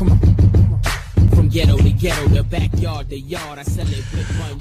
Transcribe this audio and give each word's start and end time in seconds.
Come 0.00 0.12
on. 0.12 0.29
Ghetto 2.00 2.28
the 2.28 2.42
backyard, 2.42 3.10
the 3.10 3.20
yard, 3.20 3.58
I 3.58 3.62
sell 3.62 3.86
it 3.86 4.02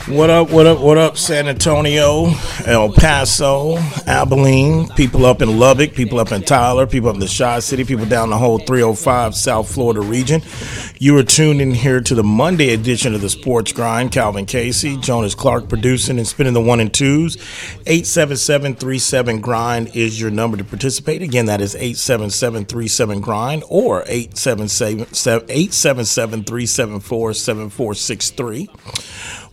What 0.10 0.30
up, 0.30 0.52
what 0.52 0.68
up, 0.68 0.82
what 0.82 0.98
up, 0.98 1.16
San 1.16 1.48
Antonio, 1.48 2.34
El 2.66 2.92
Paso, 2.92 3.78
Abilene, 4.06 4.90
people 4.90 5.26
up 5.26 5.42
in 5.42 5.58
Lubbock, 5.58 5.94
people 5.94 6.20
up 6.20 6.34
in 6.34 6.42
Tyler, 6.42 6.86
people 6.86 7.08
up 7.08 7.16
in 7.16 7.22
the 7.22 7.34
Chi 7.34 7.60
City, 7.62 7.86
people 7.86 8.06
down 8.06 8.30
the 8.30 8.38
whole 8.38 8.60
305 8.60 9.36
South 9.36 9.74
Florida 9.74 10.02
region. 10.02 10.42
You 10.98 11.18
are 11.18 11.24
tuned 11.24 11.62
in 11.62 11.72
here 11.72 12.02
to 12.02 12.14
the 12.14 12.26
Monday 12.26 12.74
edition 12.74 13.16
of 13.16 13.22
the 13.22 13.30
Sports 13.30 13.72
Grind. 13.72 14.12
Calvin 14.12 14.46
Casey, 14.46 14.98
Jonas 14.98 15.34
Clark 15.34 15.70
producing 15.70 16.18
and 16.18 16.28
spinning 16.28 16.52
the 16.52 16.60
one 16.60 16.82
and 16.82 16.94
twos. 16.94 17.38
877 17.88 19.40
Grind 19.40 19.96
is 19.96 20.20
your 20.20 20.30
number 20.30 20.58
to 20.58 20.66
participate. 20.66 21.22
Again, 21.22 21.46
that 21.46 21.62
is 21.62 21.74
877 21.74 23.22
Grind 23.22 23.64
or 23.70 24.04
877 24.08 25.06
374 26.44 27.29
7463. 27.34 28.70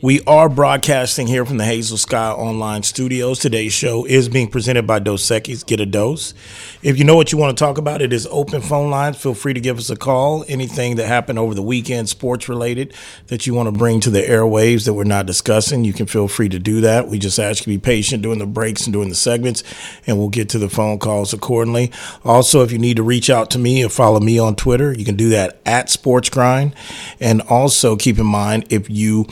We 0.02 0.20
are 0.27 0.50
broadcasting 0.50 1.27
here 1.27 1.46
from 1.46 1.56
the 1.56 1.64
Hazel 1.64 1.96
Sky 1.96 2.30
Online 2.30 2.82
Studios. 2.82 3.38
Today's 3.38 3.73
show 3.73 4.04
is 4.04 4.28
being 4.28 4.50
presented 4.50 4.87
by 4.87 4.98
Dos 4.98 5.23
Equis. 5.23 5.64
Get 5.64 5.80
a 5.80 5.87
dose. 5.87 6.34
If 6.82 6.98
you 6.98 7.04
know 7.04 7.16
what 7.16 7.32
you 7.32 7.38
want 7.38 7.56
to 7.56 7.64
talk 7.64 7.78
about, 7.78 8.02
it 8.02 8.12
is 8.12 8.28
open 8.30 8.60
phone 8.60 8.90
lines. 8.90 9.16
Feel 9.16 9.32
free 9.32 9.54
to 9.54 9.60
give 9.60 9.78
us 9.78 9.88
a 9.88 9.96
call. 9.96 10.45
Anything 10.48 10.96
that 10.96 11.06
happened 11.06 11.38
over 11.38 11.54
the 11.54 11.62
weekend, 11.62 12.10
sports 12.10 12.46
related, 12.46 12.92
that 13.28 13.46
you 13.46 13.54
want 13.54 13.68
to 13.68 13.73
bring 13.73 14.01
to 14.01 14.10
the 14.10 14.20
airwaves 14.20 14.84
that 14.84 14.92
we're 14.92 15.04
not 15.04 15.24
discussing, 15.24 15.82
you 15.82 15.95
can 15.95 16.04
feel 16.04 16.28
free 16.28 16.51
to 16.51 16.59
do 16.59 16.82
that. 16.82 17.09
We 17.09 17.18
just 17.18 17.38
ask 17.38 17.60
you 17.60 17.73
to 17.73 17.78
be 17.78 17.82
patient 17.82 18.23
during 18.23 18.38
the 18.38 18.46
breaks 18.46 18.84
and 18.84 18.92
during 18.92 19.09
the 19.09 19.15
segments, 19.15 19.65
and 20.06 20.18
we'll 20.18 20.28
get 20.28 20.51
to 20.51 20.59
the 20.59 20.68
phone 20.68 20.98
calls 20.98 21.32
accordingly. 21.32 21.90
Also, 22.23 22.62
if 22.62 22.70
you 22.70 22.78
need 22.78 22.98
to 22.98 23.02
reach 23.02 23.30
out 23.30 23.51
to 23.52 23.59
me 23.59 23.82
or 23.82 23.88
follow 23.88 24.20
me 24.20 24.38
on 24.38 24.56
Twitter, 24.56 24.92
you 24.92 25.06
can 25.06 25.16
do 25.16 25.30
that 25.30 25.59
at 25.65 25.88
Sports 25.88 26.28
Grind. 26.28 26.74
And 27.18 27.40
also 27.48 27.96
keep 27.96 28.18
in 28.18 28.26
mind 28.26 28.66
if 28.68 28.90
you 28.90 29.24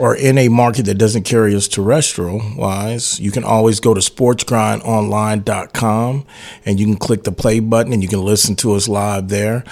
or 0.00 0.16
in 0.16 0.38
a 0.38 0.48
market 0.48 0.86
that 0.86 0.94
doesn't 0.94 1.24
carry 1.24 1.54
us 1.54 1.68
terrestrial 1.68 2.40
wise, 2.56 3.20
you 3.20 3.30
can 3.30 3.44
always 3.44 3.80
go 3.80 3.92
to 3.92 4.00
sportsgrindonline.com 4.00 6.24
and 6.64 6.80
you 6.80 6.86
can 6.86 6.96
click 6.96 7.24
the 7.24 7.32
play 7.32 7.60
button 7.60 7.92
and 7.92 8.02
you 8.02 8.08
can 8.08 8.24
listen 8.24 8.56
to 8.56 8.72
us 8.72 8.88
live 8.88 9.28
there. 9.28 9.62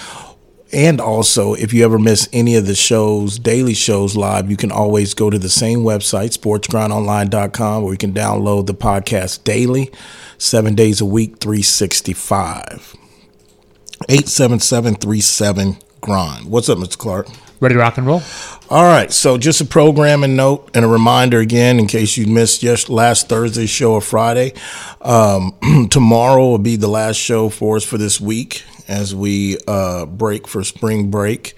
And 0.70 1.00
also, 1.00 1.54
if 1.54 1.72
you 1.72 1.82
ever 1.82 1.98
miss 1.98 2.28
any 2.30 2.56
of 2.56 2.66
the 2.66 2.74
shows, 2.74 3.38
daily 3.38 3.72
shows 3.72 4.16
live, 4.16 4.50
you 4.50 4.58
can 4.58 4.70
always 4.70 5.14
go 5.14 5.30
to 5.30 5.38
the 5.38 5.48
same 5.48 5.78
website, 5.78 6.36
sportsgrindonline.com, 6.36 7.82
where 7.82 7.94
you 7.94 7.98
can 7.98 8.12
download 8.12 8.66
the 8.66 8.74
podcast 8.74 9.44
daily, 9.44 9.90
seven 10.36 10.74
days 10.74 11.00
a 11.00 11.06
week, 11.06 11.38
365. 11.38 12.94
877 14.10 14.96
37 14.96 15.78
Grind. 16.02 16.50
What's 16.50 16.68
up, 16.68 16.76
Mr. 16.76 16.98
Clark? 16.98 17.28
Ready 17.60 17.74
to 17.74 17.80
rock 17.80 17.98
and 17.98 18.06
roll? 18.06 18.22
All 18.70 18.84
right, 18.84 19.10
so 19.10 19.36
just 19.36 19.60
a 19.60 19.64
programming 19.64 20.36
note 20.36 20.70
and 20.74 20.84
a 20.84 20.88
reminder 20.88 21.40
again, 21.40 21.80
in 21.80 21.88
case 21.88 22.16
you 22.16 22.26
missed 22.26 22.60
just 22.60 22.88
last 22.88 23.28
Thursday's 23.28 23.68
show 23.68 23.94
or 23.94 24.00
Friday. 24.00 24.52
Um, 25.00 25.58
tomorrow 25.90 26.50
will 26.50 26.58
be 26.58 26.76
the 26.76 26.86
last 26.86 27.16
show 27.16 27.48
for 27.48 27.76
us 27.76 27.82
for 27.82 27.98
this 27.98 28.20
week 28.20 28.62
as 28.86 29.12
we 29.12 29.58
uh, 29.66 30.06
break 30.06 30.46
for 30.46 30.62
spring 30.62 31.10
break. 31.10 31.54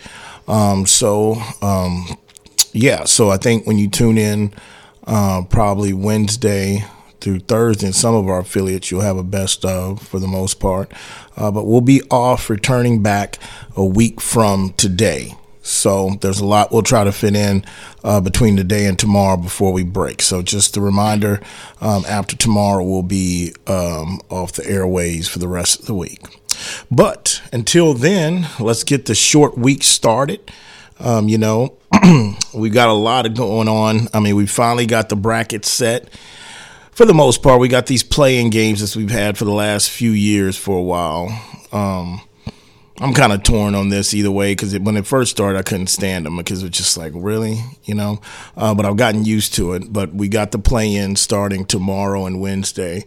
Um, 0.49 0.87
so, 0.87 1.37
um, 1.61 2.07
yeah, 2.73 3.05
so 3.05 3.29
I 3.29 3.37
think 3.37 3.67
when 3.67 3.77
you 3.77 3.91
tune 3.91 4.17
in, 4.17 4.55
uh, 5.07 5.43
probably 5.51 5.93
Wednesday 5.93 6.85
through 7.21 7.41
Thursday 7.41 7.89
in 7.89 7.93
some 7.93 8.15
of 8.15 8.27
our 8.27 8.41
affiliates, 8.41 8.91
you'll 8.91 9.03
have 9.03 9.19
a 9.19 9.23
best 9.23 9.67
of 9.67 10.01
for 10.01 10.19
the 10.19 10.27
most 10.27 10.61
part. 10.61 10.91
Uh, 11.37 11.51
but 11.51 11.65
we'll 11.65 11.83
be 11.83 12.01
off 12.11 12.49
returning 12.49 13.03
back 13.03 13.39
a 13.77 13.85
week 13.85 14.19
from 14.19 14.73
today. 14.79 15.35
So 15.63 16.17
there's 16.21 16.41
a 16.41 16.47
lot 16.47 16.73
we'll 16.73 16.83
try 16.83 17.05
to 17.05 17.13
fit 17.13 17.37
in 17.37 17.65
uh, 18.03 18.21
between 18.21 18.57
today 18.57 18.87
and 18.87 18.99
tomorrow 18.99 19.37
before 19.37 19.73
we 19.73 19.83
break. 19.83 20.23
So 20.23 20.43
just 20.43 20.77
a 20.77 20.81
reminder, 20.81 21.41
um, 21.81 22.05
after 22.09 22.37
tomorrow 22.37 22.83
we'll 22.83 23.03
be 23.03 23.55
um, 23.67 24.21
off 24.31 24.53
the 24.53 24.67
airways 24.67 25.29
for 25.29 25.39
the 25.39 25.49
rest 25.49 25.81
of 25.81 25.87
the 25.87 25.95
week. 25.95 26.21
But 26.91 27.43
until 27.53 27.95
then, 27.95 28.49
let's 28.59 28.85
get 28.85 29.07
the 29.07 29.15
short 29.15 29.57
week 29.57 29.83
started. 29.83 30.51
Um, 30.99 31.29
you 31.29 31.39
know, 31.39 31.77
we've 32.55 32.73
got 32.73 32.89
a 32.89 32.95
lot 32.95 33.27
of 33.27 33.35
going 33.35 33.69
on. 33.69 34.09
I 34.13 34.21
mean, 34.21 34.37
we 34.37 34.47
finally 34.47 34.87
got 34.87 35.09
the 35.09 35.17
bracket 35.17 35.65
set. 35.65 36.09
For 36.93 37.07
the 37.07 37.15
most 37.15 37.43
part, 37.43 37.61
we 37.61 37.69
got 37.69 37.87
these 37.87 38.03
playing 38.03 38.51
games 38.51 38.83
as 38.83 38.97
we've 38.97 39.11
had 39.11 39.39
for 39.39 39.45
the 39.45 39.53
last 39.53 39.89
few 39.89 40.11
years 40.11 40.57
for 40.57 40.77
a 40.77 40.83
while. 40.83 41.29
Um, 41.73 42.21
I'm 43.01 43.15
kind 43.15 43.33
of 43.33 43.43
torn 43.43 43.75
on 43.75 43.89
this 43.89 44.13
either 44.13 44.31
way 44.31 44.53
because 44.53 44.79
when 44.79 44.99
it 44.99 45.07
first 45.07 45.31
started, 45.31 45.59
I 45.59 45.63
couldn't 45.63 45.87
stand 45.87 46.27
them 46.27 46.37
because 46.37 46.63
it's 46.63 46.77
just 46.77 46.99
like, 46.99 47.13
really, 47.15 47.59
you 47.85 47.95
know. 47.95 48.21
Uh, 48.59 48.75
but 48.75 48.85
I've 48.85 48.99
gotten 48.99 49.25
used 49.25 49.55
to 49.55 49.73
it. 49.73 49.91
But 49.91 50.13
we 50.13 50.29
got 50.29 50.51
the 50.51 50.59
play 50.59 50.95
in 50.95 51.17
starting 51.17 51.65
tomorrow 51.65 52.27
and 52.27 52.43
Wednesday. 52.43 53.07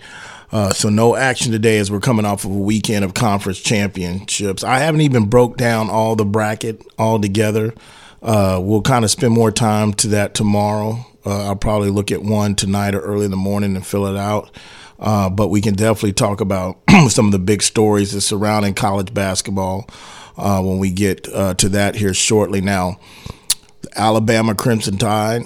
Uh, 0.52 0.72
so 0.72 0.90
no 0.90 1.16
action 1.16 1.52
today 1.52 1.78
as 1.78 1.92
we're 1.92 2.00
coming 2.00 2.26
off 2.26 2.44
of 2.44 2.52
a 2.52 2.58
weekend 2.58 3.06
of 3.06 3.14
conference 3.14 3.60
championships. 3.60 4.64
I 4.64 4.80
haven't 4.80 5.02
even 5.02 5.28
broke 5.28 5.58
down 5.58 5.92
all 5.92 6.16
the 6.16 6.26
bracket 6.26 6.82
all 6.98 7.20
together. 7.20 7.74
Uh, 8.22 8.60
we'll 8.62 8.82
kind 8.82 9.06
of 9.06 9.12
spend 9.12 9.34
more 9.34 9.52
time 9.52 9.94
to 9.96 10.08
that 10.10 10.34
tomorrow. 10.34 11.06
Uh, 11.26 11.48
I'll 11.48 11.56
probably 11.56 11.90
look 11.90 12.12
at 12.12 12.22
one 12.24 12.56
tonight 12.56 12.96
or 12.96 13.00
early 13.00 13.26
in 13.26 13.32
the 13.32 13.38
morning 13.38 13.76
and 13.76 13.86
fill 13.86 14.08
it 14.08 14.18
out. 14.18 14.50
Uh, 15.00 15.30
but 15.30 15.50
we 15.50 15.62
can 15.62 15.74
definitely 15.74 16.14
talk 16.14 16.42
about 16.42 16.78
some 17.10 17.26
of 17.26 17.32
the 17.32 17.40
big 17.40 17.62
stories 17.62 18.12
that 18.12 18.22
surrounding 18.22 18.74
college 18.74 19.14
basketball 19.14 19.90
uh, 20.38 20.62
when 20.62 20.80
we 20.80 20.92
get 20.92 21.28
uh, 21.34 21.54
to 21.56 21.70
that 21.70 21.96
here 21.96 22.14
shortly. 22.14 22.62
Now, 22.62 23.00
Alabama 23.96 24.56
Crimson 24.56 24.98
Tide, 24.98 25.44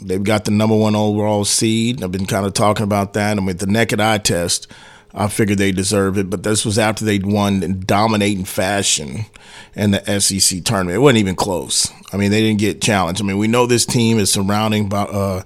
they've 0.00 0.22
got 0.22 0.44
the 0.44 0.50
number 0.50 0.76
one 0.76 0.96
overall 0.96 1.44
seed. 1.44 2.02
I've 2.02 2.12
been 2.12 2.26
kind 2.26 2.46
of 2.46 2.52
talking 2.52 2.84
about 2.84 3.12
that. 3.14 3.36
And 3.36 3.46
with 3.46 3.58
the 3.58 3.66
naked 3.66 4.00
eye 4.00 4.18
test, 4.18 4.66
I 5.14 5.28
figured 5.28 5.58
they 5.58 5.72
deserve 5.72 6.18
it. 6.18 6.28
But 6.28 6.42
this 6.42 6.64
was 6.64 6.78
after 6.78 7.04
they'd 7.04 7.26
won 7.26 7.62
in 7.62 7.80
dominating 7.80 8.44
fashion 8.44 9.26
in 9.74 9.92
the 9.92 10.20
SEC 10.20 10.64
tournament. 10.64 10.96
It 10.96 11.00
wasn't 11.00 11.18
even 11.18 11.36
close. 11.36 11.90
I 12.12 12.16
mean, 12.16 12.30
they 12.30 12.40
didn't 12.40 12.60
get 12.60 12.82
challenged. 12.82 13.22
I 13.22 13.24
mean, 13.24 13.38
we 13.38 13.48
know 13.48 13.66
this 13.66 13.86
team 13.86 14.18
is 14.18 14.32
surrounding 14.32 14.88
by. 14.88 15.42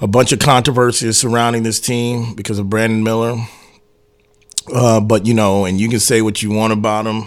A 0.00 0.06
bunch 0.06 0.32
of 0.32 0.38
controversies 0.38 1.18
surrounding 1.18 1.64
this 1.64 1.80
team 1.80 2.34
because 2.34 2.58
of 2.58 2.70
Brandon 2.70 3.02
Miller. 3.02 3.36
Uh, 4.72 5.00
but 5.00 5.26
you 5.26 5.34
know, 5.34 5.64
and 5.64 5.80
you 5.80 5.88
can 5.88 5.98
say 5.98 6.22
what 6.22 6.42
you 6.42 6.50
want 6.50 6.72
about 6.72 7.06
him. 7.06 7.24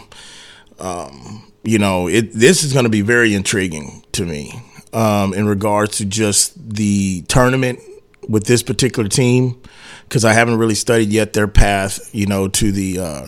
Um, 0.79 1.51
you 1.63 1.79
know, 1.79 2.07
it 2.07 2.31
this 2.33 2.63
is 2.63 2.73
going 2.73 2.85
to 2.85 2.89
be 2.89 3.01
very 3.01 3.33
intriguing 3.33 4.03
to 4.13 4.25
me 4.25 4.61
um, 4.93 5.33
in 5.33 5.47
regards 5.47 5.97
to 5.97 6.05
just 6.05 6.53
the 6.75 7.23
tournament 7.23 7.79
with 8.27 8.45
this 8.45 8.63
particular 8.63 9.09
team 9.09 9.61
because 10.03 10.23
I 10.23 10.33
haven't 10.33 10.57
really 10.57 10.75
studied 10.75 11.09
yet 11.09 11.33
their 11.33 11.47
path. 11.47 12.13
You 12.13 12.25
know, 12.25 12.47
to 12.47 12.71
the 12.71 12.99
uh, 12.99 13.27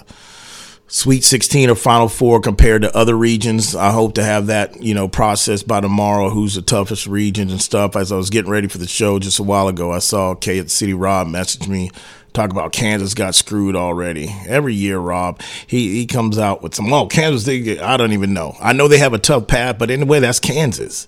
Sweet 0.94 1.24
16 1.24 1.72
or 1.72 1.76
Final 1.76 2.08
Four 2.08 2.40
compared 2.40 2.84
to 2.84 2.96
other 2.96 3.18
regions. 3.18 3.76
I 3.76 3.90
hope 3.90 4.14
to 4.14 4.24
have 4.24 4.46
that, 4.46 4.84
you 4.84 4.94
know, 4.94 5.08
processed 5.08 5.68
by 5.68 5.82
tomorrow. 5.82 6.30
Who's 6.30 6.54
the 6.54 6.62
toughest 6.62 7.08
regions 7.08 7.52
and 7.52 7.60
stuff? 7.60 7.96
As 7.96 8.12
I 8.12 8.16
was 8.16 8.30
getting 8.30 8.52
ready 8.52 8.68
for 8.68 8.78
the 8.78 8.88
show 8.88 9.18
just 9.18 9.40
a 9.40 9.44
while 9.44 9.68
ago, 9.68 9.92
I 9.92 9.98
saw 9.98 10.36
K 10.36 10.64
City 10.68 10.94
Rob 10.94 11.26
message 11.26 11.68
me 11.68 11.90
talk 12.32 12.52
about 12.52 12.74
Kansas 12.74 13.16
got 13.16 13.34
screwed 13.34 13.76
already. 13.76 14.36
Every 14.48 14.76
year, 14.76 15.00
Rob, 15.00 15.42
he 15.66 15.96
he 15.96 16.06
comes 16.06 16.38
out 16.38 16.62
with 16.62 16.76
some. 16.76 16.94
Oh, 16.94 17.08
Kansas, 17.08 17.46
they, 17.46 17.80
I 17.80 17.98
don't 17.98 18.14
even 18.14 18.36
know. 18.36 18.56
I 18.62 18.74
know 18.74 18.88
they 18.88 19.00
have 19.00 19.14
a 19.14 19.20
tough 19.20 19.48
path, 19.48 19.80
but 19.80 19.90
anyway, 19.90 20.20
that's 20.20 20.40
Kansas. 20.40 21.08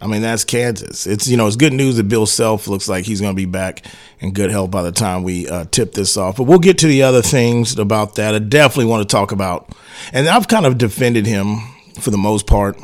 I 0.00 0.06
mean, 0.06 0.22
that's 0.22 0.44
Kansas. 0.44 1.06
It's 1.06 1.28
you 1.28 1.36
know, 1.36 1.46
it's 1.46 1.56
good 1.56 1.74
news 1.74 1.96
that 1.96 2.04
Bill 2.04 2.26
Self 2.26 2.66
looks 2.68 2.88
like 2.88 3.04
he's 3.04 3.20
going 3.20 3.34
to 3.34 3.36
be 3.36 3.44
back 3.44 3.84
in 4.20 4.32
good 4.32 4.50
health 4.50 4.70
by 4.70 4.82
the 4.82 4.92
time 4.92 5.22
we 5.22 5.48
uh, 5.48 5.66
tip 5.66 5.92
this 5.92 6.16
off. 6.16 6.36
But 6.38 6.44
we'll 6.44 6.58
get 6.58 6.78
to 6.78 6.86
the 6.86 7.02
other 7.02 7.22
things 7.22 7.78
about 7.78 8.14
that. 8.14 8.34
I 8.34 8.38
definitely 8.38 8.86
want 8.86 9.08
to 9.08 9.12
talk 9.12 9.30
about, 9.30 9.70
and 10.12 10.26
I've 10.26 10.48
kind 10.48 10.64
of 10.64 10.78
defended 10.78 11.26
him 11.26 11.58
for 12.00 12.10
the 12.10 12.18
most 12.18 12.46
part 12.46 12.78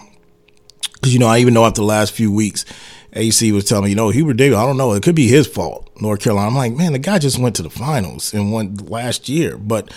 because 0.94 1.14
you 1.14 1.20
know 1.20 1.26
I 1.26 1.38
even 1.38 1.54
know 1.54 1.64
after 1.64 1.80
the 1.80 1.86
last 1.86 2.12
few 2.12 2.30
weeks, 2.30 2.66
AC 3.14 3.50
was 3.52 3.64
telling 3.64 3.84
me, 3.84 3.90
you 3.90 3.96
know, 3.96 4.10
Hubert 4.10 4.34
Davis, 4.34 4.58
I 4.58 4.66
don't 4.66 4.76
know, 4.76 4.92
it 4.92 5.02
could 5.02 5.14
be 5.14 5.28
his 5.28 5.46
fault. 5.46 5.90
North 6.00 6.20
Carolina. 6.20 6.48
I'm 6.48 6.54
like, 6.54 6.72
man, 6.72 6.92
the 6.92 6.98
guy 6.98 7.18
just 7.18 7.38
went 7.38 7.56
to 7.56 7.62
the 7.62 7.70
finals 7.70 8.34
and 8.34 8.52
won 8.52 8.74
last 8.76 9.28
year, 9.28 9.56
but 9.56 9.90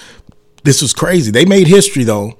this 0.63 0.81
was 0.81 0.93
crazy. 0.93 1.31
They 1.31 1.43
made 1.45 1.67
history 1.67 2.05
though, 2.05 2.37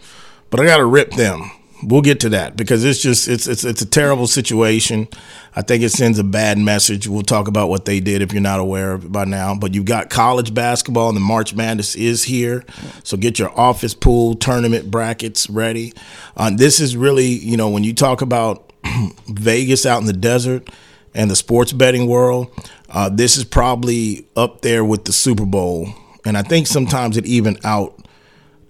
but 0.50 0.62
I 0.62 0.66
got 0.66 0.78
to 0.78 0.86
rip 0.86 1.12
them 1.12 1.52
we'll 1.84 2.02
get 2.02 2.20
to 2.22 2.30
that 2.30 2.56
because 2.56 2.84
it's 2.84 3.02
just 3.02 3.28
it's 3.28 3.48
it's 3.48 3.64
it's 3.64 3.82
a 3.82 3.86
terrible 3.86 4.28
situation. 4.28 5.08
I 5.56 5.62
think 5.62 5.84
it 5.84 5.90
sends 5.90 6.20
a 6.20 6.24
bad 6.24 6.58
message. 6.58 7.08
We'll 7.08 7.24
talk 7.24 7.48
about 7.48 7.70
what 7.70 7.86
they 7.86 8.00
did 8.00 8.22
if 8.22 8.32
you're 8.32 8.42
not 8.42 8.60
aware 8.60 8.94
of 8.94 9.06
it 9.06 9.12
by 9.12 9.26
now. 9.26 9.56
But 9.56 9.74
you've 9.74 9.86
got 9.86 10.10
college 10.10 10.54
basketball 10.54 11.10
and 11.10 11.16
the 11.16 11.22
March 11.22 11.56
Madness 11.56 11.96
is 11.96 12.24
here, 12.24 12.64
so 13.04 13.18
get 13.18 13.40
your 13.40 13.58
office 13.60 13.94
pool 13.94 14.36
tournament 14.36 14.92
brackets 14.92 15.50
ready. 15.50 15.94
Uh, 16.36 16.52
this 16.56 16.80
is 16.80 16.96
really 16.96 17.28
you 17.28 17.58
know 17.58 17.70
when 17.70 17.84
you 17.84 17.94
talk 17.94 18.22
about 18.22 18.72
Vegas 19.28 19.86
out 19.86 20.02
in 20.02 20.08
the 20.08 20.14
desert 20.14 20.70
and 21.14 21.30
the 21.30 21.36
sports 21.36 21.74
betting 21.74 22.08
world, 22.08 22.52
uh, 22.90 23.10
this 23.10 23.36
is 23.36 23.44
probably 23.44 24.28
up 24.36 24.62
there 24.62 24.86
with 24.86 25.06
the 25.06 25.14
Super 25.14 25.46
Bowl, 25.46 25.88
and 26.26 26.38
I 26.38 26.44
think 26.44 26.68
sometimes 26.68 27.18
it 27.18 27.26
even 27.26 27.58
out 27.64 27.96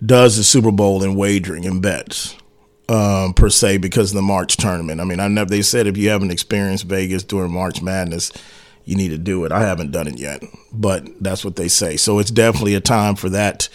does 0.05 0.37
the 0.37 0.43
Super 0.43 0.71
Bowl 0.71 1.03
in 1.03 1.15
wagering 1.15 1.65
and 1.65 1.81
bets. 1.81 2.35
Um, 2.89 3.33
per 3.33 3.49
se 3.49 3.77
because 3.77 4.11
of 4.11 4.15
the 4.15 4.21
March 4.21 4.57
tournament. 4.57 4.99
I 4.99 5.03
mean, 5.05 5.19
I 5.19 5.27
never. 5.27 5.49
They 5.49 5.61
said 5.61 5.87
if 5.87 5.95
you 5.95 6.09
haven't 6.09 6.31
experienced 6.31 6.85
Vegas 6.85 7.23
during 7.23 7.53
March 7.53 7.81
Madness, 7.81 8.31
you 8.83 8.95
need 8.95 9.09
to 9.09 9.17
do 9.17 9.45
it. 9.45 9.51
I 9.51 9.61
haven't 9.61 9.91
done 9.91 10.07
it 10.07 10.17
yet, 10.17 10.43
but 10.73 11.07
that's 11.21 11.45
what 11.45 11.55
they 11.55 11.67
say. 11.67 11.95
So 11.95 12.19
it's 12.19 12.31
definitely 12.31 12.73
a 12.73 12.81
time 12.81 13.15
for 13.15 13.29
that 13.29 13.69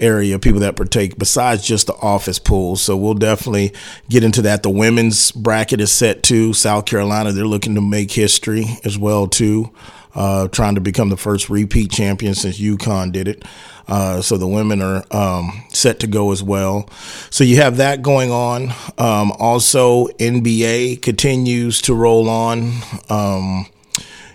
area 0.00 0.38
people 0.38 0.60
that 0.60 0.76
partake 0.76 1.18
besides 1.18 1.64
just 1.64 1.86
the 1.86 1.94
office 1.94 2.38
pools. 2.38 2.82
So 2.82 2.96
we'll 2.96 3.14
definitely 3.14 3.72
get 4.08 4.24
into 4.24 4.42
that. 4.42 4.62
The 4.62 4.70
women's 4.70 5.30
bracket 5.30 5.80
is 5.80 5.92
set 5.92 6.22
to 6.24 6.52
South 6.52 6.86
Carolina, 6.86 7.32
they're 7.32 7.44
looking 7.44 7.74
to 7.74 7.80
make 7.80 8.10
history 8.10 8.64
as 8.82 8.98
well 8.98 9.28
too. 9.28 9.70
Uh, 10.12 10.48
trying 10.48 10.74
to 10.74 10.80
become 10.80 11.08
the 11.08 11.16
first 11.16 11.48
repeat 11.48 11.90
champion 11.90 12.34
since 12.34 12.58
UConn 12.58 13.12
did 13.12 13.28
it. 13.28 13.44
Uh, 13.86 14.20
so 14.20 14.36
the 14.36 14.46
women 14.46 14.82
are 14.82 15.04
um, 15.12 15.64
set 15.72 16.00
to 16.00 16.06
go 16.06 16.32
as 16.32 16.42
well. 16.42 16.88
So 17.30 17.44
you 17.44 17.56
have 17.56 17.76
that 17.76 18.02
going 18.02 18.30
on. 18.30 18.70
Um, 18.98 19.32
also, 19.38 20.06
NBA 20.18 21.02
continues 21.02 21.80
to 21.82 21.94
roll 21.94 22.28
on. 22.28 22.72
Um, 23.08 23.66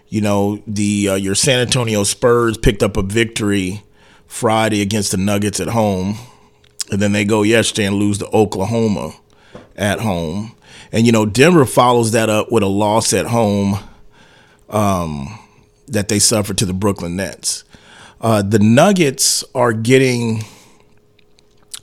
you 0.07 0.21
know, 0.21 0.61
the 0.65 1.09
uh, 1.09 1.15
your 1.15 1.35
San 1.35 1.59
Antonio 1.59 2.03
Spurs 2.03 2.57
picked 2.57 2.83
up 2.83 2.95
a 2.95 3.01
victory 3.01 3.83
Friday 4.27 4.81
against 4.81 5.11
the 5.11 5.17
Nuggets 5.17 5.59
at 5.59 5.67
home, 5.69 6.17
and 6.91 7.01
then 7.01 7.11
they 7.11 7.25
go 7.25 7.43
yesterday 7.43 7.85
and 7.85 7.95
lose 7.95 8.17
to 8.19 8.27
Oklahoma 8.27 9.13
at 9.75 9.99
home. 9.99 10.55
And 10.91 11.05
you 11.05 11.11
know, 11.11 11.25
Denver 11.25 11.65
follows 11.65 12.11
that 12.11 12.29
up 12.29 12.51
with 12.51 12.63
a 12.63 12.67
loss 12.67 13.13
at 13.13 13.25
home 13.25 13.79
um, 14.69 15.39
that 15.87 16.09
they 16.09 16.19
suffered 16.19 16.57
to 16.59 16.65
the 16.65 16.73
Brooklyn 16.73 17.15
Nets. 17.15 17.63
Uh, 18.21 18.41
the 18.41 18.59
Nuggets 18.59 19.43
are 19.53 19.73
getting. 19.73 20.43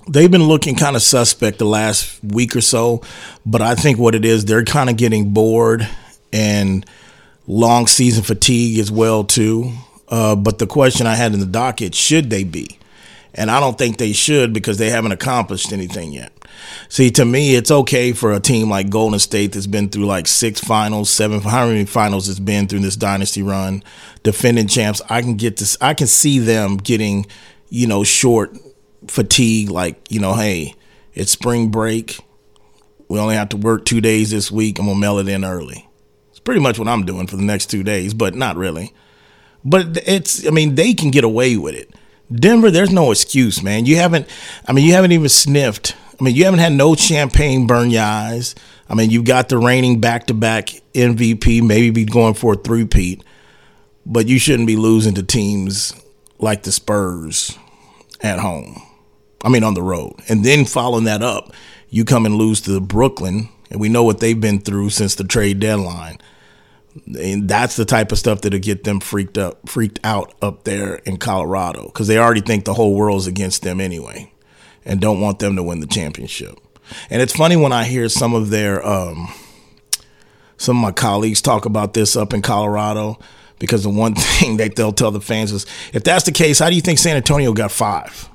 They've 0.08 0.30
been 0.30 0.44
looking 0.44 0.74
kind 0.74 0.96
of 0.96 1.02
suspect 1.02 1.58
the 1.58 1.64
last 1.64 2.18
week 2.24 2.56
or 2.56 2.60
so, 2.60 3.02
but 3.46 3.62
I 3.62 3.76
think 3.76 3.98
what 3.98 4.16
it 4.16 4.24
is, 4.24 4.44
they're 4.44 4.64
kind 4.64 4.90
of 4.90 4.96
getting 4.96 5.32
bored 5.32 5.88
and 6.32 6.84
long 7.46 7.86
season 7.86 8.24
fatigue 8.24 8.78
as 8.78 8.90
well 8.90 9.22
too. 9.22 9.72
Uh, 10.08 10.34
but 10.34 10.58
the 10.58 10.66
question 10.66 11.06
I 11.06 11.14
had 11.14 11.32
in 11.32 11.40
the 11.40 11.46
docket, 11.46 11.94
should 11.94 12.30
they 12.30 12.42
be? 12.42 12.78
And 13.34 13.50
I 13.50 13.60
don't 13.60 13.78
think 13.78 13.96
they 13.96 14.12
should 14.12 14.52
because 14.52 14.78
they 14.78 14.90
haven't 14.90 15.12
accomplished 15.12 15.72
anything 15.72 16.12
yet. 16.12 16.32
See, 16.88 17.10
to 17.12 17.24
me, 17.24 17.54
it's 17.54 17.70
okay 17.70 18.12
for 18.12 18.32
a 18.32 18.40
team 18.40 18.68
like 18.68 18.90
Golden 18.90 19.18
State 19.18 19.52
that's 19.52 19.66
been 19.66 19.88
through 19.88 20.04
like 20.04 20.26
six 20.26 20.60
finals, 20.60 21.08
seven, 21.08 21.40
how 21.40 21.66
many 21.66 21.86
finals 21.86 22.28
it's 22.28 22.38
been 22.38 22.68
through 22.68 22.80
this 22.80 22.96
dynasty 22.96 23.42
run, 23.42 23.82
defending 24.22 24.66
champs. 24.66 25.00
I 25.08 25.22
can 25.22 25.36
get 25.36 25.56
this, 25.56 25.78
I 25.80 25.94
can 25.94 26.06
see 26.06 26.38
them 26.38 26.76
getting, 26.76 27.26
you 27.70 27.86
know, 27.86 28.04
short 28.04 28.56
fatigue. 29.06 29.70
Like, 29.70 30.10
you 30.10 30.20
know, 30.20 30.34
hey, 30.34 30.74
it's 31.14 31.32
spring 31.32 31.70
break. 31.70 32.18
We 33.08 33.18
only 33.18 33.34
have 33.34 33.50
to 33.50 33.56
work 33.56 33.84
two 33.84 34.00
days 34.00 34.30
this 34.30 34.50
week. 34.50 34.78
I'm 34.78 34.86
gonna 34.86 34.98
mail 34.98 35.18
it 35.18 35.28
in 35.28 35.44
early. 35.44 35.88
It's 36.30 36.38
pretty 36.38 36.60
much 36.60 36.78
what 36.78 36.88
I'm 36.88 37.04
doing 37.04 37.26
for 37.26 37.36
the 37.36 37.42
next 37.42 37.66
two 37.66 37.82
days, 37.82 38.14
but 38.14 38.34
not 38.34 38.56
really. 38.56 38.92
But 39.64 39.98
it's, 40.06 40.46
I 40.46 40.50
mean, 40.50 40.74
they 40.74 40.92
can 40.92 41.10
get 41.10 41.24
away 41.24 41.56
with 41.56 41.74
it. 41.74 41.94
Denver, 42.32 42.70
there's 42.70 42.90
no 42.90 43.10
excuse, 43.10 43.62
man. 43.62 43.86
You 43.86 43.96
haven't, 43.96 44.26
I 44.66 44.72
mean, 44.72 44.86
you 44.86 44.92
haven't 44.92 45.12
even 45.12 45.28
sniffed. 45.28 45.96
I 46.18 46.24
mean, 46.24 46.34
you 46.34 46.44
haven't 46.44 46.60
had 46.60 46.72
no 46.72 46.94
champagne 46.94 47.66
burn 47.66 47.90
your 47.90 48.02
eyes. 48.02 48.54
I 48.88 48.94
mean, 48.94 49.10
you've 49.10 49.24
got 49.24 49.48
the 49.48 49.58
reigning 49.58 50.00
back 50.00 50.26
to 50.26 50.34
back 50.34 50.70
MVP, 50.94 51.62
maybe 51.66 51.90
be 51.90 52.04
going 52.04 52.34
for 52.34 52.54
a 52.54 52.56
three-peat, 52.56 53.24
but 54.06 54.28
you 54.28 54.38
shouldn't 54.38 54.66
be 54.66 54.76
losing 54.76 55.14
to 55.14 55.22
teams 55.22 55.94
like 56.38 56.62
the 56.62 56.72
Spurs 56.72 57.58
at 58.20 58.38
home. 58.38 58.82
I 59.44 59.48
mean, 59.48 59.64
on 59.64 59.74
the 59.74 59.82
road. 59.82 60.14
And 60.28 60.44
then 60.44 60.64
following 60.64 61.04
that 61.04 61.22
up, 61.22 61.52
you 61.88 62.04
come 62.04 62.26
and 62.26 62.36
lose 62.36 62.60
to 62.62 62.80
Brooklyn, 62.80 63.48
and 63.70 63.80
we 63.80 63.88
know 63.88 64.04
what 64.04 64.20
they've 64.20 64.40
been 64.40 64.60
through 64.60 64.90
since 64.90 65.14
the 65.14 65.24
trade 65.24 65.58
deadline. 65.58 66.18
And 67.06 67.48
that's 67.48 67.76
the 67.76 67.84
type 67.84 68.12
of 68.12 68.18
stuff 68.18 68.42
that'll 68.42 68.60
get 68.60 68.84
them 68.84 69.00
freaked 69.00 69.38
up, 69.38 69.68
freaked 69.68 70.00
out 70.04 70.34
up 70.42 70.64
there 70.64 70.96
in 70.96 71.16
Colorado 71.16 71.86
because 71.86 72.06
they 72.06 72.18
already 72.18 72.40
think 72.40 72.64
the 72.64 72.74
whole 72.74 72.94
world's 72.94 73.26
against 73.26 73.62
them 73.62 73.80
anyway, 73.80 74.30
and 74.84 75.00
don't 75.00 75.20
want 75.20 75.38
them 75.38 75.56
to 75.56 75.62
win 75.62 75.80
the 75.80 75.86
championship. 75.86 76.58
And 77.08 77.22
it's 77.22 77.34
funny 77.34 77.56
when 77.56 77.72
I 77.72 77.84
hear 77.84 78.08
some 78.08 78.34
of 78.34 78.50
their, 78.50 78.86
um, 78.86 79.32
some 80.56 80.76
of 80.76 80.82
my 80.82 80.92
colleagues 80.92 81.40
talk 81.40 81.64
about 81.64 81.94
this 81.94 82.16
up 82.16 82.34
in 82.34 82.42
Colorado 82.42 83.18
because 83.58 83.84
the 83.84 83.90
one 83.90 84.14
thing 84.16 84.58
that 84.58 84.76
they'll 84.76 84.92
tell 84.92 85.10
the 85.10 85.20
fans 85.20 85.52
is, 85.52 85.66
if 85.92 86.04
that's 86.04 86.24
the 86.24 86.32
case, 86.32 86.58
how 86.58 86.68
do 86.68 86.74
you 86.74 86.82
think 86.82 86.98
San 86.98 87.16
Antonio 87.16 87.52
got 87.52 87.70
five? 87.70 88.28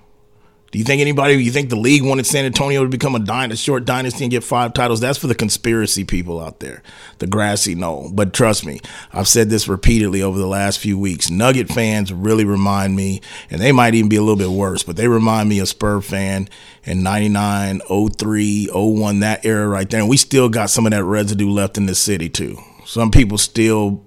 Do 0.78 0.80
you 0.80 0.86
think 0.86 1.02
anybody? 1.02 1.44
You 1.44 1.50
think 1.50 1.72
the 1.72 1.76
league 1.76 2.04
wanted 2.04 2.28
San 2.28 2.46
Antonio 2.46 2.84
to 2.84 2.88
become 2.88 3.16
a, 3.16 3.48
a 3.52 3.56
short 3.56 3.84
dynasty 3.84 4.26
and 4.26 4.30
get 4.30 4.44
five 4.44 4.74
titles? 4.74 5.00
That's 5.00 5.18
for 5.18 5.26
the 5.26 5.34
conspiracy 5.34 6.04
people 6.04 6.40
out 6.40 6.60
there, 6.60 6.84
the 7.18 7.26
grassy 7.26 7.74
knoll. 7.74 8.12
But 8.14 8.32
trust 8.32 8.64
me, 8.64 8.82
I've 9.12 9.28
said 9.28 9.50
this 9.50 9.68
repeatedly 9.68 10.22
over 10.22 10.38
the 10.38 10.46
last 10.46 10.78
few 10.78 11.00
weeks. 11.00 11.32
Nugget 11.32 11.70
fans 11.70 12.14
really 12.14 12.46
remind 12.46 12.96
me, 12.96 13.22
and 13.50 13.60
they 13.60 13.72
might 13.72 13.96
even 13.96 14.08
be 14.08 14.18
a 14.18 14.22
little 14.22 14.36
bit 14.36 14.52
worse, 14.52 14.84
but 14.84 14.98
they 14.98 15.08
remind 15.08 15.50
me 15.50 15.58
of 15.58 15.68
Spur 15.68 16.00
fan 16.00 16.48
in 16.84 17.02
99, 17.02 17.82
03, 18.16 18.70
01, 18.72 19.20
that 19.22 19.44
era 19.48 19.68
right 19.68 19.90
there. 19.90 20.02
And 20.02 20.10
we 20.10 20.18
still 20.18 20.48
got 20.48 20.70
some 20.70 20.86
of 20.86 20.92
that 20.92 21.04
residue 21.04 21.50
left 21.50 21.80
in 21.80 21.88
the 21.88 21.96
city 21.96 22.30
too. 22.30 22.56
Some 22.86 23.10
people 23.10 23.40
still 23.40 24.06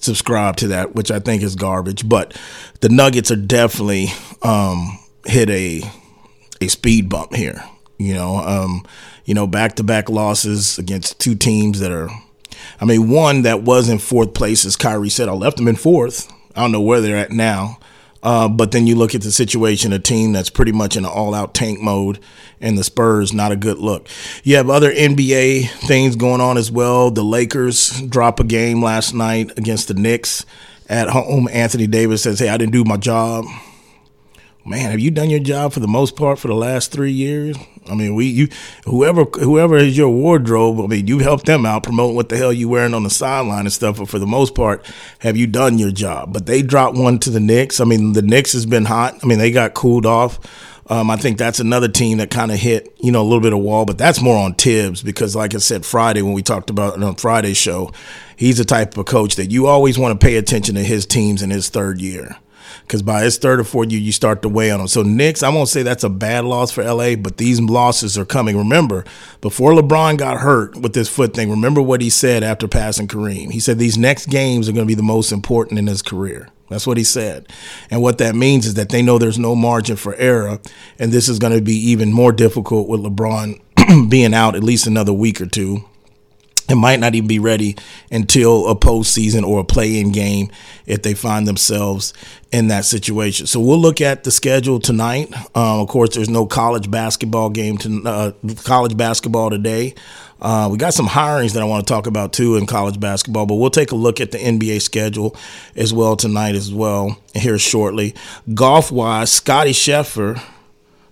subscribe 0.00 0.56
to 0.56 0.66
that, 0.66 0.96
which 0.96 1.12
I 1.12 1.20
think 1.20 1.44
is 1.44 1.54
garbage. 1.54 2.08
But 2.08 2.36
the 2.80 2.88
Nuggets 2.88 3.30
are 3.30 3.36
definitely 3.36 4.08
um, 4.42 4.98
hit 5.24 5.48
a 5.50 5.82
a 6.60 6.68
speed 6.68 7.08
bump 7.08 7.34
here. 7.34 7.62
You 7.98 8.14
know, 8.14 8.36
um, 8.36 8.86
you 9.24 9.34
know, 9.34 9.46
back 9.46 9.74
to 9.76 9.82
back 9.82 10.08
losses 10.08 10.78
against 10.78 11.18
two 11.18 11.34
teams 11.34 11.80
that 11.80 11.92
are. 11.92 12.08
I 12.80 12.84
mean, 12.84 13.10
one 13.10 13.42
that 13.42 13.62
was 13.62 13.88
in 13.88 13.98
fourth 13.98 14.34
place, 14.34 14.64
as 14.64 14.76
Kyrie 14.76 15.10
said, 15.10 15.28
I 15.28 15.32
left 15.32 15.56
them 15.56 15.68
in 15.68 15.76
fourth. 15.76 16.32
I 16.54 16.62
don't 16.62 16.72
know 16.72 16.80
where 16.80 17.00
they're 17.00 17.16
at 17.16 17.30
now. 17.30 17.78
Uh, 18.22 18.48
but 18.48 18.72
then 18.72 18.86
you 18.86 18.96
look 18.96 19.14
at 19.14 19.22
the 19.22 19.30
situation, 19.30 19.92
a 19.92 19.98
team 19.98 20.32
that's 20.32 20.50
pretty 20.50 20.72
much 20.72 20.96
in 20.96 21.04
an 21.04 21.10
all 21.10 21.34
out 21.34 21.54
tank 21.54 21.80
mode, 21.80 22.18
and 22.60 22.76
the 22.76 22.82
Spurs, 22.82 23.32
not 23.32 23.52
a 23.52 23.56
good 23.56 23.78
look. 23.78 24.08
You 24.42 24.56
have 24.56 24.68
other 24.68 24.92
NBA 24.92 25.68
things 25.86 26.16
going 26.16 26.40
on 26.40 26.56
as 26.58 26.70
well. 26.70 27.10
The 27.10 27.22
Lakers 27.22 28.00
drop 28.02 28.40
a 28.40 28.44
game 28.44 28.82
last 28.82 29.14
night 29.14 29.56
against 29.56 29.88
the 29.88 29.94
Knicks 29.94 30.44
at 30.88 31.10
home. 31.10 31.48
Anthony 31.52 31.86
Davis 31.86 32.22
says, 32.22 32.40
Hey, 32.40 32.48
I 32.48 32.56
didn't 32.56 32.72
do 32.72 32.84
my 32.84 32.96
job 32.96 33.44
man, 34.68 34.90
have 34.90 35.00
you 35.00 35.10
done 35.10 35.30
your 35.30 35.40
job 35.40 35.72
for 35.72 35.80
the 35.80 35.88
most 35.88 36.16
part 36.16 36.38
for 36.38 36.48
the 36.48 36.54
last 36.54 36.92
three 36.92 37.12
years? 37.12 37.56
I 37.86 37.94
mean, 37.94 38.14
we 38.14 38.26
you 38.26 38.48
whoever 38.84 39.24
whoever 39.24 39.76
is 39.76 39.96
your 39.96 40.10
wardrobe. 40.10 40.80
I 40.80 40.86
mean, 40.86 41.06
you 41.06 41.20
helped 41.20 41.46
them 41.46 41.64
out 41.64 41.82
promote 41.82 42.14
what 42.14 42.28
the 42.28 42.36
hell 42.36 42.52
you 42.52 42.68
wearing 42.68 42.94
on 42.94 43.02
the 43.02 43.10
sideline 43.10 43.60
and 43.60 43.72
stuff. 43.72 43.98
But 43.98 44.08
for 44.08 44.18
the 44.18 44.26
most 44.26 44.54
part, 44.54 44.84
have 45.20 45.36
you 45.36 45.46
done 45.46 45.78
your 45.78 45.90
job? 45.90 46.32
But 46.32 46.46
they 46.46 46.62
dropped 46.62 46.96
one 46.96 47.18
to 47.20 47.30
the 47.30 47.40
Knicks. 47.40 47.80
I 47.80 47.84
mean, 47.84 48.12
the 48.12 48.22
Knicks 48.22 48.52
has 48.52 48.66
been 48.66 48.84
hot. 48.84 49.18
I 49.22 49.26
mean, 49.26 49.38
they 49.38 49.50
got 49.50 49.74
cooled 49.74 50.06
off. 50.06 50.38
Um, 50.90 51.10
I 51.10 51.16
think 51.16 51.36
that's 51.36 51.60
another 51.60 51.88
team 51.88 52.16
that 52.16 52.30
kind 52.30 52.50
of 52.50 52.58
hit, 52.58 52.96
you 52.98 53.12
know, 53.12 53.20
a 53.20 53.24
little 53.24 53.42
bit 53.42 53.52
of 53.52 53.58
wall, 53.58 53.84
but 53.84 53.98
that's 53.98 54.22
more 54.22 54.38
on 54.38 54.54
Thibs 54.54 55.02
because, 55.02 55.36
like 55.36 55.54
I 55.54 55.58
said, 55.58 55.84
Friday 55.84 56.22
when 56.22 56.32
we 56.32 56.40
talked 56.40 56.70
about 56.70 57.02
on 57.02 57.14
Friday's 57.16 57.58
show, 57.58 57.92
he's 58.36 58.56
the 58.56 58.64
type 58.64 58.96
of 58.96 59.04
coach 59.04 59.36
that 59.36 59.50
you 59.50 59.66
always 59.66 59.98
want 59.98 60.18
to 60.18 60.26
pay 60.26 60.36
attention 60.36 60.76
to 60.76 60.82
his 60.82 61.04
teams 61.04 61.42
in 61.42 61.50
his 61.50 61.68
third 61.68 62.00
year 62.00 62.38
because 62.82 63.02
by 63.02 63.22
his 63.22 63.38
third 63.38 63.60
or 63.60 63.64
fourth 63.64 63.90
year, 63.90 64.00
you 64.00 64.12
start 64.12 64.42
to 64.42 64.48
weigh 64.48 64.70
on 64.70 64.80
him. 64.80 64.88
So 64.88 65.02
Knicks, 65.02 65.42
I 65.42 65.48
won't 65.48 65.68
say 65.68 65.82
that's 65.82 66.04
a 66.04 66.08
bad 66.08 66.44
loss 66.44 66.70
for 66.70 66.82
LA, 66.84 67.16
but 67.16 67.36
these 67.36 67.60
losses 67.60 68.18
are 68.18 68.24
coming. 68.24 68.56
Remember, 68.56 69.04
before 69.40 69.72
LeBron 69.72 70.18
got 70.18 70.38
hurt 70.38 70.76
with 70.76 70.92
this 70.92 71.08
foot 71.08 71.34
thing, 71.34 71.50
remember 71.50 71.82
what 71.82 72.00
he 72.00 72.10
said 72.10 72.42
after 72.42 72.68
passing 72.68 73.08
Kareem. 73.08 73.50
He 73.52 73.60
said 73.60 73.78
these 73.78 73.98
next 73.98 74.26
games 74.26 74.68
are 74.68 74.72
going 74.72 74.86
to 74.86 74.90
be 74.90 74.94
the 74.94 75.02
most 75.02 75.32
important 75.32 75.78
in 75.78 75.86
his 75.86 76.02
career. 76.02 76.48
That's 76.68 76.86
what 76.86 76.98
he 76.98 77.04
said. 77.04 77.48
And 77.90 78.02
what 78.02 78.18
that 78.18 78.34
means 78.34 78.66
is 78.66 78.74
that 78.74 78.90
they 78.90 79.00
know 79.00 79.18
there's 79.18 79.38
no 79.38 79.54
margin 79.54 79.96
for 79.96 80.14
error, 80.16 80.58
and 80.98 81.12
this 81.12 81.28
is 81.28 81.38
going 81.38 81.54
to 81.54 81.62
be 81.62 81.76
even 81.90 82.12
more 82.12 82.32
difficult 82.32 82.88
with 82.88 83.00
LeBron 83.00 83.60
being 84.10 84.34
out 84.34 84.54
at 84.54 84.62
least 84.62 84.86
another 84.86 85.12
week 85.12 85.40
or 85.40 85.46
two 85.46 85.87
it 86.68 86.74
might 86.74 87.00
not 87.00 87.14
even 87.14 87.26
be 87.26 87.38
ready 87.38 87.76
until 88.10 88.68
a 88.68 88.76
postseason 88.76 89.42
or 89.42 89.60
a 89.60 89.64
play-in 89.64 90.12
game 90.12 90.50
if 90.86 91.02
they 91.02 91.14
find 91.14 91.48
themselves 91.48 92.12
in 92.52 92.68
that 92.68 92.84
situation. 92.84 93.46
So 93.46 93.60
we'll 93.60 93.80
look 93.80 94.00
at 94.00 94.24
the 94.24 94.30
schedule 94.30 94.78
tonight. 94.78 95.32
Um, 95.56 95.80
of 95.80 95.88
course, 95.88 96.14
there's 96.14 96.28
no 96.28 96.46
college 96.46 96.90
basketball 96.90 97.50
game 97.50 97.78
to 97.78 98.02
uh, 98.04 98.32
college 98.64 98.96
basketball 98.96 99.50
today. 99.50 99.94
Uh, 100.40 100.68
we 100.70 100.78
got 100.78 100.94
some 100.94 101.06
hirings 101.06 101.54
that 101.54 101.62
I 101.62 101.66
want 101.66 101.86
to 101.86 101.92
talk 101.92 102.06
about 102.06 102.32
too 102.32 102.56
in 102.56 102.66
college 102.66 103.00
basketball, 103.00 103.46
but 103.46 103.54
we'll 103.56 103.70
take 103.70 103.90
a 103.90 103.96
look 103.96 104.20
at 104.20 104.30
the 104.30 104.38
NBA 104.38 104.82
schedule 104.82 105.34
as 105.74 105.92
well 105.92 106.16
tonight 106.16 106.54
as 106.54 106.72
well 106.72 107.18
here 107.34 107.58
shortly. 107.58 108.14
Golf 108.54 108.92
wise, 108.92 109.32
Scottie 109.32 109.72
Scheffler, 109.72 110.40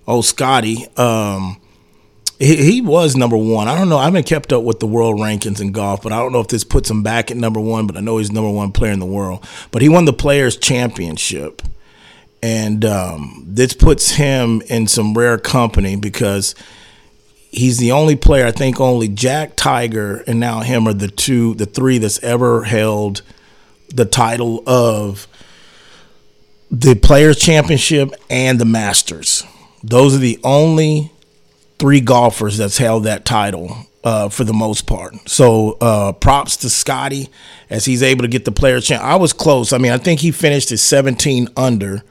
oh 0.07 0.21
Scottie. 0.21 0.87
Um, 0.97 1.61
he, 2.38 2.57
he 2.57 2.81
was 2.81 3.16
number 3.16 3.37
one. 3.37 3.69
I 3.69 3.76
don't 3.76 3.88
know. 3.88 3.99
I 3.99 4.05
haven't 4.05 4.26
kept 4.26 4.52
up 4.52 4.62
with 4.62 4.81
the 4.81 4.87
world 4.87 5.16
rankings 5.16 5.61
in 5.61 5.73
golf, 5.73 6.02
but 6.02 6.12
I 6.12 6.19
don't 6.19 6.33
know 6.33 6.40
if 6.40 6.49
this 6.49 6.64
puts 6.64 6.90
him 6.90 7.02
back 7.02 7.31
at 7.31 7.37
number 7.37 7.61
one. 7.61 7.87
But 7.87 7.97
I 7.97 8.00
know 8.00 8.19
he's 8.19 8.33
number 8.33 8.50
one 8.50 8.73
player 8.73 8.93
in 8.93 9.00
the 9.00 9.07
world. 9.07 9.47
But 9.71 9.83
he 9.83 9.88
won 9.88 10.05
the 10.05 10.12
Players 10.12 10.57
Championship, 10.57 11.62
and 12.43 12.85
um, 12.85 13.45
this 13.47 13.73
puts 13.73 14.12
him 14.12 14.62
in 14.69 14.87
some 14.87 15.14
rare 15.14 15.38
company 15.38 15.97
because 15.97 16.55
he's 17.50 17.78
the 17.78 17.93
only 17.93 18.16
player. 18.16 18.47
I 18.47 18.52
think 18.52 18.81
only 18.81 19.09
Jack 19.09 19.57
Tiger 19.57 20.23
and 20.26 20.38
now 20.38 20.61
him 20.61 20.87
are 20.87 20.93
the 20.93 21.09
two, 21.09 21.55
the 21.55 21.66
three 21.66 21.99
that's 21.99 22.23
ever 22.23 22.64
held 22.64 23.23
the 23.88 24.05
title 24.05 24.62
of 24.66 25.26
the 26.71 26.95
Players 26.95 27.38
Championship 27.38 28.11
and 28.28 28.59
the 28.59 28.64
Masters. 28.64 29.45
Those 29.83 30.14
are 30.14 30.19
the 30.19 30.38
only 30.43 31.12
three 31.78 32.00
golfers 32.00 32.56
that's 32.59 32.78
held 32.78 33.04
that 33.04 33.25
title 33.25 33.87
uh, 34.04 34.28
for 34.28 34.45
the 34.45 34.52
most 34.52 34.87
part. 34.87 35.14
So 35.28 35.76
uh, 35.80 36.12
props 36.12 36.56
to 36.59 36.71
Scottie 36.71 37.28
as 37.68 37.85
he's 37.85 38.02
able 38.02 38.23
to 38.23 38.28
get 38.28 38.45
the 38.45 38.52
player 38.52 38.80
champ. 38.80 39.02
I 39.02 39.16
was 39.16 39.33
close. 39.33 39.73
I 39.73 39.78
mean, 39.78 39.92
I 39.92 39.99
think 39.99 40.21
he 40.21 40.30
finished 40.30 40.71
at 40.73 40.78
17 40.78 41.49
under 41.56 42.02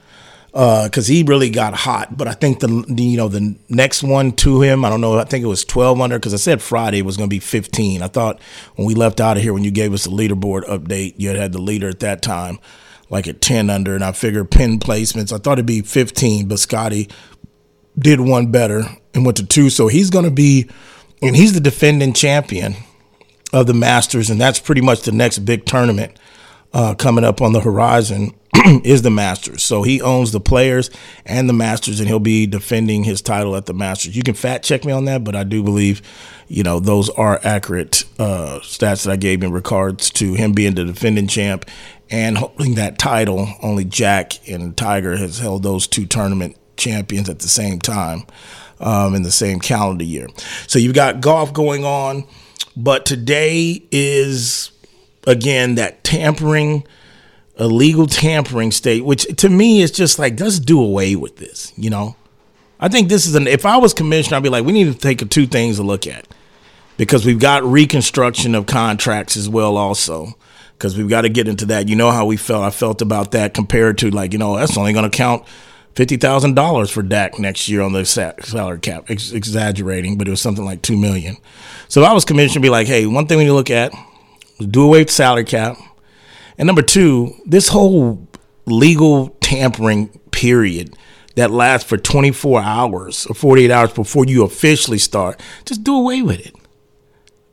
because 0.51 1.09
uh, 1.09 1.11
he 1.11 1.23
really 1.23 1.49
got 1.49 1.73
hot. 1.73 2.17
But 2.17 2.27
I 2.27 2.33
think 2.33 2.59
the, 2.59 2.85
the, 2.87 3.03
you 3.03 3.17
know 3.17 3.27
the 3.27 3.55
next 3.69 4.03
one 4.03 4.31
to 4.33 4.61
him, 4.61 4.85
I 4.85 4.89
don't 4.89 5.01
know. 5.01 5.17
I 5.17 5.25
think 5.25 5.43
it 5.43 5.47
was 5.47 5.65
12 5.65 5.99
under 5.99 6.17
because 6.17 6.33
I 6.33 6.37
said 6.37 6.61
Friday 6.61 7.01
was 7.01 7.17
going 7.17 7.29
to 7.29 7.33
be 7.33 7.39
15. 7.39 8.01
I 8.01 8.07
thought 8.07 8.41
when 8.75 8.87
we 8.87 8.93
left 8.93 9.19
out 9.19 9.37
of 9.37 9.43
here, 9.43 9.53
when 9.53 9.63
you 9.63 9.71
gave 9.71 9.93
us 9.93 10.05
the 10.05 10.11
leaderboard 10.11 10.63
update, 10.65 11.15
you 11.17 11.29
had 11.29 11.37
had 11.37 11.51
the 11.53 11.61
leader 11.61 11.89
at 11.89 11.99
that 12.01 12.21
time 12.21 12.59
like 13.09 13.27
at 13.27 13.41
10 13.41 13.69
under, 13.69 13.93
and 13.95 14.03
I 14.03 14.11
figured 14.11 14.49
pin 14.49 14.79
placements. 14.79 15.31
I 15.31 15.37
thought 15.37 15.53
it'd 15.53 15.65
be 15.65 15.81
15, 15.81 16.47
but 16.47 16.59
Scottie 16.59 17.07
did 17.97 18.19
one 18.19 18.51
better 18.51 18.83
and 19.15 19.25
went 19.25 19.37
to 19.37 19.45
two. 19.45 19.69
So 19.69 19.87
he's 19.87 20.09
going 20.09 20.25
to 20.25 20.31
be, 20.31 20.69
and 21.21 21.35
he's 21.35 21.53
the 21.53 21.59
defending 21.59 22.13
champion 22.13 22.75
of 23.53 23.67
the 23.67 23.73
Masters, 23.73 24.29
and 24.29 24.39
that's 24.39 24.59
pretty 24.59 24.81
much 24.81 25.01
the 25.01 25.11
next 25.11 25.39
big 25.39 25.65
tournament 25.65 26.17
uh, 26.73 26.93
coming 26.93 27.23
up 27.23 27.41
on 27.41 27.53
the 27.53 27.61
horizon 27.61 28.35
is 28.83 29.01
the 29.01 29.09
Masters. 29.09 29.63
So 29.63 29.83
he 29.83 30.01
owns 30.01 30.33
the 30.33 30.41
players 30.41 30.89
and 31.25 31.47
the 31.47 31.53
Masters, 31.53 31.99
and 32.01 32.09
he'll 32.09 32.19
be 32.19 32.45
defending 32.45 33.05
his 33.05 33.21
title 33.21 33.55
at 33.55 33.65
the 33.65 33.73
Masters. 33.73 34.15
You 34.15 34.23
can 34.23 34.33
fact 34.33 34.65
check 34.65 34.83
me 34.83 34.91
on 34.91 35.05
that, 35.05 35.23
but 35.23 35.35
I 35.35 35.45
do 35.45 35.63
believe, 35.63 36.01
you 36.49 36.63
know, 36.63 36.81
those 36.81 37.09
are 37.11 37.39
accurate 37.43 38.03
uh, 38.19 38.59
stats 38.61 39.05
that 39.05 39.11
I 39.13 39.15
gave 39.15 39.41
in 39.41 39.53
regards 39.53 40.09
to 40.11 40.33
him 40.33 40.51
being 40.51 40.75
the 40.75 40.83
defending 40.83 41.27
champ 41.27 41.65
and 42.09 42.37
holding 42.37 42.75
that 42.75 42.97
title. 42.97 43.47
Only 43.61 43.85
Jack 43.85 44.47
and 44.49 44.75
Tiger 44.75 45.15
has 45.15 45.39
held 45.39 45.63
those 45.63 45.87
two 45.87 46.05
tournament 46.05 46.57
champions 46.75 47.29
at 47.29 47.39
the 47.39 47.47
same 47.47 47.79
time 47.79 48.25
um, 48.79 49.15
in 49.15 49.23
the 49.23 49.31
same 49.31 49.59
calendar 49.59 50.03
year. 50.03 50.27
So 50.67 50.79
you've 50.79 50.95
got 50.95 51.21
golf 51.21 51.53
going 51.53 51.85
on, 51.85 52.25
but 52.75 53.05
today 53.05 53.83
is 53.91 54.71
again 55.27 55.75
that 55.75 56.03
tampering, 56.03 56.85
illegal 57.59 58.07
tampering 58.07 58.71
state, 58.71 59.05
which 59.05 59.25
to 59.37 59.49
me 59.49 59.81
is 59.81 59.91
just 59.91 60.19
like 60.19 60.39
let's 60.39 60.59
do 60.59 60.81
away 60.81 61.15
with 61.15 61.37
this. 61.37 61.73
You 61.75 61.89
know, 61.89 62.15
I 62.79 62.87
think 62.89 63.09
this 63.09 63.25
is 63.25 63.35
an. 63.35 63.47
If 63.47 63.65
I 63.65 63.77
was 63.77 63.93
commissioner, 63.93 64.37
I'd 64.37 64.43
be 64.43 64.49
like, 64.49 64.65
we 64.65 64.73
need 64.73 64.91
to 64.91 64.97
take 64.97 65.27
two 65.29 65.47
things 65.47 65.77
to 65.77 65.83
look 65.83 66.07
at 66.07 66.27
because 66.97 67.25
we've 67.25 67.39
got 67.39 67.63
reconstruction 67.63 68.55
of 68.55 68.65
contracts 68.65 69.37
as 69.37 69.49
well, 69.49 69.77
also 69.77 70.35
because 70.77 70.97
we've 70.97 71.09
got 71.09 71.21
to 71.21 71.29
get 71.29 71.47
into 71.47 71.65
that. 71.67 71.87
You 71.87 71.95
know 71.95 72.11
how 72.11 72.25
we 72.25 72.37
felt. 72.37 72.63
I 72.63 72.69
felt 72.69 73.01
about 73.01 73.31
that 73.31 73.53
compared 73.53 73.97
to 73.99 74.09
like 74.09 74.33
you 74.33 74.39
know 74.39 74.57
that's 74.57 74.77
only 74.77 74.93
going 74.93 75.09
to 75.09 75.15
count 75.15 75.45
fifty 75.95 76.17
thousand 76.17 76.55
dollars 76.55 76.89
for 76.91 77.01
Dak 77.01 77.39
next 77.39 77.67
year 77.69 77.81
on 77.81 77.93
the 77.93 78.05
salary 78.05 78.79
cap. 78.79 79.09
Ex- 79.09 79.31
exaggerating, 79.31 80.17
but 80.17 80.27
it 80.27 80.31
was 80.31 80.41
something 80.41 80.65
like 80.65 80.81
two 80.81 80.97
million. 80.97 81.37
So 81.87 82.03
I 82.03 82.13
was 82.13 82.25
commissioned 82.25 82.55
to 82.55 82.59
be 82.59 82.69
like, 82.69 82.87
hey, 82.87 83.05
one 83.05 83.27
thing 83.27 83.37
we 83.37 83.45
need 83.45 83.49
to 83.49 83.53
look 83.53 83.71
at 83.71 83.93
do 84.59 84.83
away 84.83 84.99
with 84.99 85.11
salary 85.11 85.43
cap, 85.43 85.77
and 86.57 86.67
number 86.67 86.81
two, 86.81 87.33
this 87.45 87.69
whole 87.69 88.27
legal 88.65 89.29
tampering 89.41 90.07
period 90.31 90.95
that 91.35 91.51
lasts 91.51 91.87
for 91.87 91.97
24 91.97 92.61
hours 92.61 93.25
or 93.27 93.35
48 93.35 93.71
hours 93.71 93.93
before 93.93 94.25
you 94.25 94.43
officially 94.43 94.97
start, 94.97 95.39
just 95.65 95.83
do 95.83 95.95
away 95.95 96.21
with 96.21 96.45
it. 96.45 96.55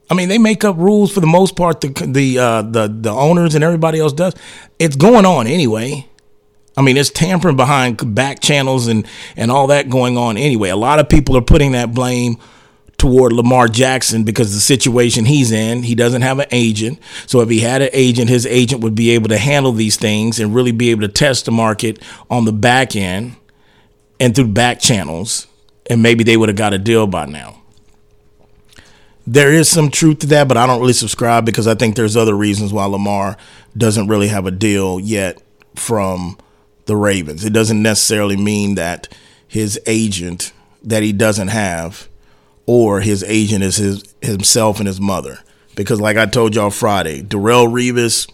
I 0.09 0.15
mean, 0.15 0.29
they 0.29 0.39
make 0.39 0.63
up 0.63 0.77
rules 0.77 1.13
for 1.13 1.21
the 1.21 1.27
most 1.27 1.57
part. 1.57 1.81
The 1.81 1.89
the 2.07 2.39
uh, 2.39 2.63
the 2.63 2.87
the 2.89 3.11
owners 3.11 3.55
and 3.55 3.65
everybody 3.65 3.99
else 3.99 4.13
does. 4.13 4.35
It's 4.79 4.95
going 4.97 5.25
on 5.25 5.47
anyway. 5.47 6.07
I 6.77 6.83
mean, 6.83 6.97
it's 6.97 7.11
tampering 7.11 7.57
behind 7.57 8.15
back 8.15 8.41
channels 8.41 8.87
and 8.87 9.07
and 9.37 9.51
all 9.51 9.67
that 9.69 9.89
going 9.89 10.17
on 10.17 10.37
anyway. 10.37 10.71
A 10.71 10.77
lot 10.77 10.99
of 10.99 11.09
people 11.09 11.37
are 11.37 11.43
putting 11.43 11.73
that 11.73 11.95
blame 11.95 12.39
toward 12.97 13.33
Lamar 13.33 13.67
Jackson 13.69 14.23
because 14.23 14.55
the 14.55 14.61
situation 14.61 15.25
he's 15.25 15.51
in, 15.51 15.83
he 15.83 15.95
doesn't 15.95 16.23
have 16.23 16.39
an 16.39 16.47
agent. 16.53 17.01
So 17.27 17.41
if 17.41 17.49
he 17.49 17.61
had 17.61 17.83
an 17.83 17.91
agent, 17.93 18.31
his 18.31 18.47
agent 18.47 18.83
would 18.83 18.95
be 18.95 19.11
able 19.11 19.29
to 19.29 19.39
handle 19.39 19.73
these 19.73 19.97
things 19.97 20.39
and 20.39 20.55
really 20.55 20.73
be 20.73 20.91
able 20.91 21.03
to 21.03 21.09
test 21.09 21.45
the 21.45 21.51
market 21.51 22.01
on 22.31 22.45
the 22.45 22.53
back 22.53 22.95
end 22.95 23.37
and 24.21 24.35
through 24.35 24.49
back 24.49 24.79
channels, 24.79 25.49
and 25.91 26.01
maybe 26.01 26.23
they 26.23 26.37
would 26.37 26.49
have 26.49 26.57
got 26.57 26.73
a 26.73 26.79
deal 26.79 27.07
by 27.07 27.27
now 27.27 27.63
there 29.27 29.53
is 29.53 29.69
some 29.69 29.91
truth 29.91 30.21
to 30.21 30.27
that, 30.29 30.49
but 30.49 30.57
I 30.57 30.67
don't 30.67 30.81
really 30.81 30.93
subscribe 30.93 31.45
because 31.47 31.67
I 31.67 31.75
think 31.75 31.95
there's 31.95 32.17
other 32.17 32.35
reasons 32.35 32.73
why 32.73 32.85
Lamar 32.87 33.37
doesn't 33.77 34.09
really 34.09 34.29
have 34.29 34.47
a 34.47 34.51
deal 34.51 34.99
yet 34.99 35.41
from 35.77 36.37
the 36.87 36.97
Ravens. 36.97 37.45
It 37.45 37.53
doesn't 37.53 37.83
necessarily 37.83 38.37
mean 38.37 38.75
that 38.75 39.09
his 39.47 39.79
agent 39.87 40.53
that 40.83 41.03
he 41.03 41.13
doesn't 41.13 41.49
have 41.49 42.09
or 42.67 43.01
his 43.01 43.23
agent 43.25 43.63
is 43.63 43.77
his 43.77 44.15
himself 44.21 44.79
and 44.79 44.87
his 44.87 45.01
mother. 45.01 45.39
Because 45.75 46.01
like 46.01 46.17
I 46.17 46.27
told 46.27 46.55
y'all 46.55 46.71
Friday, 46.71 47.23
Darrelle 47.23 47.69
Revis 47.69 48.31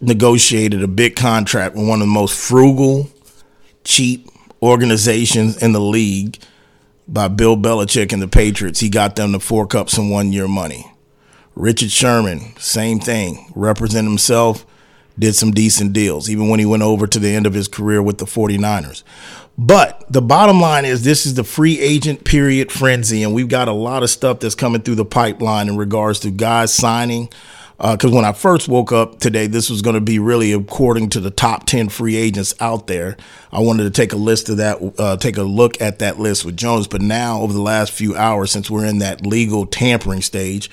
negotiated 0.00 0.82
a 0.82 0.88
big 0.88 1.16
contract 1.16 1.74
with 1.74 1.88
one 1.88 2.00
of 2.00 2.06
the 2.06 2.12
most 2.12 2.38
frugal, 2.38 3.10
cheap 3.84 4.28
organizations 4.62 5.60
in 5.62 5.72
the 5.72 5.80
league 5.80 6.38
by 7.06 7.28
Bill 7.28 7.56
Belichick 7.56 8.12
and 8.12 8.22
the 8.22 8.28
Patriots. 8.28 8.80
He 8.80 8.88
got 8.88 9.16
them 9.16 9.32
to 9.32 9.40
fork 9.40 9.74
up 9.74 9.88
some 9.88 10.10
one 10.10 10.32
year 10.32 10.48
money. 10.48 10.92
Richard 11.54 11.90
Sherman, 11.90 12.54
same 12.58 13.00
thing, 13.00 13.50
represented 13.54 14.08
himself, 14.10 14.64
did 15.18 15.34
some 15.34 15.50
decent 15.50 15.92
deals, 15.92 16.30
even 16.30 16.48
when 16.48 16.60
he 16.60 16.66
went 16.66 16.82
over 16.82 17.06
to 17.06 17.18
the 17.18 17.28
end 17.28 17.46
of 17.46 17.54
his 17.54 17.68
career 17.68 18.02
with 18.02 18.18
the 18.18 18.24
49ers. 18.24 19.02
But 19.56 20.04
the 20.08 20.22
bottom 20.22 20.60
line 20.60 20.84
is 20.84 21.02
this 21.02 21.26
is 21.26 21.34
the 21.34 21.42
free 21.42 21.80
agent 21.80 22.24
period 22.24 22.70
frenzy, 22.70 23.22
and 23.22 23.34
we've 23.34 23.48
got 23.48 23.66
a 23.66 23.72
lot 23.72 24.02
of 24.02 24.10
stuff 24.10 24.38
that's 24.40 24.54
coming 24.54 24.82
through 24.82 24.94
the 24.94 25.04
pipeline 25.04 25.68
in 25.68 25.76
regards 25.76 26.20
to 26.20 26.30
guys 26.30 26.72
signing 26.72 27.28
because 27.78 28.12
uh, 28.12 28.14
when 28.14 28.24
I 28.24 28.32
first 28.32 28.68
woke 28.68 28.90
up 28.90 29.20
today, 29.20 29.46
this 29.46 29.70
was 29.70 29.82
going 29.82 29.94
to 29.94 30.00
be 30.00 30.18
really 30.18 30.52
according 30.52 31.10
to 31.10 31.20
the 31.20 31.30
top 31.30 31.64
10 31.64 31.88
free 31.90 32.16
agents 32.16 32.52
out 32.58 32.88
there. 32.88 33.16
I 33.52 33.60
wanted 33.60 33.84
to 33.84 33.90
take 33.90 34.12
a 34.12 34.16
list 34.16 34.48
of 34.48 34.56
that, 34.56 34.94
uh, 34.98 35.16
take 35.16 35.36
a 35.36 35.44
look 35.44 35.80
at 35.80 36.00
that 36.00 36.18
list 36.18 36.44
with 36.44 36.56
Jones. 36.56 36.88
But 36.88 37.02
now, 37.02 37.40
over 37.40 37.52
the 37.52 37.62
last 37.62 37.92
few 37.92 38.16
hours, 38.16 38.50
since 38.50 38.68
we're 38.68 38.84
in 38.84 38.98
that 38.98 39.24
legal 39.24 39.64
tampering 39.64 40.22
stage, 40.22 40.68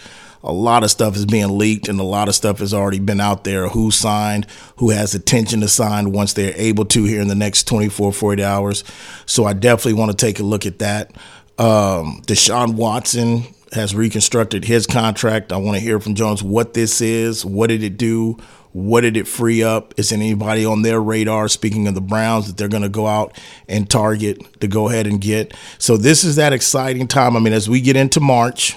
a 0.46 0.54
lot 0.54 0.84
of 0.84 0.92
stuff 0.92 1.16
is 1.16 1.26
being 1.26 1.58
leaked 1.58 1.88
and 1.88 2.00
a 2.00 2.04
lot 2.04 2.30
of 2.30 2.36
stuff 2.36 2.60
has 2.60 2.74
already 2.74 3.00
been 3.00 3.20
out 3.20 3.44
there. 3.44 3.68
Who 3.70 3.90
signed, 3.90 4.46
who 4.78 4.92
has 4.92 5.16
intention 5.16 5.62
to 5.62 5.68
sign 5.68 6.12
once 6.12 6.34
they're 6.34 6.54
able 6.56 6.86
to 6.86 7.04
here 7.04 7.20
in 7.20 7.28
the 7.28 7.36
next 7.36 7.64
24, 7.68 8.14
40 8.14 8.44
hours. 8.44 8.84
So 9.26 9.46
I 9.46 9.54
definitely 9.54 9.94
want 9.94 10.12
to 10.12 10.18
take 10.18 10.40
a 10.40 10.44
look 10.44 10.68
at 10.68 10.80
that. 10.80 11.12
Um, 11.58 12.22
Deshaun 12.28 12.76
Watson 12.76 13.44
has 13.74 13.96
reconstructed 13.96 14.66
his 14.66 14.86
contract. 14.86 15.52
I 15.52 15.58
want 15.58 15.78
to 15.78 15.84
hear 15.84 16.00
from 16.00 16.14
Jones 16.14 16.44
what 16.44 16.76
this 16.76 17.02
is. 17.02 17.44
What 17.44 17.68
did 17.68 17.84
it 17.84 17.98
do? 17.98 18.38
What 18.72 19.02
did 19.02 19.18
it 19.18 19.28
free 19.28 19.64
up? 19.64 19.94
Is 19.98 20.12
anybody 20.12 20.66
on 20.66 20.82
their 20.82 21.02
radar, 21.02 21.48
speaking 21.48 21.88
of 21.88 21.96
the 21.96 22.02
Browns, 22.02 22.48
that 22.48 22.58
they're 22.58 22.68
going 22.68 22.84
to 22.84 22.90
go 22.90 23.08
out 23.08 23.40
and 23.70 23.90
target 23.90 24.60
to 24.60 24.68
go 24.68 24.90
ahead 24.90 25.08
and 25.08 25.22
get? 25.22 25.54
So, 25.78 25.96
this 25.96 26.26
is 26.26 26.36
that 26.36 26.52
exciting 26.52 27.08
time. 27.08 27.38
I 27.38 27.40
mean, 27.40 27.54
as 27.54 27.70
we 27.70 27.80
get 27.80 27.96
into 27.96 28.20
March, 28.20 28.76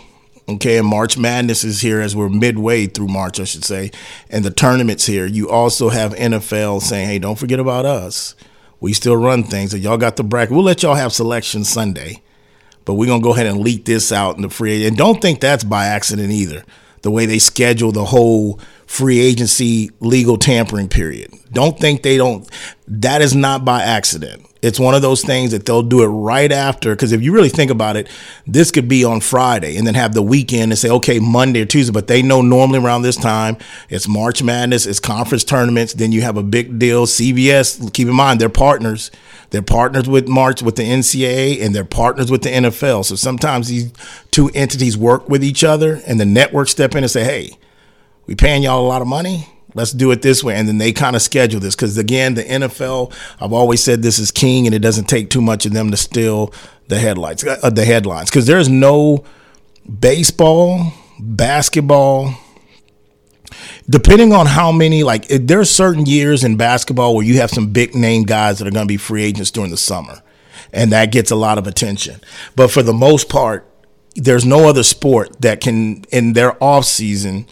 okay, 0.48 0.78
and 0.78 0.86
March 0.86 1.18
Madness 1.18 1.64
is 1.64 1.80
here 1.80 2.00
as 2.00 2.16
we're 2.16 2.28
midway 2.28 2.86
through 2.86 3.08
March, 3.08 3.38
I 3.40 3.44
should 3.44 3.64
say, 3.64 3.90
and 4.30 4.44
the 4.44 4.50
tournament's 4.50 5.06
here. 5.06 5.26
You 5.26 5.48
also 5.50 5.88
have 5.88 6.14
NFL 6.14 6.82
saying, 6.82 7.08
hey, 7.08 7.18
don't 7.18 7.38
forget 7.38 7.60
about 7.60 7.86
us. 7.86 8.34
We 8.80 8.92
still 8.92 9.16
run 9.16 9.44
things. 9.44 9.74
And 9.74 9.82
y'all 9.82 9.98
got 9.98 10.16
the 10.16 10.24
bracket. 10.24 10.54
We'll 10.54 10.64
let 10.64 10.82
y'all 10.82 10.94
have 10.94 11.12
selection 11.12 11.64
Sunday 11.64 12.22
but 12.88 12.94
we're 12.94 13.04
gonna 13.04 13.20
go 13.20 13.34
ahead 13.34 13.44
and 13.44 13.60
leak 13.60 13.84
this 13.84 14.10
out 14.10 14.36
in 14.36 14.40
the 14.40 14.48
free 14.48 14.86
and 14.86 14.96
don't 14.96 15.20
think 15.20 15.40
that's 15.40 15.62
by 15.62 15.84
accident 15.84 16.30
either. 16.30 16.64
The 17.02 17.10
way 17.10 17.26
they 17.26 17.38
schedule 17.38 17.92
the 17.92 18.06
whole 18.06 18.58
free 18.88 19.20
agency 19.20 19.90
legal 20.00 20.38
tampering 20.38 20.88
period. 20.88 21.30
Don't 21.52 21.78
think 21.78 22.02
they 22.02 22.16
don't 22.16 22.48
that 22.88 23.20
is 23.20 23.34
not 23.34 23.64
by 23.64 23.82
accident. 23.82 24.46
It's 24.62 24.80
one 24.80 24.94
of 24.94 25.02
those 25.02 25.22
things 25.22 25.52
that 25.52 25.66
they'll 25.66 25.82
do 25.82 26.02
it 26.02 26.06
right 26.06 26.50
after. 26.50 26.90
Because 26.94 27.12
if 27.12 27.22
you 27.22 27.32
really 27.32 27.50
think 27.50 27.70
about 27.70 27.96
it, 27.96 28.08
this 28.46 28.70
could 28.70 28.88
be 28.88 29.04
on 29.04 29.20
Friday 29.20 29.76
and 29.76 29.86
then 29.86 29.94
have 29.94 30.14
the 30.14 30.22
weekend 30.22 30.72
and 30.72 30.78
say, 30.78 30.88
okay, 30.88 31.20
Monday 31.20 31.60
or 31.60 31.64
Tuesday. 31.64 31.92
But 31.92 32.08
they 32.08 32.22
know 32.22 32.42
normally 32.42 32.80
around 32.80 33.02
this 33.02 33.16
time, 33.16 33.56
it's 33.88 34.08
March 34.08 34.42
Madness, 34.42 34.86
it's 34.86 34.98
conference 34.98 35.44
tournaments. 35.44 35.92
Then 35.92 36.10
you 36.10 36.22
have 36.22 36.36
a 36.36 36.42
big 36.42 36.78
deal. 36.78 37.06
CBS, 37.06 37.92
keep 37.92 38.08
in 38.08 38.14
mind, 38.14 38.40
they're 38.40 38.48
partners. 38.48 39.12
They're 39.50 39.62
partners 39.62 40.08
with 40.08 40.26
March 40.26 40.60
with 40.60 40.76
the 40.76 40.82
NCAA 40.82 41.62
and 41.62 41.74
they're 41.74 41.84
partners 41.84 42.30
with 42.30 42.42
the 42.42 42.50
NFL. 42.50 43.04
So 43.04 43.14
sometimes 43.14 43.68
these 43.68 43.92
two 44.30 44.50
entities 44.54 44.96
work 44.96 45.28
with 45.28 45.44
each 45.44 45.62
other 45.62 46.00
and 46.06 46.18
the 46.18 46.26
network 46.26 46.68
step 46.68 46.96
in 46.96 47.04
and 47.04 47.10
say, 47.10 47.22
hey, 47.22 47.58
we 48.28 48.36
paying 48.36 48.62
y'all 48.62 48.80
a 48.80 48.86
lot 48.86 49.02
of 49.02 49.08
money 49.08 49.48
Let's 49.74 49.92
do 49.92 50.10
it 50.10 50.22
this 50.22 50.42
way. 50.42 50.56
And 50.56 50.66
then 50.66 50.78
they 50.78 50.92
kind 50.92 51.14
of 51.14 51.22
schedule 51.22 51.60
this 51.60 51.76
because, 51.76 51.98
again, 51.98 52.34
the 52.34 52.42
NFL, 52.42 53.12
I've 53.40 53.52
always 53.52 53.82
said 53.82 54.02
this 54.02 54.18
is 54.18 54.30
king 54.30 54.66
and 54.66 54.74
it 54.74 54.80
doesn't 54.80 55.04
take 55.04 55.30
too 55.30 55.40
much 55.40 55.66
of 55.66 55.72
them 55.72 55.90
to 55.90 55.96
steal 55.96 56.52
the 56.88 56.98
headlights, 56.98 57.44
uh, 57.44 57.70
the 57.70 57.84
headlines. 57.84 58.30
Because 58.30 58.46
there's 58.46 58.68
no 58.68 59.24
baseball, 60.00 60.92
basketball, 61.20 62.34
depending 63.88 64.32
on 64.32 64.46
how 64.46 64.72
many, 64.72 65.04
like, 65.04 65.28
there's 65.28 65.70
certain 65.70 66.06
years 66.06 66.44
in 66.44 66.56
basketball 66.56 67.14
where 67.14 67.24
you 67.24 67.36
have 67.36 67.50
some 67.50 67.68
big 67.68 67.94
name 67.94 68.22
guys 68.22 68.58
that 68.58 68.66
are 68.66 68.72
going 68.72 68.86
to 68.86 68.92
be 68.92 68.96
free 68.96 69.22
agents 69.22 69.50
during 69.50 69.70
the 69.70 69.76
summer. 69.76 70.22
And 70.72 70.92
that 70.92 71.12
gets 71.12 71.30
a 71.30 71.36
lot 71.36 71.58
of 71.58 71.66
attention. 71.66 72.20
But 72.56 72.70
for 72.70 72.82
the 72.82 72.92
most 72.92 73.28
part, 73.28 73.64
there's 74.16 74.44
no 74.44 74.68
other 74.68 74.82
sport 74.82 75.40
that 75.42 75.60
can, 75.60 76.04
in 76.10 76.32
their 76.32 76.62
off 76.62 76.84
season, 76.86 77.46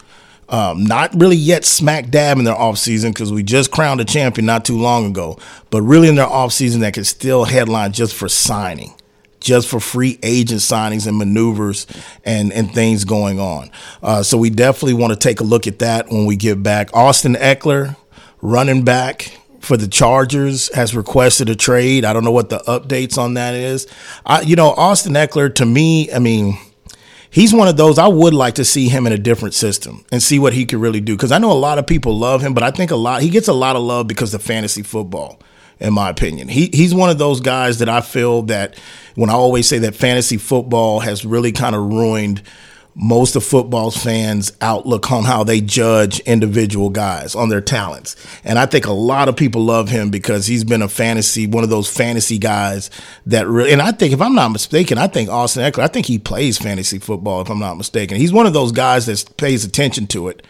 um, 0.49 0.85
not 0.85 1.13
really 1.19 1.35
yet 1.35 1.65
smack 1.65 2.09
dab 2.09 2.37
in 2.37 2.45
their 2.45 2.55
offseason 2.55 3.09
because 3.09 3.31
we 3.31 3.43
just 3.43 3.71
crowned 3.71 3.99
a 3.99 4.05
champion 4.05 4.45
not 4.45 4.65
too 4.65 4.77
long 4.77 5.05
ago, 5.05 5.37
but 5.69 5.81
really 5.81 6.07
in 6.07 6.15
their 6.15 6.27
offseason 6.27 6.79
that 6.79 6.93
could 6.93 7.07
still 7.07 7.45
headline 7.45 7.91
just 7.91 8.15
for 8.15 8.29
signing, 8.29 8.93
just 9.39 9.67
for 9.67 9.79
free 9.79 10.19
agent 10.23 10.61
signings 10.61 11.05
and 11.05 11.17
maneuvers 11.17 11.85
and, 12.23 12.53
and 12.53 12.73
things 12.73 13.03
going 13.03 13.39
on. 13.39 13.69
Uh, 14.01 14.23
so 14.23 14.37
we 14.37 14.49
definitely 14.49 14.93
want 14.93 15.11
to 15.11 15.19
take 15.19 15.39
a 15.41 15.43
look 15.43 15.67
at 15.67 15.79
that 15.79 16.09
when 16.09 16.25
we 16.25 16.35
get 16.35 16.63
back. 16.63 16.95
Austin 16.95 17.35
Ekeler, 17.35 17.97
running 18.41 18.83
back 18.83 19.37
for 19.59 19.75
the 19.75 19.87
Chargers, 19.87 20.73
has 20.73 20.95
requested 20.95 21.49
a 21.49 21.55
trade. 21.55 22.05
I 22.05 22.13
don't 22.13 22.23
know 22.23 22.31
what 22.31 22.49
the 22.49 22.59
updates 22.59 23.17
on 23.17 23.33
that 23.33 23.53
is. 23.53 23.85
I, 24.25 24.41
you 24.41 24.55
know, 24.55 24.69
Austin 24.69 25.13
Ekeler, 25.13 25.53
to 25.55 25.65
me, 25.65 26.09
I 26.13 26.19
mean, 26.19 26.57
he's 27.29 27.53
one 27.53 27.67
of 27.67 27.77
those 27.77 27.97
I 27.97 28.07
would 28.07 28.33
like 28.33 28.55
to 28.55 28.65
see 28.65 28.87
him 28.87 29.07
in 29.07 29.13
a 29.13 29.17
different 29.17 29.53
system 29.53 30.05
and 30.11 30.21
see 30.21 30.39
what 30.39 30.53
he 30.53 30.65
could 30.65 30.79
really 30.79 31.01
do. 31.01 31.15
Because 31.15 31.31
I 31.31 31.37
know 31.37 31.51
a 31.51 31.53
lot 31.53 31.77
of 31.77 31.87
people 31.87 32.17
love 32.17 32.41
him, 32.41 32.53
but 32.53 32.63
I 32.63 32.71
think 32.71 32.91
a 32.91 32.95
lot 32.95 33.21
he 33.21 33.29
gets 33.29 33.47
a 33.47 33.53
lot 33.53 33.75
of 33.75 33.83
love 33.83 34.07
because 34.07 34.33
of 34.33 34.41
fantasy 34.41 34.83
football. 34.83 35.39
In 35.79 35.93
my 35.93 36.09
opinion, 36.09 36.47
he 36.47 36.71
he's 36.73 36.95
one 36.95 37.11
of 37.11 37.19
those 37.19 37.39
guys 37.39 37.77
that 37.79 37.89
I 37.89 38.01
feel 38.01 38.41
that 38.43 38.79
when 39.13 39.29
I 39.29 39.33
always 39.33 39.67
say 39.67 39.77
that 39.79 39.93
fantasy 39.93 40.37
football 40.37 41.01
has 41.01 41.23
really 41.23 41.51
kind 41.51 41.75
of 41.75 41.83
ruined 41.83 42.41
most 42.99 43.35
of 43.35 43.43
football's 43.43 43.95
fans' 43.95 44.51
outlook 44.59 45.11
on 45.11 45.23
how 45.23 45.43
they 45.43 45.61
judge 45.61 46.19
individual 46.21 46.89
guys 46.89 47.35
on 47.35 47.47
their 47.47 47.61
talents. 47.61 48.15
And 48.43 48.57
I 48.57 48.65
think 48.65 48.87
a 48.87 48.91
lot 48.91 49.29
of 49.29 49.35
people 49.35 49.63
love 49.63 49.89
him 49.89 50.09
because 50.09 50.47
he's 50.47 50.63
been 50.63 50.81
a 50.81 50.87
fantasy, 50.87 51.45
one 51.45 51.63
of 51.63 51.69
those 51.69 51.87
fantasy 51.87 52.39
guys 52.39 52.89
that 53.27 53.47
really, 53.47 53.71
and 53.71 53.83
I 53.83 53.91
think 53.91 54.13
if 54.13 54.21
I'm 54.21 54.33
not 54.33 54.49
mistaken, 54.49 54.97
I 54.97 55.05
think 55.05 55.29
Austin 55.29 55.63
Ekeler, 55.63 55.83
I 55.83 55.87
think 55.87 56.07
he 56.07 56.17
plays 56.17 56.57
fantasy 56.57 56.97
football 56.97 57.39
if 57.41 57.51
I'm 57.51 57.59
not 57.59 57.75
mistaken. 57.75 58.17
He's 58.17 58.33
one 58.33 58.47
of 58.47 58.53
those 58.53 58.71
guys 58.71 59.05
that 59.05 59.37
pays 59.37 59.63
attention 59.63 60.07
to 60.07 60.29
it. 60.29 60.45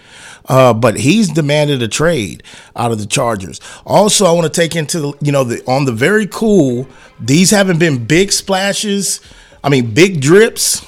Uh, 0.46 0.74
but 0.74 0.98
he's 0.98 1.30
demanded 1.30 1.82
a 1.84 1.90
trade 1.90 2.42
out 2.78 2.94
of 2.94 3.00
the 3.00 3.06
Chargers. 3.06 3.60
Also, 3.86 4.26
I 4.26 4.32
want 4.32 4.46
to 4.46 4.62
take 4.62 4.78
into 4.78 5.00
the, 5.02 5.14
you 5.20 5.34
know, 5.34 5.44
the, 5.44 5.62
on 5.70 5.84
the 5.84 5.92
very 5.92 6.26
cool, 6.26 6.88
these 7.20 7.52
haven't 7.52 7.80
been 7.80 8.06
big 8.06 8.32
splashes. 8.32 9.20
I 9.62 9.68
mean, 9.68 9.94
big 9.94 10.22
drips 10.22 10.87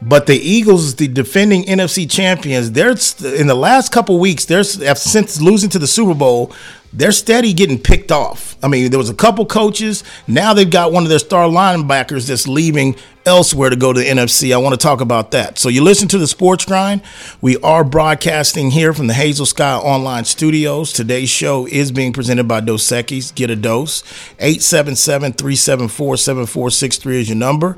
but 0.00 0.26
the 0.26 0.36
Eagles, 0.36 0.94
the 0.94 1.08
defending 1.08 1.64
NFC 1.64 2.10
champions, 2.10 2.72
they're 2.72 2.94
in 3.34 3.46
the 3.46 3.54
last 3.54 3.92
couple 3.92 4.18
weeks, 4.18 4.44
they're 4.44 4.64
since 4.64 5.40
losing 5.40 5.70
to 5.70 5.78
the 5.78 5.86
Super 5.86 6.14
Bowl, 6.14 6.52
they're 6.92 7.12
steady 7.12 7.52
getting 7.52 7.78
picked 7.78 8.12
off. 8.12 8.56
I 8.62 8.68
mean, 8.68 8.90
there 8.90 8.98
was 8.98 9.10
a 9.10 9.14
couple 9.14 9.44
coaches. 9.44 10.02
Now 10.26 10.54
they've 10.54 10.70
got 10.70 10.92
one 10.92 11.02
of 11.02 11.10
their 11.10 11.18
star 11.18 11.48
linebackers 11.48 12.28
that's 12.28 12.48
leaving 12.48 12.96
elsewhere 13.26 13.68
to 13.68 13.76
go 13.76 13.92
to 13.92 14.00
the 14.00 14.06
NFC. 14.06 14.54
I 14.54 14.56
want 14.56 14.72
to 14.72 14.82
talk 14.82 15.02
about 15.02 15.32
that. 15.32 15.58
So 15.58 15.68
you 15.68 15.84
listen 15.84 16.08
to 16.08 16.16
the 16.16 16.26
Sports 16.26 16.64
Grind. 16.64 17.02
We 17.42 17.58
are 17.58 17.84
broadcasting 17.84 18.70
here 18.70 18.94
from 18.94 19.06
the 19.06 19.14
Hazel 19.14 19.44
Sky 19.44 19.76
Online 19.76 20.24
Studios. 20.24 20.94
Today's 20.94 21.28
show 21.28 21.66
is 21.66 21.92
being 21.92 22.14
presented 22.14 22.48
by 22.48 22.60
Dos 22.60 22.84
Equis. 22.84 23.34
Get 23.34 23.50
a 23.50 23.56
dose. 23.56 24.02
877-374-7463 24.38 27.12
is 27.12 27.28
your 27.28 27.36
number. 27.36 27.76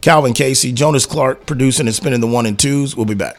Calvin 0.00 0.32
Casey, 0.32 0.72
Jonas 0.72 1.06
Clark 1.06 1.46
producing 1.46 1.86
and 1.86 1.94
spinning 1.94 2.20
the 2.20 2.26
one 2.26 2.46
and 2.46 2.58
twos. 2.58 2.96
We'll 2.96 3.06
be 3.06 3.14
back. 3.14 3.38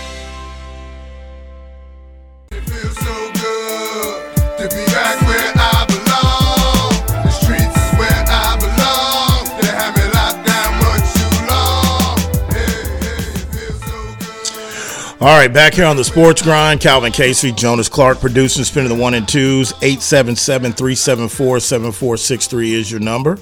All 15.21 15.27
right, 15.27 15.53
back 15.53 15.75
here 15.75 15.85
on 15.85 15.97
the 15.97 16.03
Sports 16.03 16.41
Grind, 16.41 16.81
Calvin 16.81 17.11
Casey, 17.11 17.51
Jonas 17.51 17.87
Clark 17.87 18.19
producing, 18.19 18.63
spinning 18.63 18.89
the 18.89 18.95
one 18.95 19.13
and 19.13 19.27
twos. 19.27 19.71
877 19.73 20.73
374 20.73 21.59
7463 21.59 22.73
is 22.73 22.89
your 22.89 23.01
number. 23.01 23.37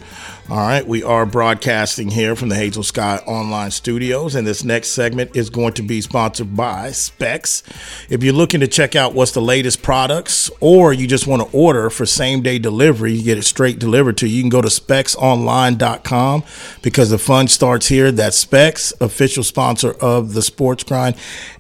All 0.52 0.58
right, 0.58 0.88
we 0.88 1.04
are 1.04 1.28
broadcasting 1.28 2.10
here 2.10 2.36
from 2.36 2.50
the 2.50 2.56
Hazel 2.56 2.82
Sky 2.82 3.18
Online 3.28 3.70
Studios, 3.70 4.34
and 4.34 4.48
this 4.48 4.64
next 4.64 4.88
segment 4.88 5.36
is 5.36 5.52
going 5.52 5.74
to 5.74 5.84
be 5.84 6.02
sponsored 6.02 6.58
by 6.58 6.90
Specs. 6.90 7.62
If 8.10 8.24
you're 8.24 8.34
looking 8.34 8.60
to 8.62 8.68
check 8.68 8.96
out 8.96 9.14
what's 9.14 9.32
the 9.32 9.44
latest 9.44 9.84
products, 9.84 10.50
or 10.60 10.92
you 10.92 11.06
just 11.06 11.28
want 11.28 11.44
to 11.48 11.56
order 11.56 11.92
for 11.92 12.08
same 12.08 12.42
day 12.42 12.58
delivery, 12.58 13.14
you 13.14 13.24
get 13.24 13.38
it 13.38 13.44
straight 13.44 13.78
delivered 13.78 14.18
to 14.18 14.28
you. 14.28 14.38
You 14.38 14.42
can 14.42 14.50
go 14.50 14.64
to 14.64 14.70
specsonline.com 14.70 16.44
because 16.82 17.12
the 17.12 17.20
fun 17.20 17.48
starts 17.48 17.90
here. 17.90 18.12
That's 18.12 18.36
Specs, 18.36 18.92
official 19.00 19.44
sponsor 19.44 19.92
of 20.02 20.34
the 20.34 20.42
Sports 20.42 20.84
Grind 20.84 21.16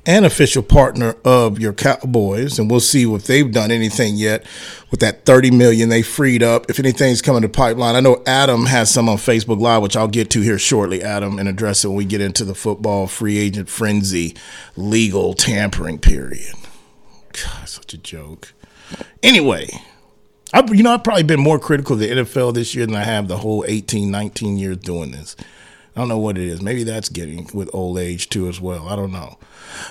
and 0.08 0.26
official 0.26 0.64
partner 0.64 1.16
of 1.24 1.60
your 1.60 1.74
Cowboys, 1.74 2.58
and 2.58 2.72
we'll 2.72 2.80
see 2.80 3.04
if 3.04 3.26
they've 3.26 3.52
done 3.52 3.70
anything 3.70 4.16
yet 4.16 4.44
with 4.92 5.00
that 5.02 5.26
30 5.26 5.52
million 5.52 5.90
they 5.90 6.02
freed 6.02 6.42
up. 6.42 6.70
If 6.70 6.80
anything's 6.80 7.22
coming 7.22 7.42
to 7.44 7.50
pipeline, 7.50 7.96
I 7.96 8.00
know 8.00 8.24
Adam 8.26 8.66
has 8.66 8.79
some 8.88 9.10
on 9.10 9.18
Facebook 9.18 9.60
Live, 9.60 9.82
which 9.82 9.96
I'll 9.96 10.08
get 10.08 10.30
to 10.32 10.42
here 10.42 10.60
shortly, 10.60 11.02
Adam, 11.02 11.40
and 11.40 11.50
address 11.50 11.84
it 11.84 11.90
when 11.90 11.98
we 11.98 12.06
get 12.06 12.22
into 12.22 12.46
the 12.46 12.56
football 12.56 13.08
free 13.08 13.38
agent 13.38 13.70
frenzy 13.70 14.36
legal 14.76 15.34
tampering 15.34 16.00
period. 16.00 16.54
God, 17.34 17.68
such 17.68 17.94
a 17.94 17.98
joke. 17.98 18.54
Anyway, 19.22 19.70
I 20.54 20.64
you 20.72 20.84
know 20.84 20.94
I've 20.94 21.04
probably 21.04 21.24
been 21.24 21.40
more 21.40 21.60
critical 21.60 21.94
of 21.94 22.00
the 22.00 22.10
NFL 22.10 22.54
this 22.54 22.74
year 22.74 22.86
than 22.86 22.96
I 22.96 23.04
have 23.04 23.28
the 23.28 23.38
whole 23.38 23.64
18, 23.68 24.10
19 24.10 24.58
years 24.58 24.78
doing 24.78 25.12
this. 25.12 25.36
I 25.96 26.00
don't 26.00 26.10
know 26.10 26.18
what 26.18 26.38
it 26.38 26.46
is. 26.46 26.62
Maybe 26.62 26.84
that's 26.84 27.10
getting 27.10 27.50
with 27.54 27.70
old 27.74 27.98
age 27.98 28.30
too 28.30 28.48
as 28.48 28.62
well. 28.62 28.88
I 28.88 28.96
don't 28.96 29.12
know. 29.12 29.38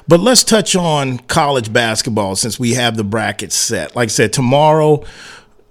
But 0.06 0.20
let's 0.20 0.42
touch 0.42 0.74
on 0.74 1.18
college 1.18 1.72
basketball 1.72 2.36
since 2.36 2.58
we 2.58 2.74
have 2.74 2.96
the 2.96 3.04
brackets 3.04 3.54
set. 3.54 3.94
Like 3.94 4.06
I 4.06 4.10
said, 4.10 4.32
tomorrow 4.32 5.04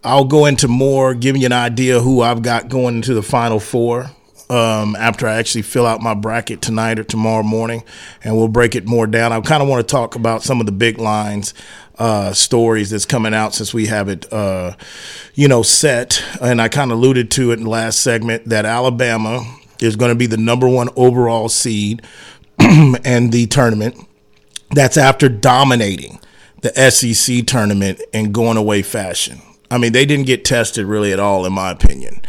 I'll 0.07 0.25
go 0.25 0.45
into 0.45 0.67
more, 0.67 1.13
giving 1.13 1.41
you 1.41 1.47
an 1.47 1.53
idea 1.53 1.99
who 1.99 2.21
I've 2.21 2.41
got 2.41 2.69
going 2.69 2.95
into 2.95 3.13
the 3.13 3.21
final 3.21 3.59
four. 3.59 4.11
Um, 4.49 4.95
after 4.95 5.27
I 5.27 5.35
actually 5.35 5.63
fill 5.63 5.85
out 5.85 5.99
my 5.99 6.13
bracket 6.13 6.61
tonight 6.61 6.99
or 6.99 7.03
tomorrow 7.03 7.43
morning, 7.43 7.83
and 8.23 8.37
we'll 8.37 8.47
break 8.47 8.75
it 8.75 8.87
more 8.87 9.05
down. 9.05 9.33
I 9.33 9.41
kind 9.41 9.61
of 9.61 9.67
want 9.67 9.85
to 9.85 9.91
talk 9.91 10.15
about 10.15 10.41
some 10.41 10.61
of 10.61 10.65
the 10.65 10.71
big 10.71 10.99
lines 10.99 11.53
uh, 11.99 12.31
stories 12.31 12.89
that's 12.89 13.05
coming 13.05 13.33
out 13.33 13.53
since 13.53 13.73
we 13.73 13.87
have 13.87 14.07
it, 14.07 14.31
uh, 14.31 14.73
you 15.33 15.49
know, 15.49 15.63
set. 15.63 16.23
And 16.41 16.61
I 16.61 16.69
kind 16.69 16.91
of 16.93 16.97
alluded 16.97 17.29
to 17.31 17.51
it 17.51 17.57
in 17.57 17.65
the 17.65 17.69
last 17.69 17.99
segment 17.99 18.45
that 18.45 18.65
Alabama 18.65 19.41
is 19.81 19.97
going 19.97 20.11
to 20.11 20.15
be 20.15 20.27
the 20.27 20.37
number 20.37 20.69
one 20.69 20.87
overall 20.95 21.49
seed 21.49 22.01
and 22.59 23.33
the 23.33 23.47
tournament. 23.47 23.97
That's 24.71 24.95
after 24.95 25.27
dominating 25.27 26.19
the 26.61 26.73
SEC 26.89 27.45
tournament 27.45 28.01
in 28.13 28.31
going 28.31 28.57
away 28.57 28.81
fashion. 28.81 29.41
I 29.69 29.77
mean, 29.77 29.91
they 29.91 30.05
didn't 30.05 30.27
get 30.27 30.45
tested 30.45 30.85
really 30.85 31.11
at 31.11 31.19
all, 31.19 31.45
in 31.45 31.53
my 31.53 31.71
opinion. 31.71 32.21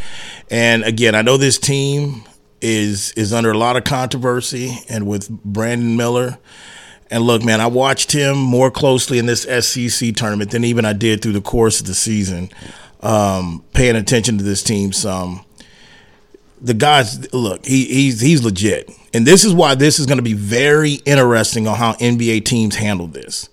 And 0.50 0.82
again, 0.84 1.14
I 1.14 1.22
know 1.22 1.36
this 1.36 1.58
team 1.58 2.24
is 2.60 3.12
is 3.12 3.32
under 3.32 3.52
a 3.52 3.58
lot 3.58 3.76
of 3.76 3.84
controversy, 3.84 4.78
and 4.88 5.06
with 5.06 5.28
Brandon 5.28 5.96
Miller. 5.96 6.38
And 7.10 7.24
look, 7.24 7.42
man, 7.42 7.60
I 7.60 7.68
watched 7.68 8.12
him 8.12 8.36
more 8.36 8.70
closely 8.70 9.18
in 9.18 9.24
this 9.24 9.42
SEC 9.42 10.14
tournament 10.14 10.50
than 10.50 10.64
even 10.64 10.84
I 10.84 10.92
did 10.92 11.22
through 11.22 11.32
the 11.32 11.40
course 11.40 11.80
of 11.80 11.86
the 11.86 11.94
season, 11.94 12.50
um, 13.00 13.64
paying 13.72 13.96
attention 13.96 14.36
to 14.38 14.44
this 14.44 14.62
team 14.62 14.92
some. 14.92 15.44
The 16.60 16.74
guys, 16.74 17.32
look, 17.32 17.64
he, 17.64 17.84
he's 17.84 18.20
he's 18.20 18.42
legit, 18.44 18.90
and 19.14 19.24
this 19.24 19.44
is 19.44 19.54
why 19.54 19.76
this 19.76 20.00
is 20.00 20.06
going 20.06 20.18
to 20.18 20.24
be 20.24 20.34
very 20.34 20.94
interesting 21.04 21.68
on 21.68 21.76
how 21.76 21.92
NBA 21.94 22.44
teams 22.44 22.74
handle 22.74 23.06
this 23.06 23.48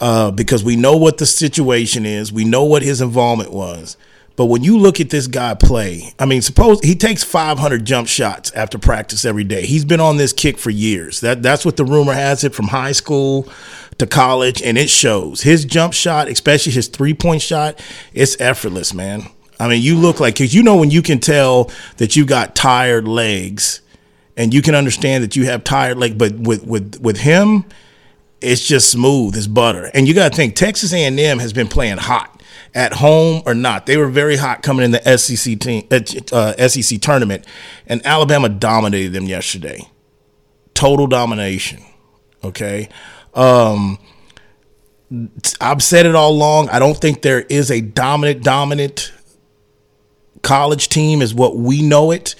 uh, 0.00 0.30
because 0.30 0.64
we 0.64 0.76
know 0.76 0.96
what 0.96 1.18
the 1.18 1.26
situation 1.26 2.06
is, 2.06 2.32
we 2.32 2.44
know 2.44 2.64
what 2.64 2.82
his 2.82 3.00
involvement 3.00 3.52
was. 3.52 3.96
But 4.36 4.46
when 4.46 4.64
you 4.64 4.78
look 4.78 5.00
at 5.00 5.10
this 5.10 5.26
guy 5.26 5.54
play, 5.54 6.14
I 6.18 6.24
mean, 6.24 6.40
suppose 6.40 6.80
he 6.80 6.94
takes 6.94 7.22
500 7.22 7.84
jump 7.84 8.08
shots 8.08 8.50
after 8.52 8.78
practice 8.78 9.26
every 9.26 9.44
day. 9.44 9.66
He's 9.66 9.84
been 9.84 10.00
on 10.00 10.16
this 10.16 10.32
kick 10.32 10.56
for 10.56 10.70
years. 10.70 11.20
That 11.20 11.42
that's 11.42 11.66
what 11.66 11.76
the 11.76 11.84
rumor 11.84 12.14
has 12.14 12.42
it 12.42 12.54
from 12.54 12.68
high 12.68 12.92
school 12.92 13.46
to 13.98 14.06
college, 14.06 14.62
and 14.62 14.78
it 14.78 14.88
shows. 14.88 15.42
His 15.42 15.66
jump 15.66 15.92
shot, 15.92 16.28
especially 16.28 16.72
his 16.72 16.88
three 16.88 17.12
point 17.12 17.42
shot, 17.42 17.78
it's 18.14 18.40
effortless, 18.40 18.94
man. 18.94 19.24
I 19.58 19.68
mean, 19.68 19.82
you 19.82 19.96
look 19.96 20.20
like 20.20 20.36
because 20.36 20.54
you 20.54 20.62
know 20.62 20.76
when 20.76 20.90
you 20.90 21.02
can 21.02 21.18
tell 21.18 21.70
that 21.98 22.16
you 22.16 22.24
got 22.24 22.56
tired 22.56 23.06
legs, 23.06 23.82
and 24.38 24.54
you 24.54 24.62
can 24.62 24.74
understand 24.74 25.22
that 25.22 25.36
you 25.36 25.44
have 25.44 25.64
tired 25.64 25.98
legs. 25.98 26.14
But 26.14 26.32
with 26.36 26.64
with 26.64 26.98
with 27.02 27.18
him, 27.18 27.66
it's 28.40 28.66
just 28.66 28.90
smooth 28.90 29.36
as 29.36 29.46
butter. 29.46 29.90
And 29.94 30.08
you 30.08 30.14
got 30.14 30.30
to 30.32 30.36
think 30.36 30.54
Texas 30.54 30.92
A&M 30.92 31.38
has 31.38 31.52
been 31.52 31.68
playing 31.68 31.98
hot 31.98 32.42
at 32.74 32.94
home 32.94 33.42
or 33.46 33.54
not. 33.54 33.86
They 33.86 33.96
were 33.96 34.08
very 34.08 34.36
hot 34.36 34.62
coming 34.62 34.84
in 34.84 34.90
the 34.92 35.18
SEC 35.18 35.58
team 35.58 35.86
uh, 35.90 36.00
uh 36.32 36.68
SEC 36.68 37.00
tournament, 37.00 37.46
and 37.86 38.04
Alabama 38.06 38.48
dominated 38.48 39.12
them 39.12 39.24
yesterday. 39.24 39.88
Total 40.74 41.06
domination. 41.06 41.82
Okay. 42.42 42.88
Um, 43.34 43.98
I've 45.60 45.82
said 45.82 46.06
it 46.06 46.14
all 46.14 46.30
along. 46.30 46.68
I 46.68 46.78
don't 46.78 46.96
think 46.96 47.22
there 47.22 47.40
is 47.42 47.70
a 47.70 47.80
dominant, 47.80 48.44
dominant 48.44 49.12
college 50.42 50.88
team 50.88 51.20
as 51.20 51.34
what 51.34 51.56
we 51.56 51.82
know 51.82 52.12
it 52.12 52.34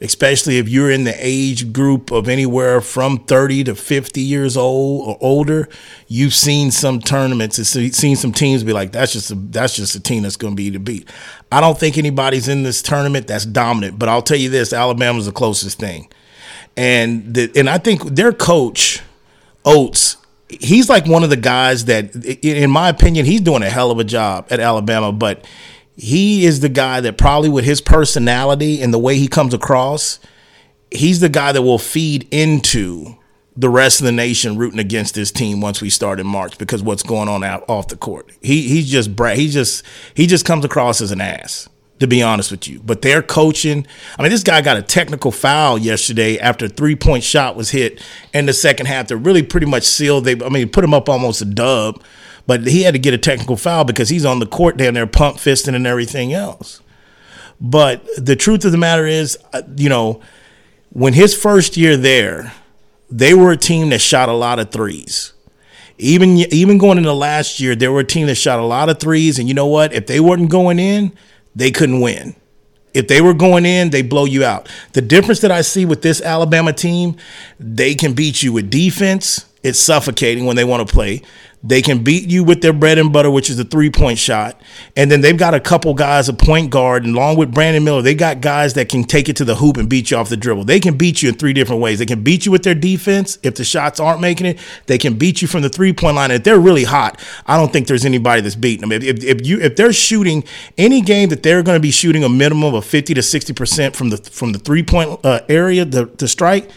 especially 0.00 0.58
if 0.58 0.68
you're 0.68 0.90
in 0.90 1.04
the 1.04 1.14
age 1.18 1.72
group 1.72 2.12
of 2.12 2.28
anywhere 2.28 2.80
from 2.80 3.18
30 3.18 3.64
to 3.64 3.74
50 3.74 4.20
years 4.20 4.56
old 4.56 5.08
or 5.08 5.18
older 5.20 5.68
you've 6.06 6.34
seen 6.34 6.70
some 6.70 7.00
tournaments 7.00 7.58
and 7.58 7.66
seen 7.94 8.14
some 8.16 8.32
teams 8.32 8.62
be 8.62 8.72
like 8.72 8.92
that's 8.92 9.12
just 9.12 9.30
a 9.30 9.34
that's 9.34 9.74
just 9.74 9.94
a 9.94 10.00
team 10.00 10.22
that's 10.22 10.36
going 10.36 10.52
to 10.52 10.56
be 10.56 10.70
to 10.70 10.78
beat. 10.78 11.08
I 11.50 11.60
don't 11.60 11.78
think 11.78 11.98
anybody's 11.98 12.48
in 12.48 12.62
this 12.62 12.82
tournament 12.82 13.26
that's 13.26 13.44
dominant 13.44 13.98
but 13.98 14.08
i'll 14.08 14.22
tell 14.22 14.38
you 14.38 14.50
this 14.50 14.72
alabama's 14.72 15.26
the 15.26 15.32
closest 15.32 15.78
thing. 15.78 16.08
And 16.76 17.34
the, 17.34 17.50
and 17.56 17.68
i 17.68 17.78
think 17.78 18.02
their 18.04 18.32
coach 18.32 19.02
Oats 19.64 20.16
he's 20.48 20.88
like 20.88 21.06
one 21.06 21.22
of 21.24 21.30
the 21.30 21.36
guys 21.36 21.86
that 21.86 22.14
in 22.42 22.70
my 22.70 22.88
opinion 22.88 23.26
he's 23.26 23.40
doing 23.40 23.62
a 23.62 23.68
hell 23.68 23.90
of 23.90 23.98
a 23.98 24.04
job 24.04 24.46
at 24.50 24.60
alabama 24.60 25.12
but 25.12 25.44
he 25.98 26.46
is 26.46 26.60
the 26.60 26.68
guy 26.68 27.00
that 27.00 27.18
probably 27.18 27.48
with 27.48 27.64
his 27.64 27.80
personality 27.80 28.80
and 28.80 28.94
the 28.94 28.98
way 28.98 29.16
he 29.16 29.26
comes 29.26 29.52
across, 29.52 30.20
he's 30.92 31.18
the 31.18 31.28
guy 31.28 31.50
that 31.50 31.62
will 31.62 31.78
feed 31.78 32.28
into 32.30 33.16
the 33.56 33.68
rest 33.68 34.00
of 34.00 34.06
the 34.06 34.12
nation 34.12 34.56
rooting 34.56 34.78
against 34.78 35.16
this 35.16 35.32
team 35.32 35.60
once 35.60 35.82
we 35.82 35.90
start 35.90 36.20
in 36.20 36.26
March 36.26 36.56
because 36.56 36.84
what's 36.84 37.02
going 37.02 37.28
on 37.28 37.42
out 37.42 37.64
off 37.68 37.88
the 37.88 37.96
court. 37.96 38.30
He 38.40 38.68
he's 38.68 38.88
just 38.88 39.16
bra- 39.16 39.34
he 39.34 39.48
just 39.48 39.84
he 40.14 40.28
just 40.28 40.44
comes 40.44 40.64
across 40.64 41.00
as 41.00 41.10
an 41.10 41.20
ass 41.20 41.68
to 41.98 42.06
be 42.06 42.22
honest 42.22 42.52
with 42.52 42.68
you. 42.68 42.80
But 42.80 43.02
they're 43.02 43.22
coaching. 43.22 43.84
I 44.16 44.22
mean, 44.22 44.30
this 44.30 44.44
guy 44.44 44.60
got 44.60 44.76
a 44.76 44.82
technical 44.82 45.32
foul 45.32 45.78
yesterday 45.78 46.38
after 46.38 46.66
a 46.66 46.68
three 46.68 46.94
point 46.94 47.24
shot 47.24 47.56
was 47.56 47.70
hit 47.70 48.00
in 48.32 48.46
the 48.46 48.52
second 48.52 48.86
half 48.86 49.08
to 49.08 49.16
really 49.16 49.42
pretty 49.42 49.66
much 49.66 49.82
seal. 49.82 50.20
They 50.20 50.40
I 50.40 50.48
mean 50.48 50.68
put 50.68 50.84
him 50.84 50.94
up 50.94 51.08
almost 51.08 51.42
a 51.42 51.44
dub 51.44 52.00
but 52.48 52.66
he 52.66 52.82
had 52.82 52.94
to 52.94 52.98
get 52.98 53.12
a 53.12 53.18
technical 53.18 53.58
foul 53.58 53.84
because 53.84 54.08
he's 54.08 54.24
on 54.24 54.38
the 54.38 54.46
court 54.46 54.78
down 54.78 54.94
there 54.94 55.06
pump 55.06 55.36
fisting 55.36 55.74
and 55.74 55.86
everything 55.86 56.32
else. 56.32 56.80
But 57.60 58.02
the 58.16 58.36
truth 58.36 58.64
of 58.64 58.72
the 58.72 58.78
matter 58.78 59.06
is, 59.06 59.36
uh, 59.52 59.60
you 59.76 59.90
know, 59.90 60.22
when 60.88 61.12
his 61.12 61.36
first 61.36 61.76
year 61.76 61.94
there, 61.98 62.54
they 63.10 63.34
were 63.34 63.52
a 63.52 63.56
team 63.58 63.90
that 63.90 64.00
shot 64.00 64.30
a 64.30 64.32
lot 64.32 64.58
of 64.58 64.70
threes. 64.70 65.34
Even 65.98 66.38
even 66.38 66.78
going 66.78 66.96
into 66.96 67.12
last 67.12 67.60
year, 67.60 67.76
they 67.76 67.88
were 67.88 68.00
a 68.00 68.04
team 68.04 68.26
that 68.28 68.36
shot 68.36 68.58
a 68.58 68.64
lot 68.64 68.88
of 68.88 68.98
threes, 68.98 69.38
and 69.38 69.46
you 69.46 69.52
know 69.52 69.66
what? 69.66 69.92
If 69.92 70.06
they 70.06 70.18
weren't 70.18 70.48
going 70.48 70.78
in, 70.78 71.12
they 71.54 71.70
couldn't 71.70 72.00
win. 72.00 72.34
If 72.94 73.08
they 73.08 73.20
were 73.20 73.34
going 73.34 73.66
in, 73.66 73.90
they 73.90 74.00
blow 74.00 74.24
you 74.24 74.42
out. 74.42 74.70
The 74.94 75.02
difference 75.02 75.40
that 75.40 75.52
I 75.52 75.60
see 75.60 75.84
with 75.84 76.00
this 76.00 76.22
Alabama 76.22 76.72
team, 76.72 77.16
they 77.60 77.94
can 77.94 78.14
beat 78.14 78.42
you 78.42 78.54
with 78.54 78.70
defense. 78.70 79.44
It's 79.62 79.78
suffocating 79.78 80.46
when 80.46 80.56
they 80.56 80.64
want 80.64 80.86
to 80.86 80.92
play. 80.92 81.22
They 81.62 81.82
can 81.82 82.04
beat 82.04 82.30
you 82.30 82.44
with 82.44 82.62
their 82.62 82.72
bread 82.72 82.98
and 82.98 83.12
butter, 83.12 83.30
which 83.32 83.50
is 83.50 83.56
the 83.56 83.64
three 83.64 83.90
point 83.90 84.18
shot. 84.18 84.60
And 84.96 85.10
then 85.10 85.22
they've 85.22 85.36
got 85.36 85.54
a 85.54 85.60
couple 85.60 85.92
guys, 85.92 86.28
a 86.28 86.32
point 86.32 86.70
guard, 86.70 87.04
and 87.04 87.16
along 87.16 87.36
with 87.36 87.52
Brandon 87.52 87.82
Miller, 87.82 88.00
they 88.00 88.14
got 88.14 88.40
guys 88.40 88.74
that 88.74 88.88
can 88.88 89.02
take 89.02 89.28
it 89.28 89.34
to 89.36 89.44
the 89.44 89.56
hoop 89.56 89.76
and 89.76 89.88
beat 89.88 90.12
you 90.12 90.16
off 90.16 90.28
the 90.28 90.36
dribble. 90.36 90.66
They 90.66 90.78
can 90.78 90.96
beat 90.96 91.20
you 91.20 91.30
in 91.30 91.34
three 91.34 91.52
different 91.52 91.82
ways. 91.82 91.98
They 91.98 92.06
can 92.06 92.22
beat 92.22 92.46
you 92.46 92.52
with 92.52 92.62
their 92.62 92.76
defense 92.76 93.38
if 93.42 93.56
the 93.56 93.64
shots 93.64 93.98
aren't 93.98 94.20
making 94.20 94.46
it. 94.46 94.60
They 94.86 94.98
can 94.98 95.18
beat 95.18 95.42
you 95.42 95.48
from 95.48 95.62
the 95.62 95.68
three 95.68 95.92
point 95.92 96.14
line. 96.14 96.30
If 96.30 96.44
they're 96.44 96.60
really 96.60 96.84
hot, 96.84 97.20
I 97.44 97.56
don't 97.56 97.72
think 97.72 97.88
there's 97.88 98.04
anybody 98.04 98.40
that's 98.40 98.54
beating 98.54 98.82
them. 98.88 98.92
If, 98.92 99.02
if, 99.02 99.24
if 99.24 99.44
you 99.44 99.58
if 99.60 99.74
they're 99.74 99.92
shooting 99.92 100.44
any 100.76 101.00
game 101.00 101.28
that 101.30 101.42
they're 101.42 101.64
going 101.64 101.76
to 101.76 101.82
be 101.82 101.90
shooting 101.90 102.22
a 102.22 102.28
minimum 102.28 102.72
of 102.74 102.84
fifty 102.84 103.14
to 103.14 103.22
sixty 103.22 103.52
percent 103.52 103.96
from 103.96 104.10
the 104.10 104.18
from 104.18 104.52
the 104.52 104.60
three 104.60 104.84
point 104.84 105.18
uh, 105.24 105.40
area 105.48 105.84
the 105.84 106.04
the 106.04 106.28
strike, 106.28 106.70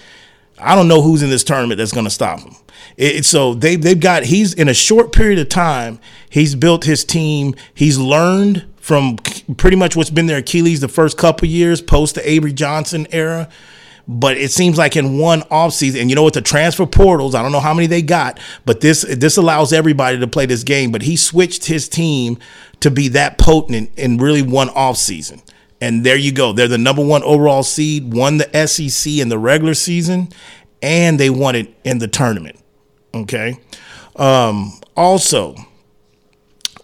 I 0.62 0.76
don't 0.76 0.88
know 0.88 1.02
who's 1.02 1.24
in 1.24 1.30
this 1.30 1.43
tournament 1.43 1.78
that's 1.78 1.91
going 1.91 2.06
to 2.06 2.12
stop 2.12 2.39
him. 2.39 2.56
It, 2.97 3.26
so 3.26 3.54
they 3.54 3.76
they've 3.76 4.00
got 4.00 4.24
he's 4.24 4.54
in 4.54 4.67
a 4.67 4.74
short 4.74 5.12
period 5.12 5.39
of 5.39 5.50
time 5.50 6.00
he's 6.30 6.56
built 6.56 6.86
his 6.86 7.06
team. 7.06 7.56
He's 7.74 8.00
learned 8.00 8.65
from 8.78 9.17
pretty 9.58 9.78
much 9.78 9.95
what's 9.95 10.10
been 10.10 10.26
their 10.26 10.39
Achilles 10.39 10.82
the 10.82 10.88
first 10.88 11.17
couple 11.17 11.47
years 11.47 11.82
post 11.82 12.15
the 12.15 12.28
Avery 12.28 12.54
Johnson 12.54 13.08
era. 13.12 13.47
But 14.08 14.38
it 14.38 14.52
seems 14.52 14.80
like 14.80 14.97
in 14.97 15.19
one 15.19 15.41
offseason, 15.43 16.02
and 16.02 16.10
you 16.10 16.15
know 16.15 16.24
what 16.24 16.34
the 16.34 16.41
transfer 16.41 16.88
portals, 16.88 17.36
I 17.36 17.43
don't 17.43 17.52
know 17.52 17.60
how 17.60 17.74
many 17.74 17.86
they 17.86 18.02
got, 18.02 18.39
but 18.65 18.82
this 18.82 19.04
this 19.04 19.38
allows 19.38 19.71
everybody 19.71 20.19
to 20.19 20.28
play 20.28 20.47
this 20.47 20.63
game. 20.63 20.91
But 20.91 21.04
he 21.04 21.15
switched 21.15 21.65
his 21.65 21.88
team 21.88 22.39
to 22.80 22.89
be 22.89 23.10
that 23.10 23.38
potent 23.38 23.91
in, 23.97 24.13
in 24.13 24.17
really 24.17 24.41
one 24.41 24.69
offseason. 24.69 25.41
And 25.81 26.05
there 26.05 26.15
you 26.15 26.31
go. 26.31 26.53
They're 26.53 26.67
the 26.67 26.77
number 26.77 27.03
one 27.03 27.23
overall 27.23 27.63
seed, 27.63 28.13
won 28.13 28.37
the 28.37 28.67
SEC 28.67 29.13
in 29.13 29.29
the 29.29 29.39
regular 29.39 29.73
season, 29.73 30.29
and 30.81 31.19
they 31.19 31.31
won 31.31 31.55
it 31.55 31.73
in 31.83 31.97
the 31.97 32.07
tournament. 32.07 32.59
Okay. 33.13 33.57
Um, 34.15 34.79
also, 34.95 35.55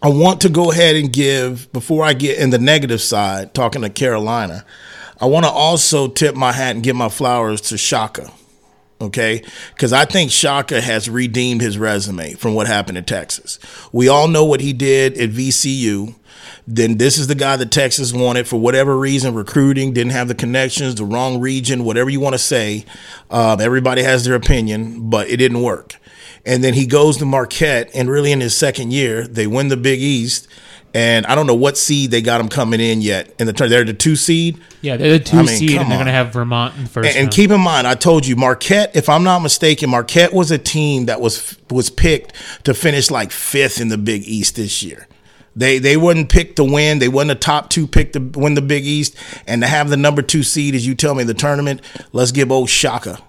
I 0.01 0.09
want 0.09 0.41
to 0.41 0.49
go 0.49 0.71
ahead 0.71 0.95
and 0.95 1.13
give, 1.13 1.71
before 1.71 2.03
I 2.03 2.13
get 2.13 2.39
in 2.39 2.49
the 2.49 2.57
negative 2.57 3.01
side, 3.01 3.53
talking 3.53 3.83
to 3.83 3.89
Carolina, 3.89 4.65
I 5.21 5.25
want 5.25 5.45
to 5.45 5.51
also 5.51 6.07
tip 6.07 6.35
my 6.35 6.51
hat 6.51 6.75
and 6.75 6.83
give 6.83 6.95
my 6.95 7.09
flowers 7.09 7.61
to 7.61 7.77
Shaka. 7.77 8.31
Okay. 8.99 9.43
Because 9.73 9.93
I 9.93 10.05
think 10.05 10.31
Shaka 10.31 10.81
has 10.81 11.07
redeemed 11.07 11.61
his 11.61 11.77
resume 11.77 12.33
from 12.33 12.55
what 12.55 12.65
happened 12.65 12.97
in 12.97 13.05
Texas. 13.05 13.59
We 13.91 14.07
all 14.07 14.27
know 14.27 14.43
what 14.43 14.61
he 14.61 14.73
did 14.73 15.17
at 15.17 15.29
VCU 15.29 16.15
then 16.67 16.97
this 16.97 17.17
is 17.17 17.27
the 17.27 17.35
guy 17.35 17.55
that 17.55 17.71
Texas 17.71 18.11
wanted 18.11 18.45
for 18.47 18.57
whatever 18.59 18.97
reason, 18.97 19.33
recruiting, 19.33 19.93
didn't 19.93 20.11
have 20.11 20.27
the 20.27 20.35
connections, 20.35 20.95
the 20.95 21.05
wrong 21.05 21.39
region, 21.39 21.85
whatever 21.85 22.09
you 22.09 22.19
want 22.19 22.33
to 22.33 22.39
say. 22.39 22.83
Uh, 23.29 23.55
everybody 23.59 24.03
has 24.03 24.25
their 24.25 24.35
opinion, 24.35 25.09
but 25.09 25.29
it 25.29 25.37
didn't 25.37 25.61
work. 25.61 25.95
and 26.45 26.63
then 26.63 26.73
he 26.73 26.85
goes 26.85 27.17
to 27.17 27.25
Marquette, 27.25 27.89
and 27.93 28.09
really 28.09 28.31
in 28.31 28.39
his 28.41 28.55
second 28.55 28.91
year, 28.91 29.27
they 29.27 29.47
win 29.47 29.67
the 29.69 29.77
Big 29.77 29.99
East. 30.01 30.47
And 30.93 31.25
I 31.25 31.35
don't 31.35 31.45
know 31.45 31.53
what 31.53 31.77
seed 31.77 32.11
they 32.11 32.21
got 32.21 32.39
him 32.41 32.47
coming 32.47 32.79
in 32.79 33.01
yet. 33.01 33.33
In 33.39 33.45
the 33.45 33.53
turn, 33.53 33.69
they're 33.69 33.83
the 33.83 33.93
two 33.93 34.15
seed. 34.15 34.57
Yeah, 34.81 34.95
they're 34.97 35.17
the 35.17 35.23
two 35.23 35.37
I 35.37 35.43
mean, 35.43 35.57
seed, 35.57 35.71
and 35.71 35.91
they're 35.91 35.97
going 35.97 36.05
to 36.07 36.11
have 36.13 36.31
Vermont 36.33 36.75
in 36.75 36.83
the 36.83 36.89
first. 36.89 37.09
And, 37.09 37.17
and 37.17 37.31
keep 37.31 37.51
in 37.51 37.59
mind, 37.59 37.85
I 37.85 37.93
told 37.93 38.25
you 38.25 38.35
Marquette. 38.35 38.95
If 38.95 39.07
I'm 39.09 39.23
not 39.23 39.39
mistaken, 39.39 39.89
Marquette 39.89 40.33
was 40.33 40.49
a 40.49 40.57
team 40.57 41.05
that 41.05 41.19
was 41.21 41.57
was 41.69 41.89
picked 41.89 42.33
to 42.63 42.73
finish 42.73 43.11
like 43.11 43.31
fifth 43.31 43.79
in 43.81 43.89
the 43.89 43.97
Big 43.97 44.23
East 44.27 44.55
this 44.55 44.81
year. 44.81 45.07
They 45.57 45.79
they 45.79 45.97
wasn't 45.97 46.29
pick 46.29 46.55
to 46.57 46.63
win. 46.63 46.99
They 46.99 47.09
wasn't 47.09 47.31
a 47.31 47.35
top 47.35 47.69
two 47.69 47.87
pick 47.87 48.13
to 48.13 48.19
win 48.19 48.53
the 48.53 48.61
Big 48.61 48.85
East, 48.85 49.15
and 49.47 49.61
to 49.63 49.67
have 49.67 49.89
the 49.89 49.97
number 49.97 50.21
two 50.21 50.43
seed, 50.43 50.75
as 50.75 50.85
you 50.85 50.93
tell 50.93 51.15
me, 51.15 51.23
the 51.23 51.33
tournament. 51.33 51.81
Let's 52.13 52.31
give 52.31 52.51
old 52.51 52.69
Shaka 52.69 53.19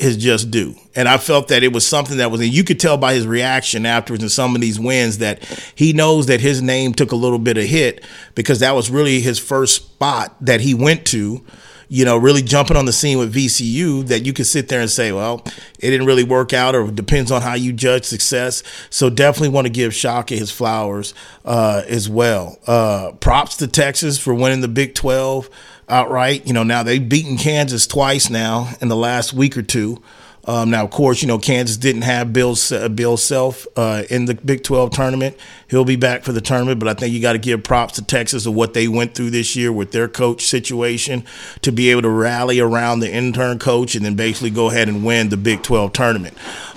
his 0.00 0.16
just 0.16 0.50
due. 0.50 0.74
And 0.96 1.06
I 1.06 1.18
felt 1.18 1.48
that 1.48 1.62
it 1.62 1.72
was 1.72 1.86
something 1.86 2.16
that 2.16 2.30
was, 2.30 2.40
and 2.40 2.52
you 2.52 2.64
could 2.64 2.80
tell 2.80 2.96
by 2.96 3.12
his 3.12 3.26
reaction 3.26 3.84
afterwards 3.84 4.22
in 4.22 4.30
some 4.30 4.54
of 4.54 4.60
these 4.62 4.80
wins 4.80 5.18
that 5.18 5.44
he 5.74 5.92
knows 5.92 6.26
that 6.26 6.40
his 6.40 6.62
name 6.62 6.94
took 6.94 7.12
a 7.12 7.16
little 7.16 7.38
bit 7.38 7.58
of 7.58 7.64
hit 7.64 8.04
because 8.34 8.60
that 8.60 8.74
was 8.74 8.90
really 8.90 9.20
his 9.20 9.38
first 9.38 9.76
spot 9.76 10.34
that 10.40 10.62
he 10.62 10.72
went 10.72 11.04
to. 11.06 11.44
You 11.92 12.04
know, 12.04 12.16
really 12.16 12.40
jumping 12.40 12.76
on 12.76 12.84
the 12.84 12.92
scene 12.92 13.18
with 13.18 13.34
VCU, 13.34 14.06
that 14.06 14.24
you 14.24 14.32
could 14.32 14.46
sit 14.46 14.68
there 14.68 14.80
and 14.80 14.88
say, 14.88 15.10
well, 15.10 15.42
it 15.80 15.90
didn't 15.90 16.06
really 16.06 16.22
work 16.22 16.52
out, 16.52 16.76
or 16.76 16.88
depends 16.88 17.32
on 17.32 17.42
how 17.42 17.54
you 17.54 17.72
judge 17.72 18.04
success. 18.04 18.62
So 18.90 19.10
definitely 19.10 19.48
want 19.48 19.66
to 19.66 19.72
give 19.72 19.92
Shaka 19.92 20.36
his 20.36 20.52
flowers 20.52 21.14
uh, 21.44 21.82
as 21.88 22.08
well. 22.08 22.58
Uh, 22.64 23.10
props 23.18 23.56
to 23.56 23.66
Texas 23.66 24.18
for 24.20 24.32
winning 24.32 24.60
the 24.60 24.68
Big 24.68 24.94
12 24.94 25.50
outright. 25.88 26.46
You 26.46 26.52
know, 26.52 26.62
now 26.62 26.84
they've 26.84 27.06
beaten 27.06 27.36
Kansas 27.36 27.88
twice 27.88 28.30
now 28.30 28.70
in 28.80 28.86
the 28.88 28.96
last 28.96 29.32
week 29.32 29.58
or 29.58 29.62
two. 29.62 30.00
Um, 30.46 30.70
now, 30.70 30.84
of 30.84 30.90
course, 30.90 31.20
you 31.20 31.28
know 31.28 31.38
Kansas 31.38 31.76
didn't 31.76 32.02
have 32.02 32.32
Bill 32.32 32.56
uh, 32.72 32.88
Bill 32.88 33.16
Self 33.16 33.66
uh, 33.76 34.04
in 34.08 34.24
the 34.24 34.34
Big 34.34 34.62
12 34.62 34.90
tournament. 34.90 35.36
He'll 35.68 35.84
be 35.84 35.96
back 35.96 36.24
for 36.24 36.32
the 36.32 36.40
tournament, 36.40 36.80
but 36.80 36.88
I 36.88 36.94
think 36.94 37.12
you 37.12 37.20
got 37.20 37.34
to 37.34 37.38
give 37.38 37.62
props 37.62 37.94
to 37.94 38.04
Texas 38.04 38.46
of 38.46 38.54
what 38.54 38.72
they 38.72 38.88
went 38.88 39.14
through 39.14 39.30
this 39.30 39.54
year 39.54 39.70
with 39.70 39.92
their 39.92 40.08
coach 40.08 40.46
situation 40.46 41.24
to 41.62 41.70
be 41.70 41.90
able 41.90 42.02
to 42.02 42.10
rally 42.10 42.58
around 42.58 43.00
the 43.00 43.12
intern 43.12 43.58
coach 43.58 43.94
and 43.94 44.04
then 44.04 44.14
basically 44.14 44.50
go 44.50 44.70
ahead 44.70 44.88
and 44.88 45.04
win 45.04 45.28
the 45.28 45.36
Big 45.36 45.62
12 45.62 45.92
tournament. 45.92 46.36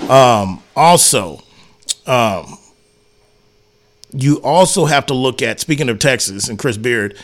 Um, 0.10 0.62
also, 0.76 1.40
um, 2.06 2.58
you 4.12 4.42
also 4.44 4.86
have 4.86 5.06
to 5.08 5.14
look 5.14 5.42
at 5.42 5.60
speaking 5.60 5.90
of 5.90 6.00
Texas 6.00 6.50
and 6.50 6.60
Chris 6.60 6.78
Beard, 6.78 7.18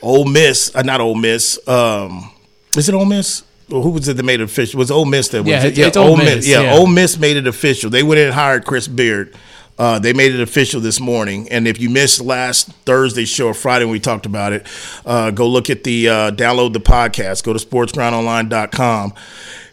Ole 0.00 0.24
Miss, 0.24 0.74
uh, 0.74 0.82
not 0.82 1.00
Ole 1.00 1.14
Miss. 1.14 1.58
Um, 1.68 2.32
is 2.76 2.88
it 2.88 2.94
Ole 2.94 3.04
Miss? 3.04 3.42
Or 3.70 3.82
who 3.82 3.90
was 3.90 4.08
it 4.08 4.16
that 4.16 4.22
made 4.22 4.40
it 4.40 4.44
official? 4.44 4.78
It 4.78 4.82
was 4.82 4.90
Ole 4.90 5.04
Miss 5.06 5.28
that 5.28 5.42
was 5.42 5.50
Yeah, 5.50 5.64
it? 5.64 5.76
it's 5.78 5.96
Ole 5.96 6.16
Miss, 6.16 6.46
Yeah, 6.46 6.62
yeah. 6.62 6.74
Ole 6.76 6.86
Miss 6.86 7.18
made 7.18 7.36
it 7.36 7.46
official. 7.48 7.90
They 7.90 8.02
went 8.04 8.20
in 8.20 8.26
and 8.26 8.34
hired 8.34 8.64
Chris 8.64 8.86
Beard. 8.86 9.34
Uh, 9.78 9.98
they 9.98 10.12
made 10.14 10.32
it 10.34 10.40
official 10.40 10.80
this 10.80 11.00
morning. 11.00 11.48
And 11.50 11.66
if 11.68 11.78
you 11.80 11.90
missed 11.90 12.20
last 12.20 12.68
Thursday's 12.86 13.28
show 13.28 13.48
or 13.48 13.54
Friday 13.54 13.84
when 13.84 13.92
we 13.92 14.00
talked 14.00 14.24
about 14.24 14.52
it, 14.52 14.66
uh, 15.04 15.32
go 15.32 15.46
look 15.48 15.68
at 15.68 15.84
the 15.84 16.08
uh, 16.08 16.30
download 16.30 16.72
the 16.72 16.80
podcast. 16.80 17.42
Go 17.44 17.52
to 17.52 17.58
sportsgrindonline.com 17.58 19.12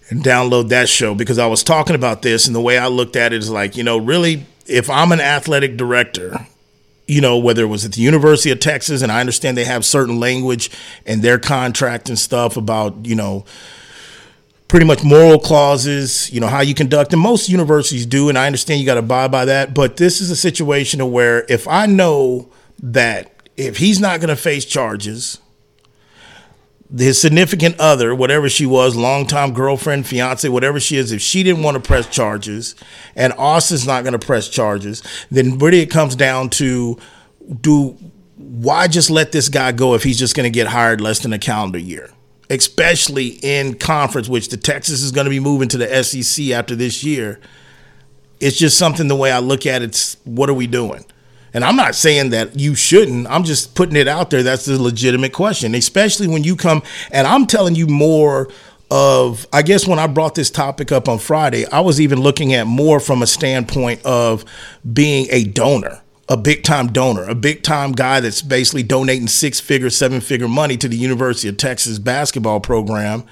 and 0.10 0.24
download 0.24 0.70
that 0.70 0.90
show 0.90 1.16
because 1.16 1.40
I 1.40 1.48
was 1.48 1.64
talking 1.64 1.96
about 1.96 2.22
this 2.22 2.48
and 2.48 2.56
the 2.56 2.62
way 2.62 2.78
I 2.78 2.88
looked 2.88 3.16
at 3.16 3.32
it 3.32 3.38
is 3.38 3.50
like, 3.50 3.78
you 3.78 3.84
know, 3.84 3.98
really, 3.98 4.46
if 4.66 4.90
I'm 4.90 5.12
an 5.12 5.22
athletic 5.22 5.78
director, 5.78 6.48
you 7.08 7.22
know, 7.22 7.38
whether 7.38 7.64
it 7.64 7.68
was 7.68 7.86
at 7.86 7.94
the 7.94 8.02
University 8.02 8.50
of 8.52 8.60
Texas, 8.60 9.02
and 9.02 9.12
I 9.12 9.20
understand 9.20 9.58
they 9.58 9.66
have 9.66 9.86
certain 9.86 10.20
language 10.20 10.70
in 11.06 11.22
their 11.22 11.38
contract 11.40 12.10
and 12.10 12.18
stuff 12.20 12.58
about, 12.58 13.06
you 13.06 13.16
know, 13.16 13.46
pretty 14.74 14.88
much 14.88 15.04
moral 15.04 15.38
clauses, 15.38 16.34
you 16.34 16.40
know, 16.40 16.48
how 16.48 16.60
you 16.60 16.74
conduct, 16.74 17.14
and 17.14 17.22
most 17.22 17.48
universities 17.48 18.08
do, 18.08 18.28
and 18.28 18.40
I 18.40 18.48
understand 18.48 18.80
you 18.80 18.88
got 18.88 18.96
to 18.96 19.02
abide 19.02 19.30
by 19.30 19.46
that. 19.46 19.76
But 19.76 19.98
this 19.98 20.20
is 20.20 20.32
a 20.32 20.36
situation 20.36 21.12
where 21.12 21.46
if 21.48 21.68
I 21.68 21.86
know 21.86 22.50
that 22.82 23.32
if 23.56 23.78
he's 23.78 24.00
not 24.00 24.20
going 24.20 24.30
to 24.30 24.36
face 24.36 24.66
charges, 24.66 25.38
his 26.98 27.22
significant 27.22 27.80
other, 27.80 28.16
whatever 28.16 28.50
she 28.50 28.66
was, 28.66 28.96
longtime 28.96 29.54
girlfriend, 29.54 30.08
fiance, 30.08 30.50
whatever 30.50 30.80
she 30.80 30.98
is, 30.98 31.12
if 31.12 31.22
she 31.22 31.44
didn't 31.44 31.62
want 31.62 31.76
to 31.76 31.80
press 31.80 32.10
charges 32.10 32.74
and 33.16 33.32
Austin's 33.34 33.86
not 33.86 34.04
going 34.04 34.20
to 34.20 34.26
press 34.26 34.50
charges, 34.50 35.04
then 35.30 35.60
really 35.60 35.82
it 35.82 35.92
comes 35.92 36.16
down 36.16 36.50
to 36.50 36.98
do 37.62 37.96
why 38.38 38.88
just 38.88 39.12
let 39.12 39.34
this 39.34 39.50
guy 39.50 39.72
go 39.72 39.94
if 39.94 40.02
he's 40.02 40.18
just 40.18 40.36
going 40.36 40.52
to 40.52 40.56
get 40.56 40.66
hired 40.66 41.00
less 41.00 41.20
than 41.20 41.32
a 41.32 41.38
calendar 41.38 41.78
year? 41.78 42.10
Especially 42.50 43.40
in 43.42 43.76
conference, 43.76 44.28
which 44.30 44.50
the 44.50 44.58
Texas 44.58 45.02
is 45.02 45.12
going 45.12 45.26
to 45.26 45.32
be 45.32 45.40
moving 45.40 45.70
to 45.70 45.78
the 45.78 46.04
SEC 46.04 46.50
after 46.50 46.76
this 46.76 47.04
year. 47.04 47.40
It's 48.40 48.58
just 48.58 48.78
something 48.78 49.08
the 49.08 49.16
way 49.16 49.32
I 49.32 49.40
look 49.40 49.66
at 49.66 49.82
it, 49.82 49.86
it's 49.86 50.18
what 50.26 50.50
are 50.50 50.54
we 50.54 50.68
doing? 50.68 51.06
And 51.54 51.64
I'm 51.64 51.76
not 51.76 51.96
saying 51.96 52.32
that 52.32 52.60
you 52.60 52.76
shouldn't. 52.76 53.28
I'm 53.28 53.44
just 53.44 53.76
putting 53.76 53.96
it 53.96 54.08
out 54.08 54.32
there. 54.32 54.44
That's 54.44 54.68
a 54.68 54.82
legitimate 54.82 55.34
question, 55.34 55.76
especially 55.76 56.28
when 56.28 56.44
you 56.44 56.56
come. 56.56 56.82
And 57.12 57.28
I'm 57.28 57.46
telling 57.46 57.76
you 57.76 57.88
more 57.88 58.50
of, 58.90 59.48
I 59.54 59.62
guess, 59.62 59.88
when 59.88 59.98
I 59.98 60.08
brought 60.08 60.36
this 60.36 60.52
topic 60.52 60.92
up 60.92 61.08
on 61.08 61.20
Friday, 61.20 61.66
I 61.68 61.80
was 61.80 62.02
even 62.02 62.22
looking 62.22 62.54
at 62.54 62.68
more 62.68 63.00
from 63.00 63.22
a 63.22 63.28
standpoint 63.28 64.06
of 64.06 64.46
being 64.92 65.28
a 65.30 65.44
donor, 65.46 66.03
a 66.30 66.38
big 66.38 66.64
time 66.64 66.88
donor, 66.88 67.24
a 67.24 67.36
big 67.36 67.64
time 67.64 67.92
guy 67.92 68.20
that's 68.20 68.42
basically 68.42 68.84
donating 68.84 69.28
six 69.28 69.60
figure, 69.60 69.90
seven 69.90 70.22
figure 70.22 70.48
money 70.48 70.78
to 70.78 70.88
the 70.88 70.96
University 70.96 71.50
of 71.50 71.58
Texas 71.58 72.00
basketball 72.00 72.60
program. 72.60 73.24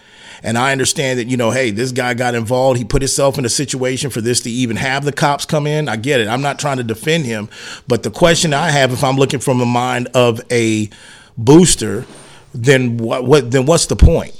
And 0.43 0.57
I 0.57 0.71
understand 0.71 1.19
that, 1.19 1.27
you 1.27 1.37
know, 1.37 1.51
hey, 1.51 1.69
this 1.69 1.91
guy 1.91 2.15
got 2.15 2.33
involved. 2.33 2.79
He 2.79 2.83
put 2.83 3.01
himself 3.01 3.37
in 3.37 3.45
a 3.45 3.49
situation 3.49 4.09
for 4.09 4.21
this 4.21 4.41
to 4.41 4.49
even 4.49 4.75
have 4.75 5.05
the 5.05 5.11
cops 5.11 5.45
come 5.45 5.67
in. 5.67 5.87
I 5.87 5.97
get 5.97 6.19
it. 6.19 6.27
I'm 6.27 6.41
not 6.41 6.57
trying 6.57 6.77
to 6.77 6.83
defend 6.83 7.25
him. 7.25 7.47
But 7.87 8.03
the 8.03 8.09
question 8.09 8.53
I 8.53 8.71
have, 8.71 8.91
if 8.91 9.03
I'm 9.03 9.17
looking 9.17 9.39
from 9.39 9.59
the 9.59 9.65
mind 9.65 10.07
of 10.15 10.41
a 10.51 10.89
booster, 11.37 12.05
then 12.53 12.97
what, 12.97 13.23
what 13.23 13.51
then 13.51 13.65
what's 13.65 13.85
the 13.85 13.95
point? 13.95 14.35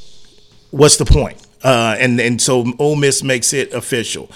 What's 0.72 0.98
the 0.98 1.06
point? 1.06 1.38
Uh, 1.64 1.96
and 2.00 2.20
and 2.20 2.42
so 2.42 2.66
Ole 2.80 2.96
Miss 2.96 3.24
makes 3.24 3.54
it 3.54 3.72
official. 3.74 4.30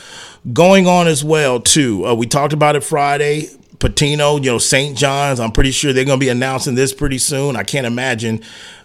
Going 0.54 0.88
on 0.88 1.08
as 1.08 1.24
well 1.24 1.60
too. 1.60 2.06
Uh, 2.06 2.14
we 2.14 2.28
talked 2.28 2.54
about 2.54 2.76
it 2.76 2.84
Friday. 2.84 3.50
Pitino, 3.80 4.44
you 4.44 4.52
know, 4.52 4.58
St. 4.58 4.98
John's. 4.98 5.40
I'm 5.40 5.52
pretty 5.52 5.72
sure 5.72 5.94
they're 5.94 6.06
going 6.06 6.20
to 6.20 6.26
be 6.26 6.30
announcing 6.30 6.76
this 6.76 6.94
pretty 6.94 7.18
soon. 7.18 7.56
I 7.56 7.64
can't 7.64 7.86
imagine, 7.86 8.42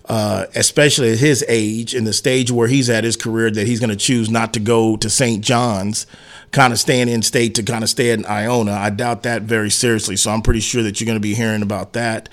uh, 0.06 0.46
especially 0.54 1.12
at 1.12 1.18
his 1.18 1.44
age 1.48 1.94
and 1.94 2.06
the 2.06 2.12
stage 2.12 2.50
where 2.50 2.68
he's 2.68 2.90
at 2.90 3.04
his 3.04 3.16
career, 3.16 3.50
that 3.50 3.66
he's 3.66 3.80
going 3.80 3.90
to 3.90 3.96
choose 3.96 4.30
not 4.30 4.52
to 4.54 4.60
go 4.60 4.96
to 4.96 5.10
St. 5.10 5.44
John's, 5.44 6.06
kind 6.52 6.72
of 6.72 6.78
staying 6.78 7.08
in 7.08 7.22
state 7.22 7.54
to 7.54 7.62
kind 7.62 7.84
of 7.84 7.90
stay 7.90 8.10
in 8.10 8.26
Iona. 8.26 8.72
I 8.72 8.90
doubt 8.90 9.22
that 9.22 9.42
very 9.42 9.70
seriously. 9.70 10.16
So 10.16 10.30
I'm 10.30 10.42
pretty 10.42 10.60
sure 10.60 10.82
that 10.82 11.00
you're 11.00 11.06
going 11.06 11.16
to 11.16 11.20
be 11.20 11.34
hearing 11.34 11.62
about 11.62 11.92
that. 11.92 12.28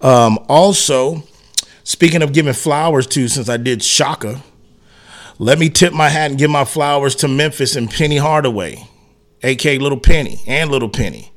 Um, 0.00 0.38
also, 0.48 1.22
speaking 1.84 2.22
of 2.22 2.32
giving 2.32 2.52
flowers 2.52 3.06
to, 3.08 3.28
since 3.28 3.48
I 3.48 3.56
did 3.56 3.82
Shaka, 3.82 4.42
let 5.38 5.58
me 5.58 5.70
tip 5.70 5.92
my 5.92 6.08
hat 6.08 6.30
and 6.30 6.38
give 6.38 6.50
my 6.50 6.64
flowers 6.64 7.14
to 7.16 7.28
Memphis 7.28 7.76
and 7.76 7.90
Penny 7.90 8.18
Hardaway, 8.18 8.86
aka 9.42 9.78
Little 9.78 10.00
Penny 10.00 10.40
and 10.46 10.70
Little 10.70 10.90
Penny. 10.90 11.32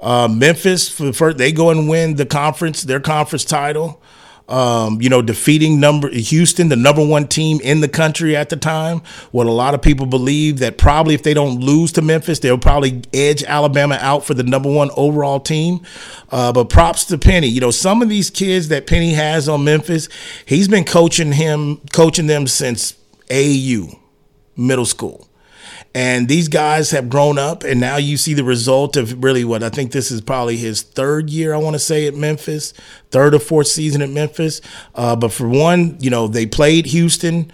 Uh, 0.00 0.28
Memphis 0.28 0.88
for 0.88 1.12
first, 1.12 1.38
they 1.38 1.52
go 1.52 1.70
and 1.70 1.88
win 1.88 2.16
the 2.16 2.26
conference, 2.26 2.82
their 2.82 3.00
conference 3.00 3.44
title. 3.44 4.02
Um, 4.48 5.00
you 5.00 5.08
know, 5.08 5.22
defeating 5.22 5.78
number 5.78 6.10
Houston, 6.10 6.70
the 6.70 6.76
number 6.76 7.06
one 7.06 7.28
team 7.28 7.60
in 7.62 7.80
the 7.80 7.88
country 7.88 8.34
at 8.34 8.48
the 8.48 8.56
time. 8.56 9.00
What 9.30 9.46
a 9.46 9.52
lot 9.52 9.74
of 9.74 9.82
people 9.82 10.06
believe 10.06 10.58
that 10.58 10.76
probably 10.76 11.14
if 11.14 11.22
they 11.22 11.34
don't 11.34 11.60
lose 11.60 11.92
to 11.92 12.02
Memphis, 12.02 12.40
they'll 12.40 12.58
probably 12.58 13.02
edge 13.14 13.44
Alabama 13.44 13.96
out 14.00 14.24
for 14.24 14.34
the 14.34 14.42
number 14.42 14.68
one 14.68 14.90
overall 14.96 15.38
team. 15.38 15.86
Uh, 16.30 16.52
but 16.52 16.68
props 16.68 17.04
to 17.06 17.18
Penny. 17.18 17.46
You 17.46 17.60
know, 17.60 17.70
some 17.70 18.02
of 18.02 18.08
these 18.08 18.28
kids 18.28 18.68
that 18.68 18.88
Penny 18.88 19.12
has 19.12 19.48
on 19.48 19.62
Memphis, 19.62 20.08
he's 20.46 20.66
been 20.66 20.84
coaching 20.84 21.30
him, 21.30 21.80
coaching 21.92 22.26
them 22.26 22.48
since 22.48 22.94
AAU, 23.28 24.00
middle 24.56 24.86
school. 24.86 25.29
And 25.92 26.28
these 26.28 26.46
guys 26.46 26.92
have 26.92 27.08
grown 27.08 27.36
up, 27.36 27.64
and 27.64 27.80
now 27.80 27.96
you 27.96 28.16
see 28.16 28.32
the 28.32 28.44
result 28.44 28.96
of 28.96 29.24
really 29.24 29.44
what 29.44 29.64
I 29.64 29.70
think 29.70 29.90
this 29.90 30.12
is 30.12 30.20
probably 30.20 30.56
his 30.56 30.82
third 30.82 31.28
year, 31.30 31.52
I 31.52 31.56
want 31.56 31.74
to 31.74 31.80
say, 31.80 32.06
at 32.06 32.14
Memphis, 32.14 32.72
third 33.10 33.34
or 33.34 33.40
fourth 33.40 33.66
season 33.66 34.00
at 34.00 34.08
Memphis. 34.08 34.60
Uh, 34.94 35.16
but 35.16 35.32
for 35.32 35.48
one, 35.48 35.96
you 35.98 36.08
know, 36.08 36.28
they 36.28 36.46
played 36.46 36.86
Houston 36.86 37.50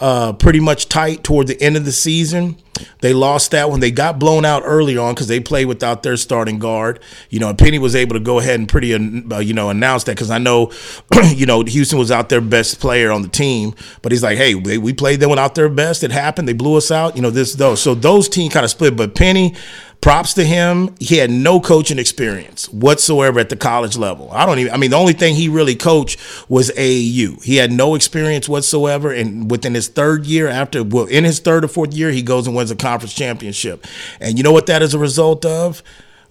uh, 0.00 0.32
pretty 0.32 0.60
much 0.60 0.88
tight 0.88 1.22
toward 1.22 1.46
the 1.46 1.60
end 1.62 1.76
of 1.76 1.84
the 1.84 1.92
season. 1.92 2.56
They 3.02 3.12
lost 3.12 3.50
that 3.50 3.68
one. 3.68 3.80
They 3.80 3.90
got 3.90 4.18
blown 4.18 4.46
out 4.46 4.62
early 4.64 4.96
on 4.96 5.14
because 5.14 5.26
they 5.28 5.38
played 5.38 5.66
without 5.66 6.02
their 6.02 6.16
starting 6.16 6.58
guard. 6.58 7.00
You 7.28 7.38
know, 7.38 7.52
Penny 7.52 7.78
was 7.78 7.94
able 7.94 8.14
to 8.14 8.20
go 8.20 8.38
ahead 8.38 8.58
and 8.58 8.66
pretty, 8.66 8.94
uh, 8.94 9.38
you 9.40 9.52
know, 9.52 9.68
announce 9.68 10.04
that 10.04 10.12
because 10.12 10.30
I 10.30 10.38
know, 10.38 10.72
you 11.24 11.44
know, 11.44 11.62
Houston 11.62 11.98
was 11.98 12.10
out 12.10 12.30
their 12.30 12.40
best 12.40 12.80
player 12.80 13.10
on 13.10 13.20
the 13.20 13.28
team. 13.28 13.74
But 14.00 14.12
he's 14.12 14.22
like, 14.22 14.38
hey, 14.38 14.54
we 14.54 14.94
played 14.94 15.20
them 15.20 15.28
without 15.28 15.54
their 15.54 15.68
best. 15.68 16.02
It 16.02 16.10
happened. 16.10 16.48
They 16.48 16.54
blew 16.54 16.76
us 16.76 16.90
out. 16.90 17.16
You 17.16 17.22
know, 17.22 17.30
this 17.30 17.52
though. 17.52 17.74
So 17.74 17.94
those 17.94 18.28
teams 18.28 18.54
kind 18.54 18.64
of 18.64 18.70
split. 18.70 18.96
But 18.96 19.14
Penny 19.14 19.54
props 20.00 20.34
to 20.34 20.44
him. 20.44 20.94
He 20.98 21.16
had 21.16 21.30
no 21.30 21.60
coaching 21.60 21.98
experience 21.98 22.68
whatsoever 22.70 23.38
at 23.38 23.48
the 23.48 23.56
college 23.56 23.96
level. 23.96 24.30
I 24.32 24.46
don't 24.46 24.58
even, 24.58 24.72
I 24.72 24.76
mean, 24.76 24.90
the 24.90 24.96
only 24.96 25.12
thing 25.12 25.34
he 25.34 25.48
really 25.48 25.74
coached 25.74 26.18
was 26.48 26.70
AAU. 26.70 27.42
He 27.42 27.56
had 27.56 27.70
no 27.70 27.94
experience 27.94 28.48
whatsoever. 28.48 29.12
And 29.12 29.50
within 29.50 29.74
his 29.74 29.88
third 29.88 30.26
year, 30.26 30.48
after, 30.48 30.82
well, 30.82 31.06
in 31.06 31.24
his 31.24 31.38
third 31.38 31.64
or 31.64 31.68
fourth 31.68 31.92
year, 31.92 32.10
he 32.10 32.22
goes 32.22 32.46
and 32.46 32.56
wins 32.56 32.70
a 32.70 32.76
conference 32.76 33.14
championship. 33.14 33.86
And 34.20 34.38
you 34.38 34.44
know 34.44 34.52
what 34.52 34.66
that 34.66 34.82
is 34.82 34.94
a 34.94 34.98
result 34.98 35.44
of? 35.44 35.82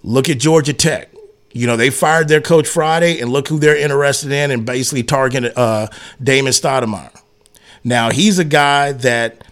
Look 0.02 0.28
at 0.28 0.38
Georgia 0.38 0.72
Tech. 0.72 1.10
You 1.52 1.66
know, 1.66 1.76
they 1.76 1.90
fired 1.90 2.28
their 2.28 2.40
coach 2.40 2.68
Friday, 2.68 3.20
and 3.20 3.30
look 3.30 3.48
who 3.48 3.58
they're 3.58 3.76
interested 3.76 4.30
in 4.30 4.52
and 4.52 4.64
basically 4.64 5.02
targeted 5.02 5.52
uh, 5.56 5.88
Damon 6.22 6.52
Stoudamire. 6.52 7.10
Now, 7.82 8.10
he's 8.10 8.38
a 8.38 8.44
guy 8.44 8.92
that 8.92 9.42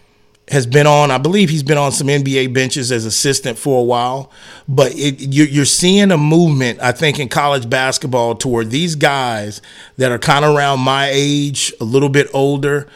has 0.49 0.65
been 0.65 0.87
on, 0.87 1.11
I 1.11 1.17
believe 1.17 1.49
he's 1.49 1.63
been 1.63 1.77
on 1.77 1.91
some 1.91 2.07
NBA 2.07 2.53
benches 2.53 2.91
as 2.91 3.05
assistant 3.05 3.57
for 3.57 3.79
a 3.79 3.83
while, 3.83 4.31
but 4.67 4.91
it, 4.95 5.21
you're 5.21 5.65
seeing 5.65 6.11
a 6.11 6.17
movement, 6.17 6.79
I 6.81 6.91
think, 6.91 7.19
in 7.19 7.29
college 7.29 7.69
basketball 7.69 8.35
toward 8.35 8.71
these 8.71 8.95
guys 8.95 9.61
that 9.97 10.11
are 10.11 10.19
kind 10.19 10.45
of 10.45 10.55
around 10.55 10.79
my 10.79 11.09
age, 11.11 11.73
a 11.79 11.83
little 11.83 12.09
bit 12.09 12.27
older. 12.33 12.87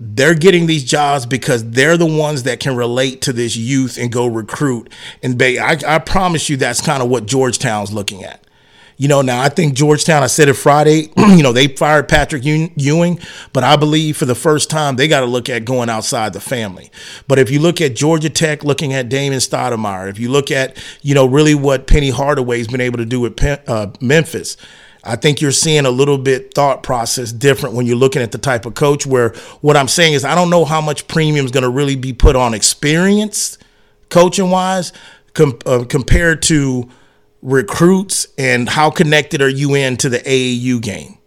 They're 0.00 0.34
getting 0.34 0.66
these 0.66 0.84
jobs 0.84 1.26
because 1.26 1.70
they're 1.70 1.96
the 1.96 2.06
ones 2.06 2.42
that 2.42 2.60
can 2.60 2.76
relate 2.76 3.20
to 3.22 3.32
this 3.32 3.56
youth 3.56 3.98
and 3.98 4.10
go 4.10 4.26
recruit. 4.26 4.92
And 5.22 5.40
I, 5.40 5.78
I 5.86 5.98
promise 5.98 6.48
you, 6.48 6.56
that's 6.56 6.80
kind 6.80 7.02
of 7.02 7.08
what 7.08 7.26
Georgetown's 7.26 7.92
looking 7.92 8.24
at. 8.24 8.44
You 8.96 9.08
know, 9.08 9.22
now 9.22 9.40
I 9.40 9.48
think 9.48 9.74
Georgetown, 9.74 10.22
I 10.22 10.26
said 10.26 10.48
it 10.48 10.54
Friday, 10.54 11.10
you 11.16 11.42
know, 11.42 11.52
they 11.52 11.68
fired 11.68 12.08
Patrick 12.08 12.44
Ewing, 12.44 13.18
but 13.52 13.64
I 13.64 13.76
believe 13.76 14.16
for 14.16 14.26
the 14.26 14.34
first 14.34 14.70
time 14.70 14.96
they 14.96 15.08
got 15.08 15.20
to 15.20 15.26
look 15.26 15.48
at 15.48 15.64
going 15.64 15.88
outside 15.88 16.32
the 16.32 16.40
family. 16.40 16.90
But 17.26 17.38
if 17.38 17.50
you 17.50 17.58
look 17.58 17.80
at 17.80 17.96
Georgia 17.96 18.30
Tech 18.30 18.64
looking 18.64 18.92
at 18.92 19.08
Damon 19.08 19.38
Stoudamire, 19.38 20.08
if 20.08 20.18
you 20.18 20.30
look 20.30 20.50
at, 20.50 20.76
you 21.02 21.14
know, 21.14 21.26
really 21.26 21.54
what 21.54 21.86
Penny 21.86 22.10
Hardaway's 22.10 22.68
been 22.68 22.80
able 22.80 22.98
to 22.98 23.06
do 23.06 23.20
with 23.20 23.42
uh, 23.68 23.88
Memphis, 24.00 24.56
I 25.04 25.16
think 25.16 25.40
you're 25.40 25.50
seeing 25.50 25.84
a 25.84 25.90
little 25.90 26.18
bit 26.18 26.54
thought 26.54 26.84
process 26.84 27.32
different 27.32 27.74
when 27.74 27.86
you're 27.86 27.96
looking 27.96 28.22
at 28.22 28.30
the 28.30 28.38
type 28.38 28.66
of 28.66 28.74
coach 28.74 29.04
where 29.04 29.30
what 29.60 29.76
I'm 29.76 29.88
saying 29.88 30.12
is 30.12 30.24
I 30.24 30.36
don't 30.36 30.50
know 30.50 30.64
how 30.64 30.80
much 30.80 31.08
premium 31.08 31.44
is 31.44 31.50
going 31.50 31.64
to 31.64 31.70
really 31.70 31.96
be 31.96 32.12
put 32.12 32.36
on 32.36 32.54
experience 32.54 33.58
coaching 34.10 34.50
wise 34.50 34.92
com- 35.34 35.58
uh, 35.66 35.84
compared 35.88 36.42
to– 36.42 36.88
recruits 37.42 38.28
and 38.38 38.68
how 38.68 38.90
connected 38.90 39.42
are 39.42 39.48
you 39.48 39.74
in 39.74 39.96
to 39.98 40.08
the 40.08 40.18
AAU 40.18 40.80
game? 40.80 41.18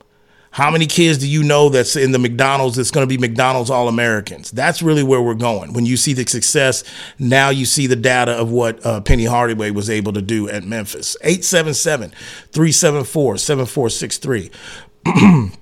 How 0.51 0.71
many 0.71 0.87
kids 0.87 1.17
do 1.17 1.27
you 1.27 1.43
know 1.43 1.67
that's 1.67 1.97
in 1.97 2.13
the 2.13 2.19
McDonald's 2.19 2.77
that's 2.77 2.89
going 2.89 3.05
to 3.05 3.09
be 3.09 3.17
McDonald's 3.17 3.69
All 3.69 3.89
Americans? 3.89 4.51
That's 4.51 4.81
really 4.81 5.03
where 5.03 5.21
we're 5.21 5.33
going. 5.33 5.73
When 5.73 5.85
you 5.85 5.97
see 5.97 6.13
the 6.13 6.25
success, 6.25 6.85
now 7.19 7.49
you 7.49 7.65
see 7.65 7.87
the 7.87 7.97
data 7.97 8.31
of 8.31 8.51
what 8.51 8.83
uh, 8.85 9.01
Penny 9.01 9.25
Hardaway 9.25 9.71
was 9.71 9.89
able 9.89 10.13
to 10.13 10.21
do 10.21 10.47
at 10.47 10.63
Memphis. 10.63 11.17
877 11.21 12.11
374 12.53 13.37
7463. 13.37 15.51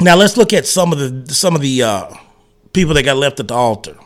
Now 0.00 0.14
let's 0.14 0.36
look 0.36 0.52
at 0.52 0.66
some 0.66 0.92
of 0.92 0.98
the 0.98 1.32
some 1.32 1.54
of 1.54 1.62
the 1.62 1.82
uh, 1.82 2.14
people 2.72 2.94
that 2.94 3.04
got 3.04 3.16
left 3.16 3.40
at 3.40 3.48
the 3.48 3.54
altar. 3.54 3.96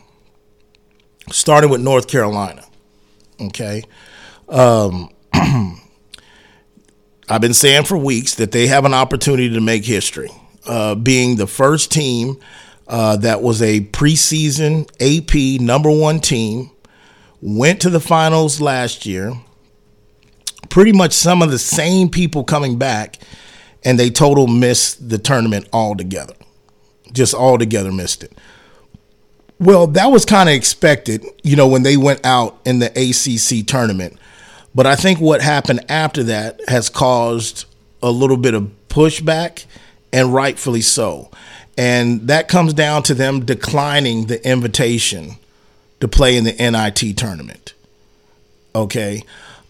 Starting 1.31 1.71
with 1.71 1.81
North 1.81 2.09
Carolina. 2.09 2.65
Okay. 3.41 3.83
Um, 4.49 5.11
I've 7.31 7.41
been 7.41 7.55
saying 7.55 7.85
for 7.85 7.97
weeks 7.97 8.35
that 8.35 8.51
they 8.51 8.67
have 8.67 8.85
an 8.85 8.93
opportunity 8.93 9.51
to 9.51 9.61
make 9.61 9.85
history, 9.85 10.31
uh, 10.67 10.97
being 10.97 11.37
the 11.37 11.47
first 11.47 11.93
team 11.93 12.41
uh, 12.89 13.19
that 13.19 13.41
was 13.41 13.63
a 13.63 13.83
preseason 13.83 14.91
AP 15.01 15.61
number 15.61 15.93
one 15.93 16.19
team, 16.19 16.73
went 17.41 17.81
to 17.83 17.91
the 17.91 18.01
finals 18.01 18.61
last 18.61 19.07
year. 19.07 19.33
Pretty 20.71 20.91
much 20.91 21.13
some 21.13 21.41
of 21.41 21.53
the 21.53 21.59
same 21.59 22.09
people 22.09 22.43
coming 22.43 22.79
back, 22.79 23.19
and 23.85 23.97
they 23.97 24.11
total 24.11 24.49
missed 24.49 25.09
the 25.09 25.19
tournament 25.19 25.69
altogether. 25.73 26.35
Just 27.13 27.33
altogether 27.33 27.93
missed 27.93 28.25
it. 28.25 28.37
Well, 29.61 29.87
that 29.89 30.07
was 30.07 30.25
kind 30.25 30.49
of 30.49 30.55
expected, 30.57 31.25
you 31.45 31.55
know, 31.55 31.69
when 31.69 31.85
they 31.85 31.97
went 31.97 32.27
out 32.27 32.59
in 32.65 32.81
the 32.81 32.89
ACC 32.89 33.65
tournament 33.69 34.19
but 34.75 34.87
I 34.87 34.97
think 34.97 35.21
what 35.21 35.41
happened 35.41 35.85
after 35.89 36.23
that 36.25 36.61
has 36.69 36.89
caused 36.89 37.67
a 38.03 38.11
little 38.11 38.37
bit 38.37 38.55
of 38.55 38.71
pushback, 38.89 39.65
and 40.13 40.35
rightfully 40.35 40.81
so. 40.81 41.31
And 41.79 42.29
that 42.29 42.49
comes 42.49 42.75
down 42.75 43.05
to 43.05 43.15
them 43.15 43.45
declining 43.45 44.27
the 44.27 44.47
invitation 44.47 45.37
to 46.01 46.09
play 46.09 46.37
in 46.37 46.45
the 46.45 46.53
NIT 46.53 47.17
tournament. 47.17 47.75
Okay. 48.75 49.23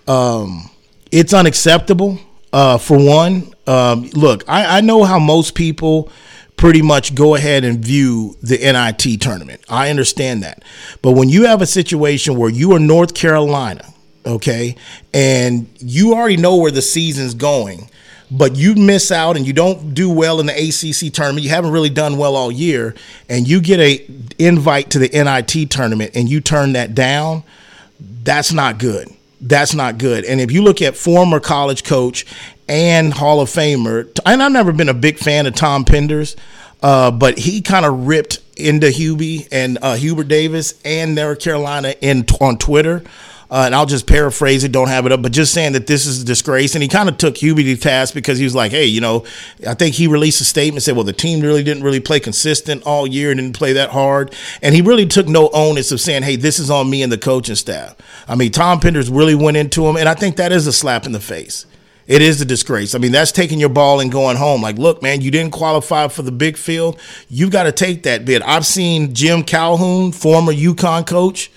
Um, 0.08 0.70
it's 1.12 1.32
unacceptable. 1.32 2.18
Uh, 2.52 2.78
for 2.78 2.98
one, 2.98 3.52
um, 3.66 4.08
look, 4.10 4.42
I, 4.48 4.78
I 4.78 4.80
know 4.80 5.04
how 5.04 5.18
most 5.18 5.54
people 5.54 6.10
pretty 6.56 6.82
much 6.82 7.14
go 7.14 7.36
ahead 7.36 7.64
and 7.64 7.78
view 7.78 8.36
the 8.42 8.56
NIT 8.56 9.20
tournament. 9.20 9.62
I 9.68 9.88
understand 9.88 10.42
that. 10.42 10.64
But 11.00 11.12
when 11.12 11.28
you 11.28 11.46
have 11.46 11.62
a 11.62 11.66
situation 11.66 12.36
where 12.36 12.50
you 12.50 12.72
are 12.72 12.80
North 12.80 13.14
Carolina, 13.14 13.84
okay, 14.24 14.76
and 15.12 15.68
you 15.78 16.14
already 16.14 16.36
know 16.36 16.56
where 16.56 16.70
the 16.70 16.82
season's 16.82 17.34
going, 17.34 17.88
but 18.30 18.56
you 18.56 18.74
miss 18.74 19.10
out 19.10 19.36
and 19.36 19.46
you 19.46 19.52
don't 19.52 19.94
do 19.94 20.10
well 20.10 20.40
in 20.40 20.46
the 20.46 20.52
ACC 20.52 21.12
tournament, 21.12 21.42
you 21.42 21.50
haven't 21.50 21.72
really 21.72 21.90
done 21.90 22.16
well 22.16 22.36
all 22.36 22.52
year, 22.52 22.94
and 23.28 23.48
you 23.48 23.60
get 23.60 23.80
a 23.80 24.06
invite 24.38 24.90
to 24.90 24.98
the 24.98 25.08
NIT 25.08 25.70
tournament 25.70 26.12
and 26.14 26.28
you 26.28 26.40
turn 26.40 26.74
that 26.74 26.94
down, 26.94 27.42
that's 27.98 28.52
not 28.52 28.78
good. 28.78 29.08
That's 29.40 29.74
not 29.74 29.98
good. 29.98 30.24
And 30.24 30.40
if 30.40 30.52
you 30.52 30.62
look 30.62 30.82
at 30.82 30.96
former 30.96 31.40
college 31.40 31.82
coach 31.82 32.26
and 32.68 33.12
Hall 33.12 33.40
of 33.40 33.48
Famer, 33.48 34.08
and 34.26 34.42
I've 34.42 34.52
never 34.52 34.72
been 34.72 34.88
a 34.88 34.94
big 34.94 35.18
fan 35.18 35.46
of 35.46 35.54
Tom 35.54 35.84
Penders, 35.84 36.36
uh, 36.82 37.10
but 37.10 37.38
he 37.38 37.60
kind 37.62 37.84
of 37.84 38.06
ripped 38.06 38.38
into 38.56 38.88
Hubie 38.88 39.48
and 39.50 39.78
uh, 39.80 39.96
Hubert 39.96 40.28
Davis 40.28 40.80
and 40.84 41.14
North 41.14 41.40
Carolina 41.40 41.94
in 42.00 42.24
on 42.40 42.58
Twitter 42.58 43.02
uh, 43.50 43.64
and 43.66 43.74
I'll 43.74 43.86
just 43.86 44.06
paraphrase 44.06 44.62
it, 44.62 44.70
don't 44.70 44.88
have 44.88 45.06
it 45.06 45.12
up, 45.12 45.22
but 45.22 45.32
just 45.32 45.52
saying 45.52 45.72
that 45.72 45.86
this 45.86 46.06
is 46.06 46.22
a 46.22 46.24
disgrace. 46.24 46.74
And 46.74 46.82
he 46.82 46.88
kind 46.88 47.08
of 47.08 47.18
took 47.18 47.34
Hubie 47.34 47.64
to 47.64 47.76
task 47.76 48.14
because 48.14 48.38
he 48.38 48.44
was 48.44 48.54
like, 48.54 48.70
hey, 48.70 48.86
you 48.86 49.00
know, 49.00 49.24
I 49.66 49.74
think 49.74 49.96
he 49.96 50.06
released 50.06 50.40
a 50.40 50.44
statement 50.44 50.84
said, 50.84 50.94
well, 50.94 51.04
the 51.04 51.12
team 51.12 51.40
really 51.40 51.64
didn't 51.64 51.82
really 51.82 52.00
play 52.00 52.20
consistent 52.20 52.84
all 52.84 53.06
year 53.06 53.30
and 53.30 53.40
didn't 53.40 53.56
play 53.56 53.72
that 53.72 53.90
hard. 53.90 54.34
And 54.62 54.74
he 54.74 54.82
really 54.82 55.06
took 55.06 55.26
no 55.26 55.50
onus 55.52 55.90
of 55.90 56.00
saying, 56.00 56.22
hey, 56.22 56.36
this 56.36 56.58
is 56.60 56.70
on 56.70 56.88
me 56.88 57.02
and 57.02 57.10
the 57.10 57.18
coaching 57.18 57.56
staff. 57.56 57.96
I 58.28 58.36
mean, 58.36 58.52
Tom 58.52 58.78
Penders 58.78 59.14
really 59.14 59.34
went 59.34 59.56
into 59.56 59.86
him, 59.86 59.96
and 59.96 60.08
I 60.08 60.14
think 60.14 60.36
that 60.36 60.52
is 60.52 60.66
a 60.68 60.72
slap 60.72 61.04
in 61.04 61.12
the 61.12 61.20
face. 61.20 61.66
It 62.06 62.22
is 62.22 62.40
a 62.40 62.44
disgrace. 62.44 62.94
I 62.94 62.98
mean, 62.98 63.12
that's 63.12 63.30
taking 63.30 63.60
your 63.60 63.68
ball 63.68 64.00
and 64.00 64.10
going 64.10 64.36
home. 64.36 64.62
Like, 64.62 64.78
look, 64.78 65.00
man, 65.00 65.20
you 65.20 65.30
didn't 65.30 65.52
qualify 65.52 66.08
for 66.08 66.22
the 66.22 66.32
big 66.32 66.56
field. 66.56 67.00
You've 67.28 67.52
got 67.52 67.64
to 67.64 67.72
take 67.72 68.02
that 68.02 68.24
bid. 68.24 68.42
I've 68.42 68.66
seen 68.66 69.14
Jim 69.14 69.44
Calhoun, 69.44 70.10
former 70.10 70.52
UConn 70.52 71.06
coach, 71.06 71.52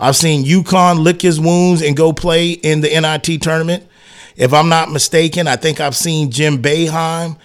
I've 0.00 0.16
seen 0.16 0.44
UConn 0.44 1.00
lick 1.00 1.20
his 1.20 1.38
wounds 1.38 1.82
and 1.82 1.94
go 1.94 2.14
play 2.14 2.52
in 2.52 2.80
the 2.80 2.88
NIT 2.88 3.42
tournament. 3.42 3.86
If 4.34 4.54
I'm 4.54 4.70
not 4.70 4.90
mistaken, 4.90 5.46
I 5.46 5.56
think 5.56 5.78
I've 5.78 5.94
seen 5.94 6.30
Jim 6.30 6.62
Boeheim 6.62 7.36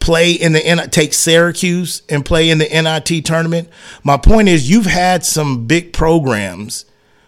play 0.00 0.32
in 0.32 0.52
the 0.52 0.88
take 0.90 1.12
Syracuse 1.12 2.00
and 2.08 2.24
play 2.24 2.48
in 2.48 2.56
the 2.56 2.64
NIT 2.64 3.26
tournament. 3.26 3.68
My 4.02 4.16
point 4.16 4.48
is, 4.48 4.70
you've 4.70 4.86
had 4.86 5.22
some 5.22 5.66
big 5.66 5.92
programs, 5.92 6.86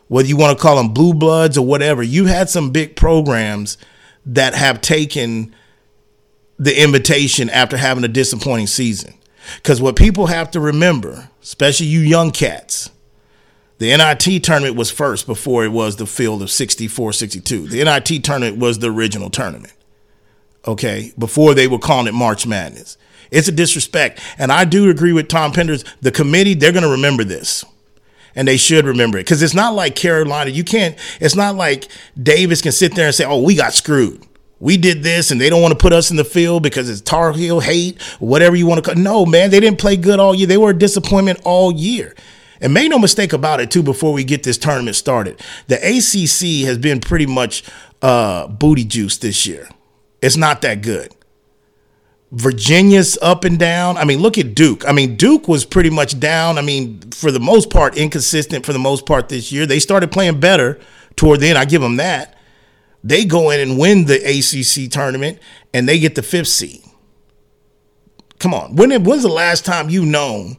whether 0.09 0.27
you 0.27 0.39
want 0.39 0.57
to 0.57 0.63
call 0.63 0.77
them 0.77 0.95
blue 0.95 1.13
bloods 1.13 1.59
or 1.59 1.67
whatever. 1.67 2.03
You 2.03 2.25
had 2.25 2.49
some 2.49 2.71
big 2.71 2.97
programs 2.97 3.77
that 4.25 4.55
have 4.55 4.81
taken 4.81 5.55
the 6.59 6.83
invitation 6.83 7.51
after 7.51 7.77
having 7.77 8.05
a 8.05 8.09
disappointing 8.09 8.67
season. 8.67 9.13
Because 9.57 9.83
what 9.83 9.97
people 9.97 10.29
have 10.29 10.51
to 10.53 10.61
remember, 10.61 11.29
especially 11.43 11.87
you 11.87 12.01
young 12.01 12.31
cats 12.31 12.89
the 13.81 13.97
NIT 13.97 14.45
tournament 14.45 14.77
was 14.77 14.91
first 14.91 15.27
before 15.27 15.65
it 15.65 15.73
was 15.73 15.97
the 15.97 16.07
field 16.07 16.43
of 16.43 16.51
64 16.51 17.15
62. 17.15 17.69
The 17.69 17.83
NIT 17.83 18.23
tournament 18.23 18.59
was 18.59 18.79
the 18.79 18.93
original 18.93 19.31
tournament. 19.31 19.73
Okay, 20.67 21.15
before 21.19 21.55
they 21.55 21.67
were 21.67 21.79
calling 21.79 22.07
it 22.07 22.13
March 22.13 22.47
Madness. 22.47 22.99
It's 23.31 23.49
a 23.49 23.53
disrespect. 23.53 24.21
And 24.37 24.53
I 24.53 24.67
do 24.67 24.91
agree 24.91 25.15
with 25.15 25.29
Tom 25.29 25.53
Penders. 25.53 25.87
The 26.03 26.11
committee, 26.11 26.53
they're 26.53 26.73
going 26.73 26.85
to 26.85 26.91
remember 26.91 27.25
this. 27.25 27.65
And 28.35 28.47
they 28.47 28.59
should 28.59 28.85
remember 28.85 29.17
it. 29.17 29.25
Because 29.25 29.43
it's 29.43 29.55
not 29.55 29.75
like 29.75 29.97
Carolina. 29.97 30.51
You 30.51 30.63
can't, 30.63 30.99
it's 31.19 31.35
not 31.35 31.55
like 31.55 31.89
Davis 32.23 32.61
can 32.61 32.73
sit 32.73 32.95
there 32.95 33.07
and 33.07 33.15
say, 33.15 33.25
oh, 33.25 33.41
we 33.41 33.55
got 33.55 33.73
screwed. 33.73 34.27
We 34.59 34.77
did 34.77 35.03
this 35.03 35.31
and 35.31 35.41
they 35.41 35.49
don't 35.49 35.63
want 35.63 35.73
to 35.73 35.79
put 35.79 35.95
us 35.95 36.11
in 36.11 36.19
the 36.19 36.25
field 36.25 36.63
because 36.63 36.91
it's 36.91 37.01
Tar 37.01 37.33
Heel 37.33 37.61
hate, 37.61 38.01
whatever 38.19 38.57
you 38.57 38.67
want 38.67 38.85
to 38.85 38.91
call 38.93 39.03
No, 39.03 39.25
man, 39.25 39.51
they 39.51 39.59
didn't 39.59 39.79
play 39.79 39.97
good 39.97 40.21
all 40.21 40.35
year. 40.35 40.47
They 40.47 40.59
were 40.59 40.71
a 40.71 40.79
disappointment 40.79 41.41
all 41.45 41.73
year. 41.73 42.15
And 42.61 42.75
make 42.75 42.91
no 42.91 42.99
mistake 42.99 43.33
about 43.33 43.61
it, 43.61 43.71
too, 43.71 43.83
before 43.83 44.13
we 44.13 44.25
get 44.25 44.43
this 44.43 44.59
tournament 44.59 44.97
started, 44.97 45.41
the 45.69 45.77
ACC 45.77 46.67
has 46.67 46.77
been 46.79 47.01
pretty 47.01 47.27
much 47.27 47.65
uh, 48.03 48.49
booty 48.49 48.85
juice 48.85 49.17
this 49.17 49.47
year. 49.47 49.69
It's 50.21 50.37
not 50.37 50.61
that 50.63 50.83
good. 50.83 51.15
Virginia's 52.33 53.19
up 53.23 53.45
and 53.45 53.59
down. 53.59 53.97
I 53.97 54.05
mean, 54.05 54.21
look 54.21 54.39
at 54.39 54.55
Duke. 54.55 54.87
I 54.87 54.93
mean, 54.93 55.17
Duke 55.17 55.49
was 55.49 55.65
pretty 55.65 55.91
much 55.91 56.21
down. 56.21 56.59
I 56.59 56.63
mean, 56.63 57.01
for 57.11 57.33
the 57.33 57.41
most 57.41 57.71
part, 57.71 57.97
inconsistent 57.97 58.65
for 58.65 58.73
the 58.73 58.79
most 58.79 59.05
part 59.05 59.29
this 59.29 59.51
year. 59.51 59.67
They 59.67 59.81
started 59.81 60.13
playing 60.13 60.39
better 60.39 60.79
toward 61.17 61.41
the 61.41 61.49
end. 61.49 61.59
I 61.59 61.65
give 61.65 61.83
them 61.83 61.97
that. 61.97 62.37
They 63.03 63.25
go 63.25 63.51
in 63.51 63.61
and 63.61 63.79
win 63.79 64.05
the 64.05 64.17
ACC 64.17 64.91
tournament, 64.91 65.39
and 65.73 65.89
they 65.89 65.99
get 65.99 66.15
the 66.15 66.23
fifth 66.23 66.49
seed. 66.49 66.83
Come 68.39 68.55
on, 68.55 68.77
when 68.77 68.91
when's 69.05 69.23
the 69.23 69.29
last 69.29 69.65
time 69.65 69.91
you 69.91 70.05
known? 70.05 70.57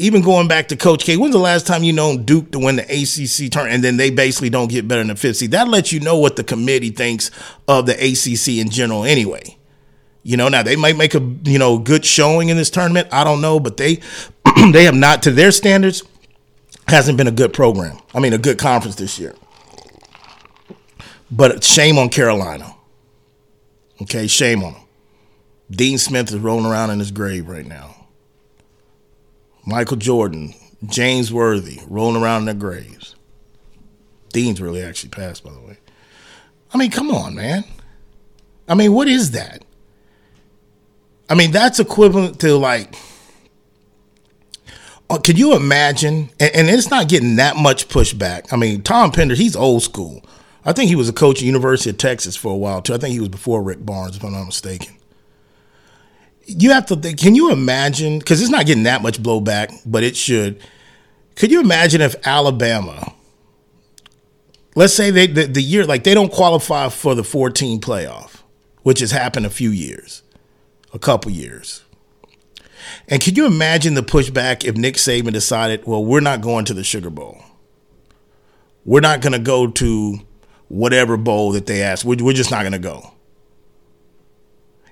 Even 0.00 0.22
going 0.22 0.48
back 0.48 0.68
to 0.68 0.76
Coach 0.76 1.04
K, 1.04 1.18
when's 1.18 1.34
the 1.34 1.38
last 1.38 1.66
time 1.66 1.82
you 1.82 1.92
known 1.92 2.24
Duke 2.24 2.52
to 2.52 2.58
win 2.58 2.76
the 2.76 2.84
ACC 2.84 3.52
tournament, 3.52 3.74
and 3.74 3.84
then 3.84 3.96
they 3.98 4.08
basically 4.08 4.48
don't 4.48 4.68
get 4.68 4.88
better 4.88 5.02
than 5.02 5.08
the 5.08 5.14
fifth 5.14 5.36
seed? 5.36 5.50
That 5.50 5.68
lets 5.68 5.92
you 5.92 6.00
know 6.00 6.16
what 6.16 6.36
the 6.36 6.42
committee 6.42 6.88
thinks 6.88 7.30
of 7.68 7.84
the 7.84 7.92
ACC 7.92 8.60
in 8.64 8.70
general, 8.70 9.04
anyway. 9.04 9.58
You 10.22 10.38
know, 10.38 10.48
now 10.48 10.62
they 10.62 10.74
might 10.74 10.96
make 10.96 11.14
a 11.14 11.20
you 11.44 11.58
know 11.58 11.78
good 11.78 12.06
showing 12.06 12.48
in 12.48 12.56
this 12.56 12.70
tournament. 12.70 13.08
I 13.12 13.24
don't 13.24 13.42
know, 13.42 13.60
but 13.60 13.76
they 13.76 14.00
they 14.72 14.84
have 14.84 14.94
not 14.94 15.22
to 15.24 15.32
their 15.32 15.52
standards 15.52 16.02
hasn't 16.88 17.18
been 17.18 17.28
a 17.28 17.32
good 17.32 17.52
program. 17.52 17.98
I 18.14 18.20
mean, 18.20 18.32
a 18.32 18.38
good 18.38 18.58
conference 18.58 18.96
this 18.96 19.18
year. 19.18 19.34
But 21.30 21.62
shame 21.62 21.98
on 21.98 22.08
Carolina. 22.08 22.74
Okay, 24.00 24.26
shame 24.26 24.64
on 24.64 24.72
them. 24.72 24.82
Dean 25.70 25.98
Smith 25.98 26.30
is 26.30 26.38
rolling 26.38 26.64
around 26.64 26.88
in 26.88 26.98
his 27.00 27.10
grave 27.10 27.48
right 27.48 27.66
now. 27.66 27.99
Michael 29.66 29.96
Jordan, 29.96 30.54
James 30.86 31.32
Worthy 31.32 31.80
rolling 31.88 32.20
around 32.20 32.40
in 32.40 32.46
their 32.46 32.54
graves. 32.54 33.14
Dean's 34.32 34.60
really 34.60 34.82
actually 34.82 35.10
passed, 35.10 35.44
by 35.44 35.52
the 35.52 35.60
way. 35.60 35.78
I 36.72 36.78
mean, 36.78 36.90
come 36.90 37.10
on, 37.10 37.34
man. 37.34 37.64
I 38.68 38.74
mean, 38.74 38.92
what 38.92 39.08
is 39.08 39.32
that? 39.32 39.64
I 41.28 41.34
mean, 41.34 41.50
that's 41.50 41.80
equivalent 41.80 42.40
to 42.40 42.56
like, 42.56 42.94
uh, 45.08 45.18
you 45.26 45.54
imagine? 45.54 46.30
And, 46.38 46.54
and, 46.54 46.70
it's 46.70 46.90
not 46.90 47.08
getting 47.08 47.36
that 47.36 47.56
much 47.56 47.88
pushback. 47.88 48.52
I 48.52 48.56
mean, 48.56 48.82
Tom 48.82 49.10
Pender, 49.10 49.34
he's 49.34 49.56
old 49.56 49.82
school. 49.82 50.24
I 50.64 50.72
think 50.72 50.88
he 50.88 50.96
was 50.96 51.08
a 51.08 51.12
coach 51.12 51.38
at 51.38 51.42
University 51.42 51.90
of 51.90 51.98
Texas 51.98 52.36
for 52.36 52.52
a 52.52 52.56
while 52.56 52.82
too. 52.82 52.94
I 52.94 52.98
think 52.98 53.12
he 53.12 53.20
was 53.20 53.28
before 53.28 53.62
Rick 53.62 53.84
Barnes, 53.84 54.16
if 54.16 54.24
I'm 54.24 54.32
not 54.32 54.44
mistaken. 54.44 54.94
You 56.58 56.72
have 56.72 56.86
to 56.86 56.96
think, 56.96 57.18
can 57.18 57.34
you 57.34 57.52
imagine? 57.52 58.18
Because 58.18 58.40
it's 58.40 58.50
not 58.50 58.66
getting 58.66 58.84
that 58.84 59.02
much 59.02 59.22
blowback, 59.22 59.80
but 59.86 60.02
it 60.02 60.16
should. 60.16 60.60
Could 61.36 61.50
you 61.50 61.60
imagine 61.60 62.00
if 62.00 62.14
Alabama, 62.26 63.14
let's 64.74 64.94
say 64.94 65.10
they 65.10 65.26
the, 65.26 65.46
the 65.46 65.62
year 65.62 65.84
like 65.86 66.04
they 66.04 66.14
don't 66.14 66.32
qualify 66.32 66.88
for 66.88 67.14
the 67.14 67.24
14 67.24 67.80
playoff, 67.80 68.42
which 68.82 69.00
has 69.00 69.10
happened 69.10 69.46
a 69.46 69.50
few 69.50 69.70
years 69.70 70.22
a 70.92 70.98
couple 70.98 71.30
years. 71.30 71.82
And 73.08 73.20
can 73.20 73.34
you 73.34 73.46
imagine 73.46 73.94
the 73.94 74.02
pushback 74.02 74.64
if 74.64 74.76
Nick 74.76 74.94
Saban 74.94 75.32
decided, 75.32 75.84
well, 75.86 76.04
we're 76.04 76.20
not 76.20 76.40
going 76.40 76.64
to 76.66 76.74
the 76.74 76.84
Sugar 76.84 77.10
Bowl? 77.10 77.42
We're 78.84 79.00
not 79.00 79.20
going 79.20 79.32
to 79.32 79.38
go 79.38 79.68
to 79.68 80.18
whatever 80.68 81.16
bowl 81.16 81.52
that 81.52 81.66
they 81.66 81.82
ask. 81.82 82.04
We're, 82.04 82.22
we're 82.22 82.32
just 82.32 82.50
not 82.50 82.62
going 82.62 82.72
to 82.72 82.78
go. 82.78 83.12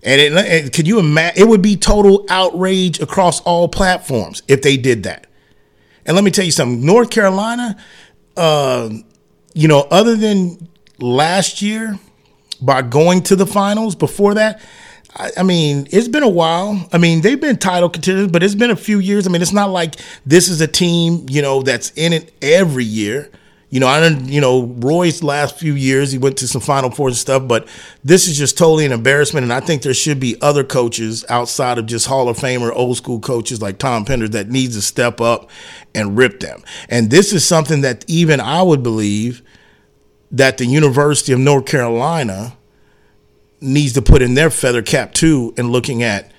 And, 0.03 0.21
it, 0.21 0.33
and 0.33 0.73
could 0.73 0.87
you 0.87 0.99
imagine? 0.99 1.43
It 1.43 1.49
would 1.49 1.63
be 1.63 1.77
total 1.77 2.25
outrage 2.29 3.01
across 3.01 3.41
all 3.41 3.69
platforms 3.69 4.43
if 4.49 4.63
they 4.63 4.77
did 4.77 5.03
that. 5.05 5.27
And 6.07 6.15
let 6.15 6.25
me 6.25 6.31
tell 6.31 6.45
you 6.45 6.53
something 6.53 6.85
North 6.85 7.11
Carolina, 7.11 7.77
uh, 8.37 8.91
you 9.55 9.69
know, 9.69 9.81
other 9.91 10.17
than 10.17 10.69
last 10.99 11.63
year, 11.63 11.99
by 12.61 12.83
going 12.83 13.23
to 13.23 13.37
the 13.37 13.47
finals 13.47 13.95
before 13.95 14.35
that, 14.35 14.61
I, 15.15 15.31
I 15.39 15.43
mean, 15.43 15.87
it's 15.91 16.09
been 16.09 16.23
a 16.23 16.29
while. 16.29 16.89
I 16.93 16.99
mean, 16.99 17.21
they've 17.21 17.41
been 17.41 17.57
title 17.57 17.89
contenders, 17.89 18.29
but 18.29 18.43
it's 18.43 18.55
been 18.55 18.71
a 18.71 18.77
few 18.77 18.99
years. 18.99 19.27
I 19.27 19.31
mean, 19.31 19.43
it's 19.43 19.53
not 19.53 19.71
like 19.71 19.97
this 20.25 20.49
is 20.49 20.61
a 20.61 20.67
team, 20.67 21.27
you 21.29 21.43
know, 21.43 21.63
that's 21.63 21.91
in 21.97 22.13
it 22.13 22.33
every 22.43 22.85
year. 22.85 23.31
You 23.71 23.81
know, 23.81 23.87
I 23.87 24.01
don't, 24.01 24.27
you 24.29 24.41
know, 24.41 24.63
Roy's 24.79 25.23
last 25.23 25.59
few 25.59 25.75
years, 25.75 26.11
he 26.11 26.17
went 26.17 26.39
to 26.39 26.49
some 26.49 26.63
Final 26.63 26.91
Fours 26.91 27.13
and 27.13 27.19
stuff, 27.19 27.47
but 27.47 27.69
this 28.03 28.27
is 28.27 28.39
just 28.39 28.57
totally 28.57 28.87
an 28.87 28.93
embarrassment. 28.93 29.45
And 29.45 29.53
I 29.53 29.61
think 29.61 29.83
there 29.83 29.93
should 29.93 30.19
be 30.19 30.41
other 30.41 30.65
coaches 30.65 31.23
outside 31.29 31.77
of 31.77 31.85
just 31.85 32.07
Hall 32.07 32.31
of 32.31 32.39
Famer, 32.39 32.73
old 32.75 32.97
school 32.97 33.21
coaches 33.21 33.61
like 33.61 33.77
Tom 33.77 34.07
Pender 34.07 34.29
that 34.29 34.49
needs 34.49 34.75
to 34.77 34.83
step 34.83 35.21
up 35.21 35.51
and 35.95 36.17
rip 36.17 36.41
them. 36.41 36.63
And 36.89 37.11
this 37.11 37.33
is 37.33 37.45
something 37.45 37.83
that 37.83 38.07
even 38.09 38.41
I 38.41 38.63
would 38.63 38.83
believe 38.83 39.43
that 40.31 40.57
the 40.57 40.67
University 40.67 41.33
of 41.33 41.39
North 41.39 41.67
Carolina 41.67 42.57
needs 43.61 43.93
to 43.95 44.03
put 44.03 44.23
in 44.23 44.35
their 44.35 44.51
feather 44.51 44.83
cap 44.83 45.13
too 45.13 45.53
and 45.59 45.71
looking 45.71 46.03
at 46.03 46.31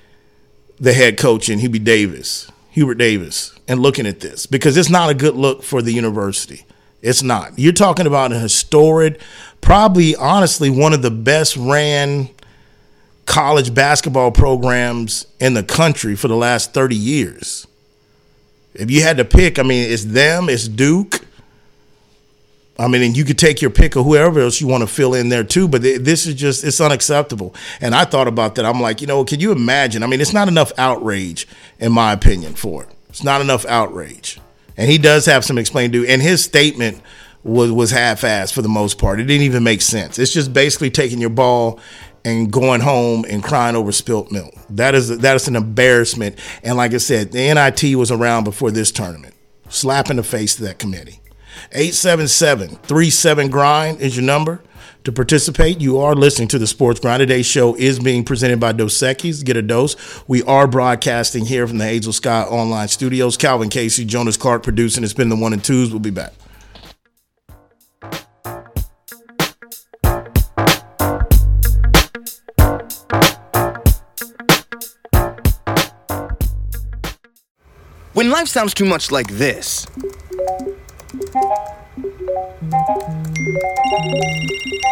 the 0.80 0.94
head 0.94 1.18
coach 1.18 1.50
and 1.50 1.62
Hubie 1.62 1.84
Davis, 1.84 2.50
Hubert 2.72 2.96
Davis, 2.96 3.54
and 3.68 3.82
looking 3.82 4.08
at 4.08 4.22
this 4.22 4.46
because 4.46 4.78
it's 4.78 4.90
not 4.90 5.10
a 5.10 5.14
good 5.14 5.36
look 5.36 5.62
for 5.62 5.82
the 5.82 5.92
university. 5.92 6.66
It's 7.02 7.24
not. 7.24 7.58
You're 7.58 7.74
talking 7.74 8.08
about 8.08 8.32
a 8.32 8.40
historic, 8.40 9.22
probably 9.62 10.16
honestly 10.16 10.70
one 10.70 10.94
of 10.94 11.02
the 11.02 11.12
best 11.12 11.56
ran 11.58 12.30
college 13.26 13.74
basketball 13.74 14.32
programs 14.32 15.28
in 15.40 15.54
the 15.54 15.64
country 15.64 16.16
for 16.16 16.28
the 16.28 16.36
last 16.36 16.74
30 16.74 16.96
years. 16.96 17.68
If 18.74 18.90
you 18.92 19.02
had 19.02 19.18
to 19.18 19.26
pick, 19.26 19.60
I 19.60 19.64
mean, 19.64 19.90
it's 19.92 20.06
them, 20.06 20.50
it's 20.50 20.68
Duke, 20.68 21.26
I 22.80 22.88
mean, 22.88 23.02
and 23.02 23.16
you 23.16 23.26
could 23.26 23.38
take 23.38 23.62
your 23.62 23.72
pick 23.72 23.98
of 23.98 24.06
whoever 24.06 24.40
else 24.40 24.62
you 24.62 24.68
want 24.68 24.82
to 24.82 24.88
fill 24.88 25.14
in 25.14 25.28
there 25.28 25.44
too, 25.44 25.68
but 25.68 25.82
this 25.82 26.26
is 26.26 26.34
just, 26.34 26.64
it's 26.64 26.80
unacceptable. 26.80 27.54
And 27.82 27.94
I 27.94 28.06
thought 28.06 28.30
about 28.30 28.56
that. 28.56 28.66
I'm 28.66 28.80
like, 28.80 29.02
you 29.02 29.08
know, 29.08 29.26
can 29.26 29.42
you 29.42 29.52
imagine? 29.52 30.02
I 30.02 30.08
mean, 30.08 30.22
it's 30.22 30.32
not 30.32 30.48
enough 30.48 30.72
outrage, 30.78 31.46
in 31.78 31.92
my 31.92 32.14
opinion, 32.14 32.54
for 32.54 32.84
it. 32.84 32.90
It's 33.10 33.24
not 33.24 33.42
enough 33.42 33.66
outrage. 33.66 34.40
And 34.80 34.90
he 34.90 34.98
does 34.98 35.26
have 35.26 35.44
some 35.44 35.58
explain 35.58 35.92
to 35.92 36.00
do. 36.00 36.08
And 36.08 36.22
his 36.22 36.42
statement 36.42 37.02
was, 37.44 37.70
was 37.70 37.92
half 37.92 38.22
assed 38.22 38.54
for 38.54 38.62
the 38.62 38.70
most 38.70 38.98
part. 38.98 39.20
It 39.20 39.26
didn't 39.26 39.44
even 39.44 39.62
make 39.62 39.82
sense. 39.82 40.18
It's 40.18 40.32
just 40.32 40.54
basically 40.54 40.90
taking 40.90 41.20
your 41.20 41.30
ball 41.30 41.82
and 42.24 42.50
going 42.50 42.80
home 42.80 43.26
and 43.30 43.44
crying 43.44 43.76
over 43.76 43.92
spilt 43.92 44.32
milk. 44.32 44.54
That 44.70 44.96
is 44.96 45.20
that 45.20 45.36
is 45.36 45.50
an 45.50 45.58
embarrassment. 45.58 46.40
And 46.64 46.78
like 46.78 46.94
I 46.94 46.98
said, 46.98 47.34
the 47.34 47.54
NIT 47.54 47.98
was 47.98 48.10
around 48.10 48.46
before 48.46 48.72
this 48.72 48.90
tournament. 48.90 49.36
Slap 49.68 50.10
in 50.10 50.16
the 50.16 50.24
face 50.24 50.56
to 50.56 50.64
that 50.64 50.80
committee. 50.80 51.20
877 51.74 52.70
37 52.78 53.50
Grind 53.50 54.00
is 54.00 54.16
your 54.16 54.26
number 54.26 54.62
to 55.10 55.16
participate. 55.16 55.82
You 55.82 56.00
are 56.00 56.14
listening 56.14 56.48
to 56.50 56.60
the 56.60 56.68
Sports 56.68 57.00
Grind. 57.00 57.20
Today's 57.22 57.46
show 57.46 57.76
is 57.76 58.00
being 58.00 58.24
presented 58.24 58.60
by 58.60 58.72
Dos 58.72 58.94
Equis. 59.00 59.44
Get 59.44 59.58
a 59.58 59.62
dose. 59.62 59.96
We 60.28 60.44
are 60.44 60.68
broadcasting 60.68 61.46
here 61.46 61.68
from 61.68 61.80
the 61.80 61.86
Hazel 61.86 62.14
Sky 62.14 62.44
Online 62.44 62.88
Studios. 62.88 63.36
Calvin 63.36 63.70
Casey, 63.70 64.06
Jonas 64.06 64.38
Clark 64.38 64.64
producing. 64.64 65.04
It's 65.04 65.14
been 65.14 65.30
the 65.30 65.36
one 65.36 65.54
and 65.54 65.64
twos. 65.64 65.90
We'll 65.90 66.00
be 66.00 66.12
back. 66.12 66.34
When 78.14 78.30
life 78.30 78.48
sounds 78.48 78.74
too 78.74 78.86
much 78.86 79.12
like 79.12 79.30
this, 79.30 79.88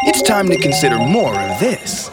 it's 0.07 0.21
time 0.21 0.47
to 0.47 0.57
consider 0.57 0.97
more 0.97 1.37
of 1.37 1.59
this. 1.59 2.09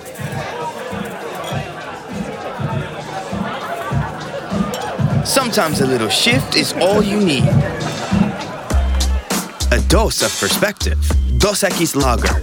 Sometimes 5.24 5.80
a 5.80 5.86
little 5.86 6.08
shift 6.08 6.56
is 6.56 6.72
all 6.74 7.02
you 7.02 7.18
need. 7.18 7.44
A 9.72 9.80
dose 9.88 10.22
of 10.22 10.30
perspective. 10.38 10.98
Dos 11.38 11.62
Equis 11.62 11.96
Lager. 11.96 12.40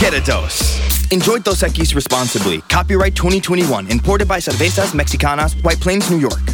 Get 0.00 0.14
a 0.14 0.20
dose. 0.24 1.10
Enjoy 1.10 1.38
Dos 1.38 1.62
Equis 1.62 1.94
responsibly. 1.94 2.60
Copyright 2.62 3.14
2021. 3.14 3.90
Imported 3.90 4.26
by 4.26 4.38
Cervezas 4.38 4.92
Mexicanas, 4.92 5.54
White 5.62 5.80
Plains, 5.80 6.10
New 6.10 6.18
York. 6.18 6.53